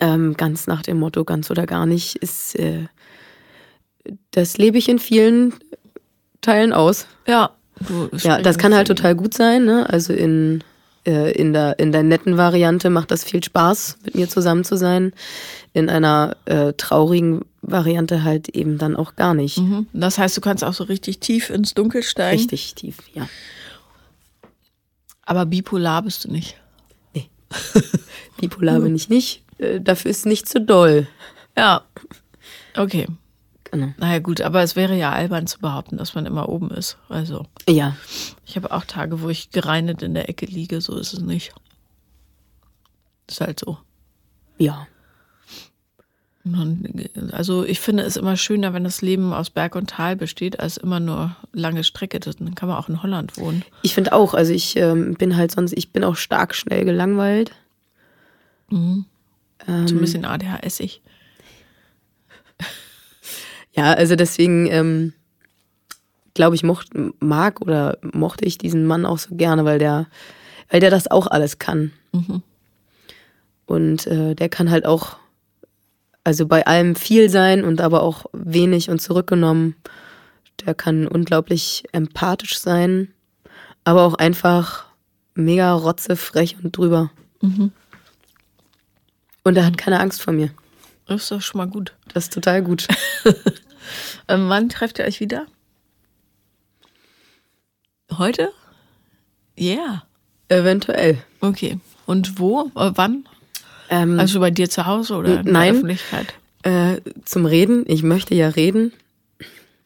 Ähm, 0.01 0.36
ganz 0.36 0.66
nach 0.66 0.82
dem 0.82 0.99
Motto, 0.99 1.24
ganz 1.24 1.51
oder 1.51 1.66
gar 1.66 1.86
nicht, 1.86 2.16
ist 2.16 2.55
äh, 2.57 2.86
das 4.30 4.59
lebe 4.59 4.78
ich 4.78 4.88
in 4.88 4.99
vielen 4.99 5.55
Teilen 6.40 6.72
aus. 6.72 7.07
Ja. 7.26 7.51
Ja, 8.22 8.40
das 8.40 8.59
kann 8.59 8.74
halt 8.74 8.88
total 8.88 9.14
gut 9.14 9.34
sein. 9.34 9.64
Ne? 9.64 9.88
Also 9.88 10.12
in, 10.12 10.64
äh, 11.07 11.30
in, 11.32 11.53
der, 11.53 11.78
in 11.78 11.92
der 11.92 12.03
netten 12.03 12.36
Variante 12.36 12.90
macht 12.90 13.12
das 13.12 13.22
viel 13.22 13.42
Spaß, 13.42 13.99
mit 14.05 14.16
mir 14.16 14.28
zusammen 14.28 14.64
zu 14.64 14.76
sein. 14.76 15.12
In 15.74 15.88
einer 15.88 16.36
äh, 16.46 16.72
traurigen 16.72 17.44
Variante 17.62 18.24
halt 18.24 18.49
eben 18.49 18.78
dann 18.78 18.96
auch 18.96 19.14
gar 19.14 19.34
nicht. 19.34 19.59
Mhm. 19.59 19.86
Das 19.92 20.18
heißt, 20.18 20.36
du 20.36 20.40
kannst 20.40 20.64
auch 20.64 20.74
so 20.74 20.84
richtig 20.84 21.20
tief 21.20 21.51
ins 21.51 21.74
Dunkel 21.74 22.03
steigen. 22.03 22.38
Richtig 22.38 22.74
tief, 22.74 22.96
ja. 23.14 23.28
Aber 25.22 25.46
bipolar 25.46 26.03
bist 26.03 26.24
du 26.24 26.32
nicht. 26.32 26.57
Bipolar 28.40 28.80
bin 28.80 28.94
ich 28.94 29.09
nicht. 29.09 29.42
Äh, 29.59 29.80
dafür 29.80 30.11
ist 30.11 30.26
nicht 30.26 30.49
zu 30.49 30.61
doll. 30.61 31.07
Ja. 31.57 31.82
Okay. 32.76 33.07
Genau. 33.70 33.92
Naja, 33.99 34.18
gut, 34.20 34.40
aber 34.40 34.62
es 34.62 34.76
wäre 34.76 34.96
ja 34.96 35.12
albern 35.12 35.46
zu 35.46 35.59
behaupten, 35.59 35.99
dass 35.99 36.14
man 36.14 36.24
immer 36.24 36.49
oben 36.49 36.70
ist. 36.70 36.96
Also, 37.09 37.46
Ja, 37.68 37.96
ich 38.46 38.57
habe 38.57 38.70
auch 38.72 38.84
Tage, 38.84 39.20
wo 39.20 39.28
ich 39.28 39.51
gereinigt 39.51 40.03
in 40.03 40.14
der 40.14 40.28
Ecke 40.28 40.46
liege, 40.46 40.80
so 40.80 40.96
ist 40.96 41.12
es 41.12 41.20
nicht. 41.20 41.53
Ist 43.28 43.40
halt 43.42 43.61
so. 43.61 43.78
Ja. 44.57 44.86
Also 47.32 47.64
ich 47.64 47.80
finde 47.80 48.03
es 48.05 48.16
immer 48.16 48.36
schöner, 48.36 48.72
wenn 48.72 48.84
das 48.84 49.03
Leben 49.03 49.32
aus 49.32 49.51
Berg 49.51 49.74
und 49.74 49.90
Tal 49.90 50.16
besteht, 50.16 50.61
als 50.61 50.76
immer 50.76 51.01
nur 51.01 51.36
lange 51.53 51.84
Strecke. 51.84 52.20
Dann 52.20 52.55
kann 52.55 52.68
man 52.68 52.78
auch 52.78 52.88
in 52.88 53.03
Holland 53.03 53.36
wohnen. 53.36 53.64
Ich 53.82 53.94
finde 53.94 54.12
auch, 54.12 54.34
also 54.34 54.53
ich 54.53 54.76
ähm, 54.76 55.14
bin 55.14 55.36
halt 55.36 55.53
sonst, 55.53 55.72
ich 55.72 55.92
bin 55.92 56.05
auch 56.05 56.16
stark 56.16 56.55
schnell 56.55 56.84
gelangweilt. 56.84 57.53
Mhm. 58.70 59.05
Ähm, 59.66 59.88
so 59.88 59.94
ein 59.94 60.01
bisschen 60.01 60.24
ADHSig. 60.24 61.01
Ja, 63.72 63.92
also 63.92 64.16
deswegen 64.16 64.66
ähm, 64.66 65.12
glaube 66.38 66.55
ich, 66.55 66.62
mocht, 66.62 66.90
mag 67.20 67.61
oder 67.61 67.99
mochte 68.03 68.44
ich 68.44 68.59
diesen 68.59 68.86
Mann 68.86 69.05
auch 69.05 69.18
so 69.18 69.34
gerne, 69.34 69.64
weil 69.64 69.78
der, 69.78 70.07
weil 70.70 70.80
der 70.80 70.90
das 70.90 71.11
auch 71.11 71.26
alles 71.26 71.59
kann. 71.59 71.92
Mhm. 72.12 72.42
Und 73.66 74.07
äh, 74.07 74.34
der 74.34 74.49
kann 74.49 74.70
halt 74.70 74.86
auch 74.86 75.16
also 76.28 76.46
bei 76.46 76.66
allem 76.66 76.94
viel 76.94 77.30
sein 77.30 77.64
und 77.64 77.80
aber 77.80 78.02
auch 78.02 78.26
wenig 78.34 78.90
und 78.90 79.00
zurückgenommen. 79.00 79.76
Der 80.66 80.74
kann 80.74 81.08
unglaublich 81.08 81.84
empathisch 81.92 82.58
sein, 82.58 83.14
aber 83.82 84.02
auch 84.02 84.12
einfach 84.12 84.84
mega 85.34 85.72
rotzefrech 85.72 86.56
und 86.62 86.76
drüber. 86.76 87.10
Mhm. 87.40 87.72
Und 89.42 89.56
er 89.56 89.64
hat 89.64 89.78
keine 89.78 90.00
Angst 90.00 90.20
vor 90.20 90.34
mir. 90.34 90.50
Das 91.06 91.22
ist 91.22 91.30
doch 91.30 91.40
schon 91.40 91.60
mal 91.60 91.66
gut. 91.66 91.94
Das 92.12 92.24
ist 92.24 92.34
total 92.34 92.62
gut. 92.62 92.86
ähm, 94.28 94.50
wann 94.50 94.68
trefft 94.68 94.98
ihr 94.98 95.06
euch 95.06 95.20
wieder? 95.20 95.46
Heute? 98.12 98.52
Ja. 99.56 99.74
Yeah. 99.74 100.02
Eventuell. 100.48 101.24
Okay. 101.40 101.80
Und 102.04 102.38
wo? 102.38 102.70
Äh, 102.74 102.90
wann? 102.96 103.26
Ähm, 103.91 104.18
also 104.18 104.41
bei 104.41 104.51
dir 104.51 104.68
zu 104.68 104.86
Hause 104.86 105.14
oder 105.14 105.41
in 105.41 105.53
nein, 105.53 105.72
der 105.72 105.72
Öffentlichkeit? 105.72 106.34
Äh, 106.62 107.01
zum 107.24 107.47
Reden. 107.47 107.84
Ich 107.86 108.03
möchte 108.03 108.34
ja 108.34 108.49
reden. 108.49 108.93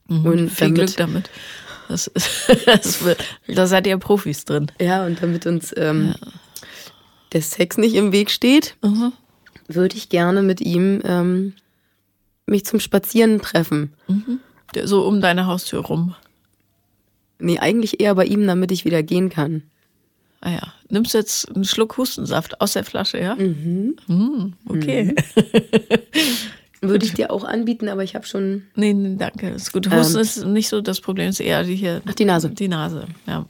Mhm, 0.09 0.27
und 0.27 0.51
viel 0.51 0.69
damit, 0.69 0.75
Glück 0.75 0.97
damit. 0.97 1.31
Das, 1.89 2.07
ist, 2.09 2.51
das 2.67 3.05
wird, 3.05 3.25
da 3.49 3.67
seid 3.67 3.87
ihr 3.87 3.99
Profis 3.99 4.45
drin. 4.45 4.71
Ja, 4.81 5.05
und 5.07 5.23
damit 5.23 5.47
uns 5.47 5.75
ähm, 5.77 6.15
ja. 6.21 6.29
der 7.33 7.43
Sex 7.43 7.77
nicht 7.77 7.95
im 7.95 8.13
Weg 8.13 8.31
steht, 8.31 8.77
mhm. 8.83 9.13
würde 9.69 9.97
ich 9.97 10.09
gerne 10.09 10.43
mit 10.43 10.61
ihm 10.61 11.01
ähm, 11.05 11.55
mich 12.47 12.65
zum 12.65 12.81
Spazieren 12.81 13.41
treffen. 13.41 13.93
Mhm. 14.09 14.41
So 14.85 15.07
um 15.07 15.21
deine 15.21 15.47
Haustür 15.47 15.81
rum. 15.81 16.15
Nee, 17.39 17.59
eigentlich 17.59 18.01
eher 18.01 18.15
bei 18.15 18.25
ihm, 18.25 18.47
damit 18.47 18.73
ich 18.73 18.85
wieder 18.85 19.03
gehen 19.03 19.29
kann. 19.29 19.65
Ah 20.43 20.51
ja. 20.51 20.73
Nimmst 20.89 21.15
du 21.15 21.19
jetzt 21.19 21.55
einen 21.55 21.65
Schluck 21.65 21.97
Hustensaft 21.97 22.61
aus 22.61 22.73
der 22.73 22.85
Flasche, 22.85 23.19
ja? 23.19 23.37
Mhm. 23.37 23.97
Mhm, 24.09 24.53
okay. 24.69 25.15
Mhm. 25.15 25.99
Würde 26.89 27.07
ich 27.07 27.15
dir 27.15 27.31
auch 27.31 27.45
anbieten, 27.45 27.89
aber 27.89 28.03
ich 28.03 28.17
habe 28.17 28.27
schon. 28.27 28.65
Nee, 28.75 28.93
nee, 28.93 29.15
danke. 29.17 29.51
Ist 29.51 29.73
gut. 29.73 29.89
Husten 29.89 30.17
ähm, 30.17 30.23
ist 30.23 30.45
nicht 30.45 30.69
so 30.69 30.81
das 30.81 31.01
Problem, 31.01 31.29
ist 31.29 31.39
eher 31.39 31.63
die 31.63 31.77
hier. 31.77 32.03
Ach, 32.05 32.15
die 32.15 32.25
Nase. 32.25 32.51
Die 32.51 32.67
Nase, 32.67 33.07
ja. 33.25 33.47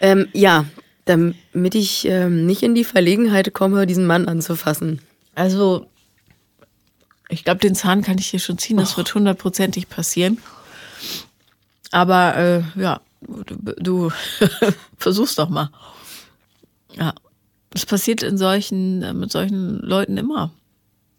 Ähm, 0.00 0.28
ja, 0.32 0.64
damit 1.04 1.74
ich 1.74 2.06
ähm, 2.06 2.46
nicht 2.46 2.62
in 2.62 2.74
die 2.74 2.84
Verlegenheit 2.84 3.52
komme, 3.52 3.86
diesen 3.86 4.06
Mann 4.06 4.28
anzufassen. 4.28 5.02
Also, 5.34 5.86
ich 7.28 7.44
glaube, 7.44 7.60
den 7.60 7.74
Zahn 7.74 8.00
kann 8.00 8.16
ich 8.16 8.28
hier 8.28 8.40
schon 8.40 8.56
ziehen. 8.56 8.78
Das 8.78 8.94
oh. 8.94 8.96
wird 8.96 9.14
hundertprozentig 9.14 9.90
passieren. 9.90 10.38
Aber 11.90 12.36
äh, 12.36 12.80
ja, 12.80 13.02
du, 13.20 13.56
du 13.78 14.10
versuch's 14.96 15.34
doch 15.34 15.48
mal. 15.48 15.70
Ja. 16.94 17.14
Das 17.70 17.84
passiert 17.84 18.22
in 18.22 18.38
solchen, 18.38 19.02
äh, 19.02 19.12
mit 19.12 19.30
solchen 19.30 19.80
Leuten 19.80 20.16
immer. 20.16 20.50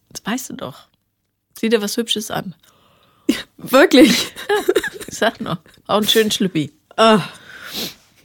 Das 0.10 0.26
weißt 0.26 0.50
du 0.50 0.54
doch. 0.56 0.88
Sieh 1.60 1.70
dir 1.70 1.82
was 1.82 1.98
Hübsches 1.98 2.32
an. 2.32 2.56
Wirklich? 3.58 4.34
Ja, 4.50 4.74
ich 5.08 5.18
sag 5.18 5.42
noch. 5.42 5.58
Auch 5.86 5.98
einen 5.98 6.08
schönen 6.08 6.32
Schlüppi. 6.32 6.72
Ah. 6.96 7.22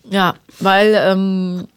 Ja, 0.05 0.37
weil 0.61 0.95
ähm, 0.97 1.69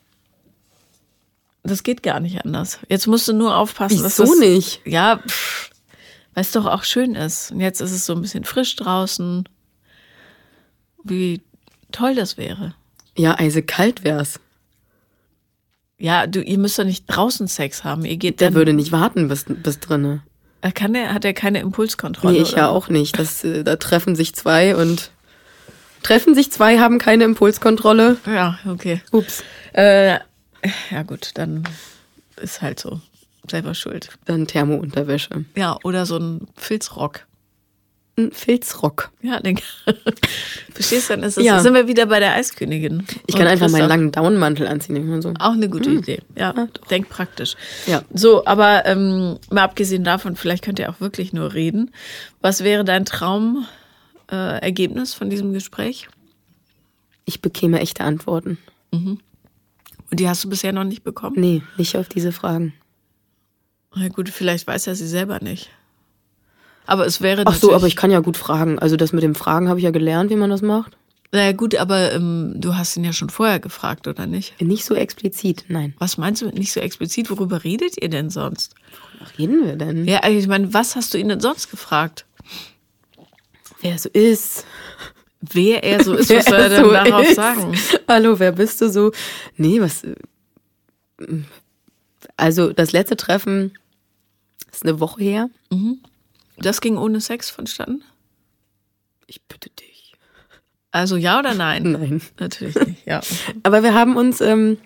das 1.63 1.83
geht 1.83 2.03
gar 2.03 2.19
nicht 2.19 2.45
anders. 2.45 2.79
Jetzt 2.89 3.07
musst 3.07 3.27
du 3.27 3.33
nur 3.33 3.55
aufpassen. 3.57 3.95
Wieso 3.95 4.03
dass 4.03 4.15
das, 4.15 4.37
nicht? 4.39 4.81
Ja, 4.85 5.19
weil 6.33 6.41
es 6.41 6.51
doch 6.51 6.65
auch 6.65 6.83
schön 6.83 7.15
ist. 7.15 7.51
Und 7.51 7.59
jetzt 7.59 7.81
ist 7.81 7.91
es 7.91 8.05
so 8.05 8.13
ein 8.13 8.21
bisschen 8.21 8.43
frisch 8.43 8.75
draußen. 8.75 9.47
Wie 11.03 11.41
toll 11.95 12.15
das 12.15 12.37
wäre. 12.37 12.75
Ja, 13.17 13.35
also 13.35 13.61
kalt 13.65 14.03
wär's. 14.03 14.39
Ja, 15.97 16.27
du, 16.27 16.41
ihr 16.41 16.57
müsst 16.57 16.77
doch 16.77 16.83
nicht 16.83 17.05
draußen 17.07 17.47
Sex 17.47 17.83
haben. 17.83 18.03
Ihr 18.03 18.17
geht 18.17 18.41
Der 18.41 18.53
würde 18.53 18.73
nicht 18.73 18.91
warten 18.91 19.29
bis, 19.29 19.45
bis 19.47 19.79
drinne. 19.79 20.23
Er 20.61 20.71
kann 20.73 20.93
der, 20.93 21.13
hat 21.13 21.23
er 21.23 21.33
keine 21.33 21.59
Impulskontrolle? 21.59 22.33
Nee, 22.33 22.41
ich 22.41 22.53
oder? 22.53 22.57
ja 22.57 22.69
auch 22.69 22.89
nicht. 22.89 23.17
Das, 23.17 23.43
äh, 23.43 23.63
da 23.63 23.77
treffen 23.77 24.15
sich 24.15 24.33
zwei 24.35 24.75
und 24.75 25.11
treffen 26.03 26.35
sich 26.35 26.51
zwei, 26.51 26.79
haben 26.79 26.97
keine 26.97 27.23
Impulskontrolle. 27.23 28.17
Ja, 28.25 28.59
okay. 28.67 29.01
Ups. 29.11 29.43
Äh, 29.73 30.19
ja 30.91 31.03
gut, 31.05 31.31
dann 31.35 31.63
ist 32.41 32.61
halt 32.61 32.79
so. 32.79 32.99
Selber 33.49 33.75
schuld. 33.75 34.09
Dann 34.25 34.47
Thermounterwäsche. 34.47 35.45
Ja, 35.55 35.77
oder 35.83 36.05
so 36.05 36.17
ein 36.17 36.47
Filzrock 36.55 37.25
ein 38.17 38.31
Filzrock. 38.31 39.11
Ja, 39.21 39.39
den, 39.39 39.59
verstehst 40.73 41.09
du, 41.09 41.15
dann 41.15 41.23
ist 41.23 41.37
es, 41.37 41.43
ja. 41.43 41.59
sind 41.59 41.73
wir 41.73 41.87
wieder 41.87 42.05
bei 42.05 42.19
der 42.19 42.33
Eiskönigin. 42.33 43.05
Ich 43.27 43.35
kann 43.35 43.47
einfach 43.47 43.69
meinen 43.69 43.89
langen 43.89 44.11
Daunenmantel 44.11 44.67
anziehen. 44.67 45.11
Und 45.11 45.21
so. 45.21 45.33
Auch 45.39 45.53
eine 45.53 45.69
gute 45.69 45.89
hm. 45.89 45.99
Idee. 45.99 46.21
Ja, 46.35 46.53
ja 46.55 46.67
denk 46.89 47.09
praktisch. 47.09 47.55
Ja. 47.87 48.03
So, 48.13 48.45
aber 48.45 48.85
ähm, 48.85 49.37
mal 49.49 49.63
abgesehen 49.63 50.03
davon, 50.03 50.35
vielleicht 50.35 50.63
könnt 50.63 50.79
ihr 50.79 50.89
auch 50.89 51.01
wirklich 51.01 51.33
nur 51.33 51.53
reden. 51.53 51.91
Was 52.41 52.63
wäre 52.63 52.85
dein 52.85 53.05
Traumergebnis 53.05 55.13
äh, 55.13 55.17
von 55.17 55.29
diesem 55.29 55.53
Gespräch? 55.53 56.07
Ich 57.25 57.41
bekäme 57.41 57.79
echte 57.79 58.03
Antworten. 58.03 58.57
Mhm. 58.91 59.19
Und 60.11 60.19
die 60.19 60.29
hast 60.29 60.43
du 60.43 60.49
bisher 60.49 60.71
noch 60.71 60.83
nicht 60.83 61.03
bekommen? 61.03 61.35
Nee, 61.37 61.63
nicht 61.77 61.97
auf 61.97 62.07
diese 62.07 62.31
Fragen. 62.31 62.73
Na 63.95 64.09
gut, 64.09 64.29
vielleicht 64.29 64.67
weiß 64.67 64.87
er 64.87 64.95
sie 64.95 65.07
selber 65.07 65.39
nicht. 65.41 65.69
Aber 66.85 67.05
es 67.05 67.21
wäre. 67.21 67.43
Ach 67.45 67.55
so, 67.55 67.73
aber 67.73 67.87
ich 67.87 67.95
kann 67.95 68.11
ja 68.11 68.19
gut 68.19 68.37
fragen. 68.37 68.79
Also 68.79 68.97
das 68.97 69.13
mit 69.13 69.23
dem 69.23 69.35
Fragen 69.35 69.69
habe 69.69 69.79
ich 69.79 69.85
ja 69.85 69.91
gelernt, 69.91 70.29
wie 70.29 70.35
man 70.35 70.49
das 70.49 70.61
macht. 70.61 70.97
Naja, 71.31 71.51
gut, 71.51 71.75
aber 71.75 72.13
ähm, 72.13 72.53
du 72.55 72.77
hast 72.77 72.95
ihn 72.95 73.03
ja 73.03 73.11
schon 73.11 73.29
vorher 73.29 73.59
gefragt, 73.59 74.07
oder 74.07 74.25
nicht? 74.25 74.59
Nicht 74.61 74.85
so 74.85 74.95
explizit, 74.95 75.65
nein. 75.67 75.93
Was 75.97 76.17
meinst 76.17 76.41
du 76.41 76.45
mit 76.45 76.57
nicht 76.57 76.71
so 76.71 76.79
explizit? 76.79 77.29
Worüber 77.29 77.63
redet 77.63 78.01
ihr 78.01 78.09
denn 78.09 78.29
sonst? 78.29 78.73
Worüber 79.19 79.37
reden 79.37 79.65
wir 79.65 79.75
denn? 79.75 80.05
Ja, 80.05 80.19
also 80.19 80.37
ich 80.37 80.47
meine, 80.47 80.73
was 80.73 80.95
hast 80.95 81.13
du 81.13 81.17
ihn 81.17 81.27
denn 81.27 81.41
sonst 81.41 81.69
gefragt? 81.69 82.25
Wer 83.81 83.91
er 83.91 83.99
so 83.99 84.09
ist. 84.09 84.65
Wer 85.41 85.83
er 85.83 86.03
so 86.03 86.13
ist, 86.13 86.29
was 86.35 86.45
soll 86.45 86.59
er 86.59 86.69
denn 86.69 86.85
so 86.85 86.91
darauf 86.91 87.27
ist. 87.27 87.35
sagen? 87.35 87.77
Hallo, 88.07 88.39
wer 88.39 88.51
bist 88.53 88.79
du 88.81 88.89
so? 88.89 89.11
Nee, 89.57 89.81
was. 89.81 90.03
Also, 92.37 92.71
das 92.71 92.91
letzte 92.93 93.17
Treffen 93.17 93.73
ist 94.71 94.83
eine 94.83 94.99
Woche 94.99 95.21
her. 95.21 95.49
Mhm. 95.69 95.99
Das 96.57 96.81
ging 96.81 96.97
ohne 96.97 97.21
Sex 97.21 97.49
vonstatten? 97.49 98.03
Ich 99.27 99.41
bitte 99.43 99.69
dich. 99.69 100.13
Also 100.91 101.17
ja 101.17 101.39
oder 101.39 101.53
nein? 101.53 101.91
Nein. 101.91 102.21
Natürlich 102.39 102.75
nicht, 102.75 103.05
ja. 103.05 103.21
Aber 103.63 103.83
wir 103.83 103.93
haben 103.93 104.15
uns 104.15 104.39
ähm, 104.39 104.77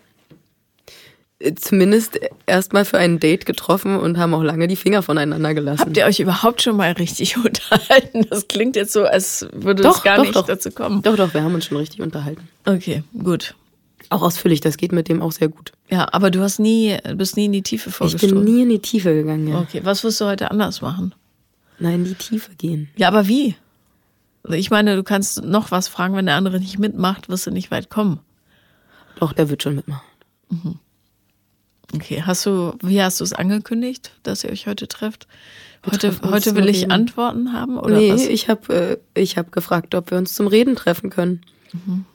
zumindest 1.55 2.19
erstmal 2.45 2.83
für 2.83 2.97
ein 2.97 3.19
Date 3.19 3.45
getroffen 3.45 3.97
und 3.97 4.17
haben 4.17 4.33
auch 4.33 4.43
lange 4.43 4.67
die 4.67 4.75
Finger 4.75 5.03
voneinander 5.03 5.53
gelassen. 5.53 5.81
Habt 5.81 5.97
ihr 5.97 6.05
euch 6.05 6.19
überhaupt 6.19 6.61
schon 6.61 6.75
mal 6.75 6.91
richtig 6.93 7.37
unterhalten? 7.45 8.25
Das 8.29 8.47
klingt 8.47 8.75
jetzt 8.75 8.91
so, 8.91 9.03
als 9.05 9.47
würde 9.53 9.83
doch, 9.83 9.97
es 9.97 10.03
gar 10.03 10.17
doch, 10.17 10.23
nicht 10.23 10.35
doch. 10.35 10.45
dazu 10.45 10.71
kommen. 10.71 11.01
Doch, 11.01 11.15
doch, 11.15 11.33
wir 11.33 11.43
haben 11.43 11.53
uns 11.53 11.65
schon 11.65 11.77
richtig 11.77 12.01
unterhalten. 12.01 12.47
Okay, 12.65 13.03
gut. 13.23 13.55
Auch 14.09 14.23
ausführlich, 14.23 14.59
das 14.59 14.77
geht 14.77 14.91
mit 14.91 15.07
dem 15.07 15.21
auch 15.21 15.31
sehr 15.31 15.49
gut. 15.49 15.71
Ja, 15.89 16.07
aber 16.11 16.31
du 16.31 16.41
hast 16.41 16.59
nie, 16.59 16.97
bist 17.15 17.37
nie 17.37 17.45
in 17.45 17.51
die 17.51 17.61
Tiefe 17.61 17.91
vorgestoßen. 17.91 18.37
Ich 18.37 18.43
bin 18.43 18.53
nie 18.55 18.63
in 18.63 18.69
die 18.69 18.79
Tiefe 18.79 19.13
gegangen, 19.13 19.47
ja. 19.47 19.59
Okay, 19.59 19.81
was 19.83 20.03
wirst 20.03 20.19
du 20.19 20.25
heute 20.25 20.49
anders 20.49 20.81
machen? 20.81 21.13
Nein, 21.79 21.95
in 21.95 22.03
die 22.05 22.15
Tiefe 22.15 22.55
gehen. 22.55 22.89
Ja, 22.95 23.07
aber 23.07 23.27
wie? 23.27 23.55
Ich 24.49 24.69
meine, 24.69 24.95
du 24.95 25.03
kannst 25.03 25.43
noch 25.43 25.71
was 25.71 25.87
fragen, 25.87 26.15
wenn 26.15 26.25
der 26.25 26.35
andere 26.35 26.59
nicht 26.59 26.79
mitmacht, 26.79 27.29
wirst 27.29 27.47
du 27.47 27.51
nicht 27.51 27.71
weit 27.71 27.89
kommen. 27.89 28.19
Doch, 29.19 29.33
der 29.33 29.49
wird 29.49 29.63
schon 29.63 29.75
mitmachen. 29.75 30.07
Mhm. 30.49 30.79
Okay, 31.93 32.23
hast 32.23 32.45
du, 32.45 32.73
wie 32.83 33.01
hast 33.01 33.19
du 33.19 33.23
es 33.23 33.33
angekündigt, 33.33 34.11
dass 34.23 34.43
ihr 34.43 34.51
euch 34.51 34.67
heute 34.67 34.87
trefft? 34.87 35.27
Heute, 35.85 36.13
heute 36.23 36.55
will 36.55 36.69
ich 36.69 36.81
reden. 36.81 36.91
Antworten 36.91 37.53
haben 37.53 37.77
oder 37.77 37.97
nee, 37.97 38.11
was? 38.11 38.27
ich 38.27 38.49
habe 38.49 38.99
äh, 39.15 39.19
ich 39.19 39.37
hab 39.37 39.51
gefragt, 39.51 39.95
ob 39.95 40.11
wir 40.11 40.17
uns 40.17 40.33
zum 40.33 40.47
Reden 40.47 40.75
treffen 40.75 41.09
können. 41.09 41.41
Mhm. 41.71 42.05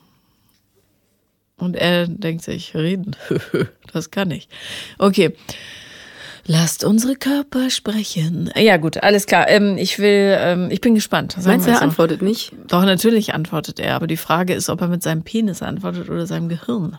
Und 1.57 1.77
er 1.77 2.07
denkt 2.07 2.45
sich, 2.45 2.75
reden, 2.75 3.17
das 3.93 4.11
kann 4.11 4.31
ich. 4.31 4.49
Okay. 4.99 5.35
Lasst 6.47 6.85
unsere 6.85 7.17
Körper 7.17 7.71
sprechen. 7.71 8.51
Ja, 8.55 8.77
gut, 8.77 9.03
alles 9.03 9.27
klar. 9.27 9.49
Ähm, 9.49 9.79
ich 9.79 9.99
will, 9.99 10.37
ähm, 10.39 10.69
ich 10.71 10.81
bin 10.81 10.95
gespannt. 10.95 11.37
Meinst 11.45 11.67
du, 11.67 11.71
er 11.71 11.79
so. 11.79 11.85
antwortet 11.85 12.21
nicht? 12.21 12.53
Doch, 12.69 12.85
natürlich 12.85 13.33
antwortet 13.33 13.81
er. 13.81 13.95
Aber 13.95 14.07
die 14.07 14.19
Frage 14.19 14.53
ist, 14.53 14.69
ob 14.69 14.83
er 14.83 14.89
mit 14.89 15.03
seinem 15.03 15.23
Penis 15.23 15.63
antwortet 15.63 16.11
oder 16.11 16.27
seinem 16.27 16.49
Gehirn. 16.51 16.99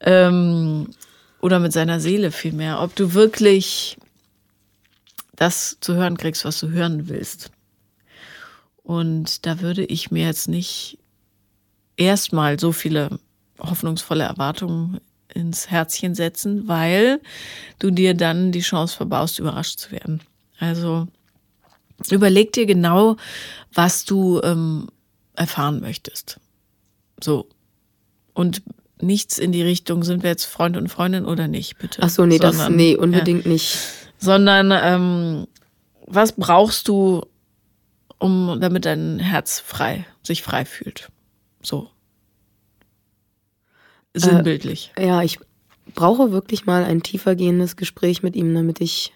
Ähm, 0.00 0.88
oder 1.40 1.58
mit 1.58 1.72
seiner 1.72 1.98
Seele 1.98 2.30
vielmehr, 2.30 2.80
ob 2.80 2.94
du 2.94 3.14
wirklich 3.14 3.96
das 5.34 5.78
zu 5.80 5.94
hören 5.94 6.16
kriegst, 6.16 6.44
was 6.44 6.60
du 6.60 6.68
hören 6.68 7.08
willst. 7.08 7.50
Und 8.82 9.46
da 9.46 9.60
würde 9.60 9.84
ich 9.84 10.10
mir 10.10 10.26
jetzt 10.26 10.48
nicht 10.48 10.98
erstmal 11.96 12.58
so 12.58 12.72
viele 12.72 13.18
hoffnungsvolle 13.58 14.24
Erwartungen 14.24 15.00
ins 15.34 15.70
Herzchen 15.70 16.14
setzen, 16.14 16.68
weil 16.68 17.20
du 17.78 17.90
dir 17.90 18.14
dann 18.14 18.52
die 18.52 18.60
Chance 18.60 18.96
verbaust, 18.96 19.38
überrascht 19.38 19.78
zu 19.78 19.92
werden. 19.92 20.20
Also 20.58 21.06
überleg 22.10 22.52
dir 22.52 22.66
genau, 22.66 23.16
was 23.72 24.04
du 24.04 24.40
ähm, 24.42 24.88
erfahren 25.34 25.80
möchtest. 25.80 26.40
So. 27.22 27.48
Und 28.34 28.62
nichts 29.00 29.38
in 29.38 29.52
die 29.52 29.62
Richtung, 29.62 30.02
sind 30.02 30.22
wir 30.22 30.30
jetzt 30.30 30.44
Freund 30.44 30.76
und 30.76 30.88
Freundin 30.88 31.24
oder 31.24 31.48
nicht, 31.48 31.78
bitte. 31.78 32.02
Ach 32.02 32.10
so, 32.10 32.26
nee, 32.26 32.38
Sondern, 32.38 32.58
das, 32.58 32.70
nee, 32.70 32.96
unbedingt 32.96 33.44
ja. 33.44 33.52
nicht. 33.52 33.78
Sondern, 34.18 34.72
ähm, 34.72 35.46
was 36.06 36.32
brauchst 36.32 36.88
du, 36.88 37.24
um, 38.18 38.58
damit 38.60 38.84
dein 38.84 39.18
Herz 39.18 39.60
frei, 39.60 40.06
sich 40.22 40.42
frei 40.42 40.64
fühlt? 40.64 41.10
So. 41.62 41.90
Sinnbildlich. 44.14 44.92
Äh, 44.96 45.08
ja, 45.08 45.22
ich 45.22 45.38
brauche 45.94 46.32
wirklich 46.32 46.66
mal 46.66 46.84
ein 46.84 47.02
tiefergehendes 47.02 47.76
Gespräch 47.76 48.22
mit 48.22 48.36
ihm, 48.36 48.54
damit 48.54 48.80
ich 48.80 49.12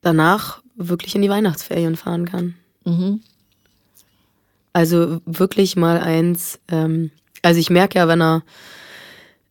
danach 0.00 0.62
wirklich 0.76 1.14
in 1.14 1.22
die 1.22 1.30
Weihnachtsferien 1.30 1.96
fahren 1.96 2.26
kann. 2.26 2.54
Mhm. 2.84 3.20
Also 4.72 5.20
wirklich 5.24 5.76
mal 5.76 5.98
eins, 5.98 6.60
ähm, 6.68 7.10
also 7.42 7.58
ich 7.58 7.70
merke 7.70 7.98
ja, 7.98 8.08
wenn 8.08 8.20
er, 8.20 8.42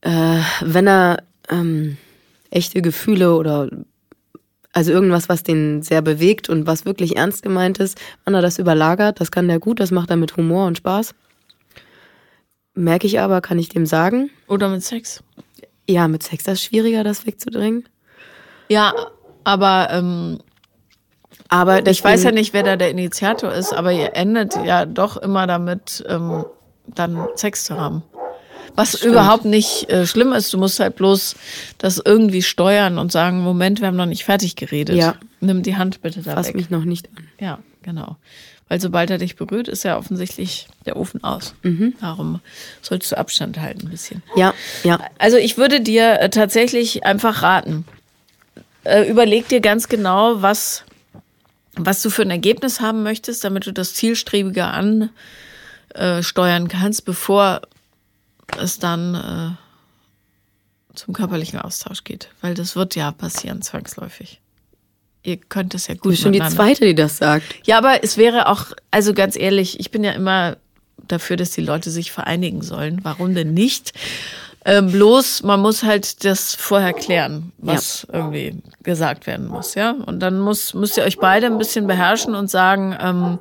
äh, 0.02 0.40
wenn 0.62 0.88
er 0.88 1.24
ähm, 1.50 1.98
echte 2.52 2.82
Gefühle 2.82 3.36
oder 3.36 3.70
also 4.72 4.92
irgendwas, 4.92 5.30
was 5.30 5.42
den 5.42 5.82
sehr 5.82 6.02
bewegt 6.02 6.50
und 6.50 6.68
was 6.68 6.86
wirklich 6.86 7.16
ernst 7.16 7.44
gemeint 7.44 7.80
ist, 7.80 8.00
wenn 8.26 8.34
er 8.34 8.42
das 8.42 8.60
überlagert, 8.60 9.20
das 9.22 9.32
kann 9.32 9.48
der 9.48 9.60
gut, 9.60 9.80
das 9.80 9.90
macht 9.90 10.10
er 10.10 10.18
mit 10.18 10.36
Humor 10.38 10.68
und 10.68 10.78
Spaß. 10.78 11.16
Merke 12.76 13.08
ich 13.08 13.20
aber, 13.20 13.42
kann 13.42 13.58
ich 13.58 13.70
dem 13.70 13.86
sagen. 13.86 14.30
Oder 14.48 14.70
mit 14.70 14.84
Sex. 14.84 15.24
Ja, 15.88 16.08
mit 16.08 16.24
Sex, 16.24 16.44
das 16.44 16.56
ist 16.56 16.66
schwieriger, 16.66 17.04
das 17.04 17.26
wegzudrängen. 17.26 17.86
Ja, 18.70 18.94
aber, 19.44 19.90
ähm, 19.92 20.40
aber 21.48 21.86
ich 21.88 22.04
weiß 22.04 22.24
ja 22.24 22.32
nicht, 22.32 22.54
wer 22.54 22.64
da 22.64 22.76
der 22.76 22.90
Initiator 22.90 23.52
ist, 23.54 23.74
aber 23.74 23.92
ihr 23.92 24.16
endet 24.16 24.56
ja 24.66 24.86
doch 24.86 25.18
immer 25.18 25.48
damit, 25.48 26.04
ähm, 26.08 26.46
dann 26.88 27.28
Sex 27.36 27.64
zu 27.64 27.80
haben. 27.80 28.04
Was 28.76 29.02
überhaupt 29.02 29.46
nicht 29.46 29.90
äh, 29.90 30.06
schlimm 30.06 30.34
ist, 30.34 30.52
du 30.54 30.58
musst 30.58 30.80
halt 30.80 30.98
bloß 30.98 31.36
das 31.78 32.02
irgendwie 32.04 32.42
steuern 32.42 32.98
und 32.98 33.12
sagen, 33.12 33.42
Moment, 33.42 33.80
wir 33.80 33.88
haben 33.88 33.96
noch 33.96 34.06
nicht 34.06 34.26
fertig 34.26 34.56
geredet. 34.58 34.98
Ja. 34.98 35.16
Nimm 35.40 35.64
die 35.64 35.78
Hand 35.78 36.02
bitte 36.02 36.22
da 36.22 36.34
Fass 36.34 36.48
weg. 36.48 36.56
mich 36.56 36.70
noch 36.70 36.84
nicht 36.84 37.08
an. 37.16 37.28
Ja, 37.40 37.60
genau. 37.84 38.18
Weil 38.68 38.82
sobald 38.82 39.12
er 39.12 39.20
dich 39.20 39.36
berührt, 39.36 39.68
ist 39.68 39.84
ja 39.84 39.98
offensichtlich 39.98 40.68
der 40.86 40.98
Ofen 40.98 41.24
aus. 41.24 41.54
Mhm. 41.62 41.94
Darum 42.02 42.40
solltest 42.82 43.12
du 43.12 43.18
Abstand 43.18 43.60
halten 43.60 43.88
ein 43.88 43.92
bisschen. 43.92 44.24
Ja, 44.36 44.56
ja. 44.84 45.00
Also 45.20 45.38
ich 45.38 45.58
würde 45.58 45.82
dir 45.82 46.20
äh, 46.20 46.30
tatsächlich 46.30 47.06
einfach 47.06 47.44
raten. 47.44 47.86
Äh, 48.84 49.08
überleg 49.08 49.48
dir 49.50 49.62
ganz 49.62 49.88
genau, 49.88 50.42
was, 50.42 50.84
was 51.76 52.02
du 52.02 52.10
für 52.10 52.24
ein 52.24 52.32
Ergebnis 52.32 52.82
haben 52.82 53.04
möchtest, 53.04 53.44
damit 53.44 53.68
du 53.68 53.72
das 53.72 53.94
zielstrebiger 53.94 54.74
ansteuern 55.94 56.68
kannst, 56.68 57.06
bevor 57.06 57.62
es 58.60 58.80
dann 58.80 59.16
äh, 59.16 60.96
zum 60.96 61.14
körperlichen 61.14 61.60
Austausch 61.60 62.04
geht. 62.04 62.30
Weil 62.42 62.56
das 62.56 62.76
wird 62.76 62.96
ja 62.96 63.12
passieren, 63.12 63.62
zwangsläufig 63.62 64.40
ihr 65.26 65.38
könnt 65.38 65.74
es 65.74 65.88
ja 65.88 65.96
gut. 65.96 66.06
Du 66.06 66.10
bist 66.10 66.22
schon 66.22 66.34
die 66.34 66.40
zweite, 66.40 66.86
die 66.86 66.96
das 66.96 67.18
sagt. 67.18 67.46
Ja, 67.66 67.78
aber 67.78 68.04
es 68.04 68.18
wäre 68.18 68.48
auch, 68.48 68.68
also 68.92 69.14
ganz 69.14 69.36
ehrlich, 69.36 69.80
ich 69.80 69.92
bin 69.92 70.04
ja 70.04 70.12
immer 70.12 70.58
dafür, 71.08 71.38
dass 71.38 71.52
die 71.52 71.62
Leute 71.62 71.92
sich 71.92 72.12
vereinigen 72.12 72.62
sollen. 72.62 73.00
Warum 73.04 73.36
denn 73.36 73.54
nicht? 73.54 73.94
Ähm, 74.68 74.92
bloß, 74.92 75.44
man 75.44 75.60
muss 75.60 75.84
halt 75.84 76.26
das 76.26 76.56
vorher 76.56 76.94
klären, 76.94 77.52
was 77.60 78.08
ja. 78.12 78.20
irgendwie 78.20 78.56
gesagt 78.82 79.28
werden 79.28 79.48
muss, 79.48 79.76
ja. 79.76 79.92
Und 79.92 80.22
dann 80.22 80.40
muss, 80.40 80.74
müsst 80.74 80.98
ihr 80.98 81.04
euch 81.04 81.20
beide 81.20 81.46
ein 81.46 81.60
bisschen 81.60 81.86
beherrschen 81.86 82.34
und 82.34 82.50
sagen, 82.50 82.98
ähm, 83.00 83.38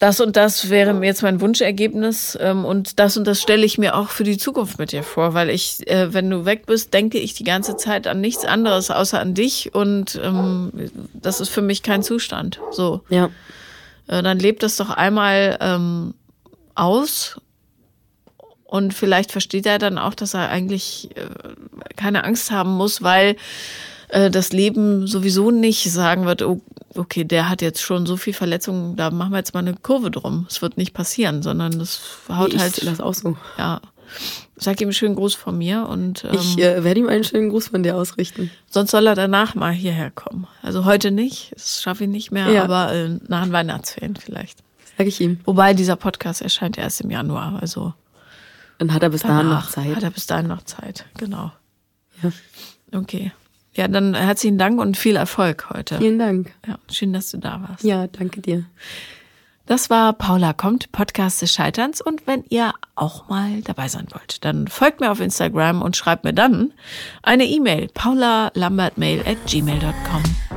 das 0.00 0.18
und 0.18 0.36
das 0.36 0.70
wäre 0.70 0.94
mir 0.94 1.06
jetzt 1.06 1.22
mein 1.22 1.42
Wunschergebnis 1.42 2.36
ähm, 2.40 2.64
und 2.64 2.98
das 2.98 3.18
und 3.18 3.26
das 3.26 3.40
stelle 3.40 3.66
ich 3.66 3.76
mir 3.76 3.94
auch 3.94 4.08
für 4.08 4.24
die 4.24 4.38
Zukunft 4.38 4.78
mit 4.78 4.92
dir 4.92 5.02
vor, 5.02 5.34
weil 5.34 5.50
ich, 5.50 5.86
äh, 5.88 6.14
wenn 6.14 6.30
du 6.30 6.46
weg 6.46 6.64
bist, 6.64 6.94
denke 6.94 7.18
ich 7.18 7.34
die 7.34 7.44
ganze 7.44 7.76
Zeit 7.76 8.06
an 8.06 8.22
nichts 8.22 8.46
anderes 8.46 8.90
außer 8.90 9.20
an 9.20 9.34
dich 9.34 9.74
und 9.74 10.18
ähm, 10.24 10.72
das 11.12 11.40
ist 11.40 11.50
für 11.50 11.60
mich 11.60 11.82
kein 11.82 12.02
Zustand. 12.02 12.60
So. 12.70 13.02
Ja. 13.10 13.26
Äh, 14.06 14.22
dann 14.22 14.38
lebt 14.38 14.62
das 14.62 14.78
doch 14.78 14.88
einmal 14.88 15.58
ähm, 15.60 16.14
aus 16.74 17.38
und 18.64 18.94
vielleicht 18.94 19.32
versteht 19.32 19.66
er 19.66 19.78
dann 19.78 19.98
auch, 19.98 20.14
dass 20.14 20.32
er 20.32 20.48
eigentlich 20.48 21.10
äh, 21.14 21.26
keine 21.96 22.24
Angst 22.24 22.50
haben 22.50 22.70
muss, 22.70 23.02
weil 23.02 23.36
äh, 24.12 24.30
das 24.30 24.52
Leben 24.52 25.06
sowieso 25.06 25.50
nicht 25.50 25.90
sagen 25.90 26.26
wird, 26.26 26.42
oh, 26.42 26.60
okay, 26.94 27.24
der 27.24 27.48
hat 27.48 27.62
jetzt 27.62 27.80
schon 27.80 28.06
so 28.06 28.16
viel 28.16 28.32
Verletzungen, 28.32 28.96
da 28.96 29.10
machen 29.10 29.32
wir 29.32 29.38
jetzt 29.38 29.54
mal 29.54 29.60
eine 29.60 29.74
Kurve 29.74 30.10
drum. 30.10 30.46
Es 30.48 30.62
wird 30.62 30.76
nicht 30.76 30.94
passieren, 30.94 31.42
sondern 31.42 31.78
das 31.78 32.00
haut 32.28 32.52
ich 32.54 32.60
halt. 32.60 32.86
das 32.86 33.00
auch 33.00 33.14
so. 33.14 33.36
Ja. 33.58 33.80
Sag 34.56 34.80
ihm 34.80 34.88
einen 34.88 34.92
schönen 34.92 35.14
Gruß 35.14 35.34
von 35.34 35.56
mir 35.56 35.86
und 35.86 36.24
ähm, 36.24 36.34
ich 36.34 36.58
äh, 36.58 36.82
werde 36.82 37.00
ihm 37.00 37.08
einen 37.08 37.22
schönen 37.22 37.48
Gruß 37.48 37.68
von 37.68 37.82
dir 37.82 37.96
ausrichten. 37.96 38.50
Sonst 38.68 38.90
soll 38.90 39.06
er 39.06 39.14
danach 39.14 39.54
mal 39.54 39.72
hierher 39.72 40.10
kommen. 40.10 40.48
Also 40.62 40.84
heute 40.84 41.12
nicht, 41.12 41.52
das 41.54 41.80
schaffe 41.80 42.04
ich 42.04 42.10
nicht 42.10 42.32
mehr, 42.32 42.50
ja. 42.50 42.64
aber 42.64 42.92
äh, 42.92 43.08
nach 43.28 43.44
den 43.44 43.52
Weihnachtsferien 43.52 44.16
vielleicht. 44.16 44.58
Sag 44.98 45.06
ich 45.06 45.20
ihm. 45.20 45.38
Wobei 45.44 45.74
dieser 45.74 45.96
Podcast 45.96 46.42
erscheint 46.42 46.76
erst 46.76 47.00
im 47.00 47.10
Januar, 47.10 47.58
also. 47.60 47.94
Dann 48.78 48.92
hat 48.92 49.02
er 49.02 49.10
bis 49.10 49.22
dahin 49.22 49.48
noch 49.48 49.70
Zeit. 49.70 49.96
Hat 49.96 50.02
er 50.02 50.10
bis 50.10 50.26
dahin 50.26 50.48
noch 50.48 50.62
Zeit, 50.64 51.06
genau. 51.16 51.52
Ja. 52.22 52.32
Okay. 52.92 53.32
Ja, 53.74 53.88
dann 53.88 54.14
herzlichen 54.14 54.58
Dank 54.58 54.80
und 54.80 54.96
viel 54.96 55.16
Erfolg 55.16 55.70
heute. 55.70 55.98
Vielen 55.98 56.18
Dank. 56.18 56.52
Ja, 56.66 56.78
schön, 56.90 57.12
dass 57.12 57.30
du 57.30 57.38
da 57.38 57.64
warst. 57.68 57.84
Ja, 57.84 58.06
danke 58.08 58.40
dir. 58.40 58.64
Das 59.66 59.88
war 59.88 60.12
Paula 60.14 60.52
kommt, 60.52 60.90
Podcast 60.90 61.42
des 61.42 61.52
Scheiterns. 61.52 62.00
Und 62.00 62.26
wenn 62.26 62.42
ihr 62.48 62.74
auch 62.96 63.28
mal 63.28 63.62
dabei 63.62 63.86
sein 63.86 64.08
wollt, 64.10 64.44
dann 64.44 64.66
folgt 64.66 64.98
mir 64.98 65.12
auf 65.12 65.20
Instagram 65.20 65.80
und 65.82 65.96
schreibt 65.96 66.24
mir 66.24 66.34
dann 66.34 66.72
eine 67.22 67.44
E-Mail, 67.44 67.88
paulalambertmail 67.94 69.20
at 69.20 69.38
gmail.com. 69.46 70.49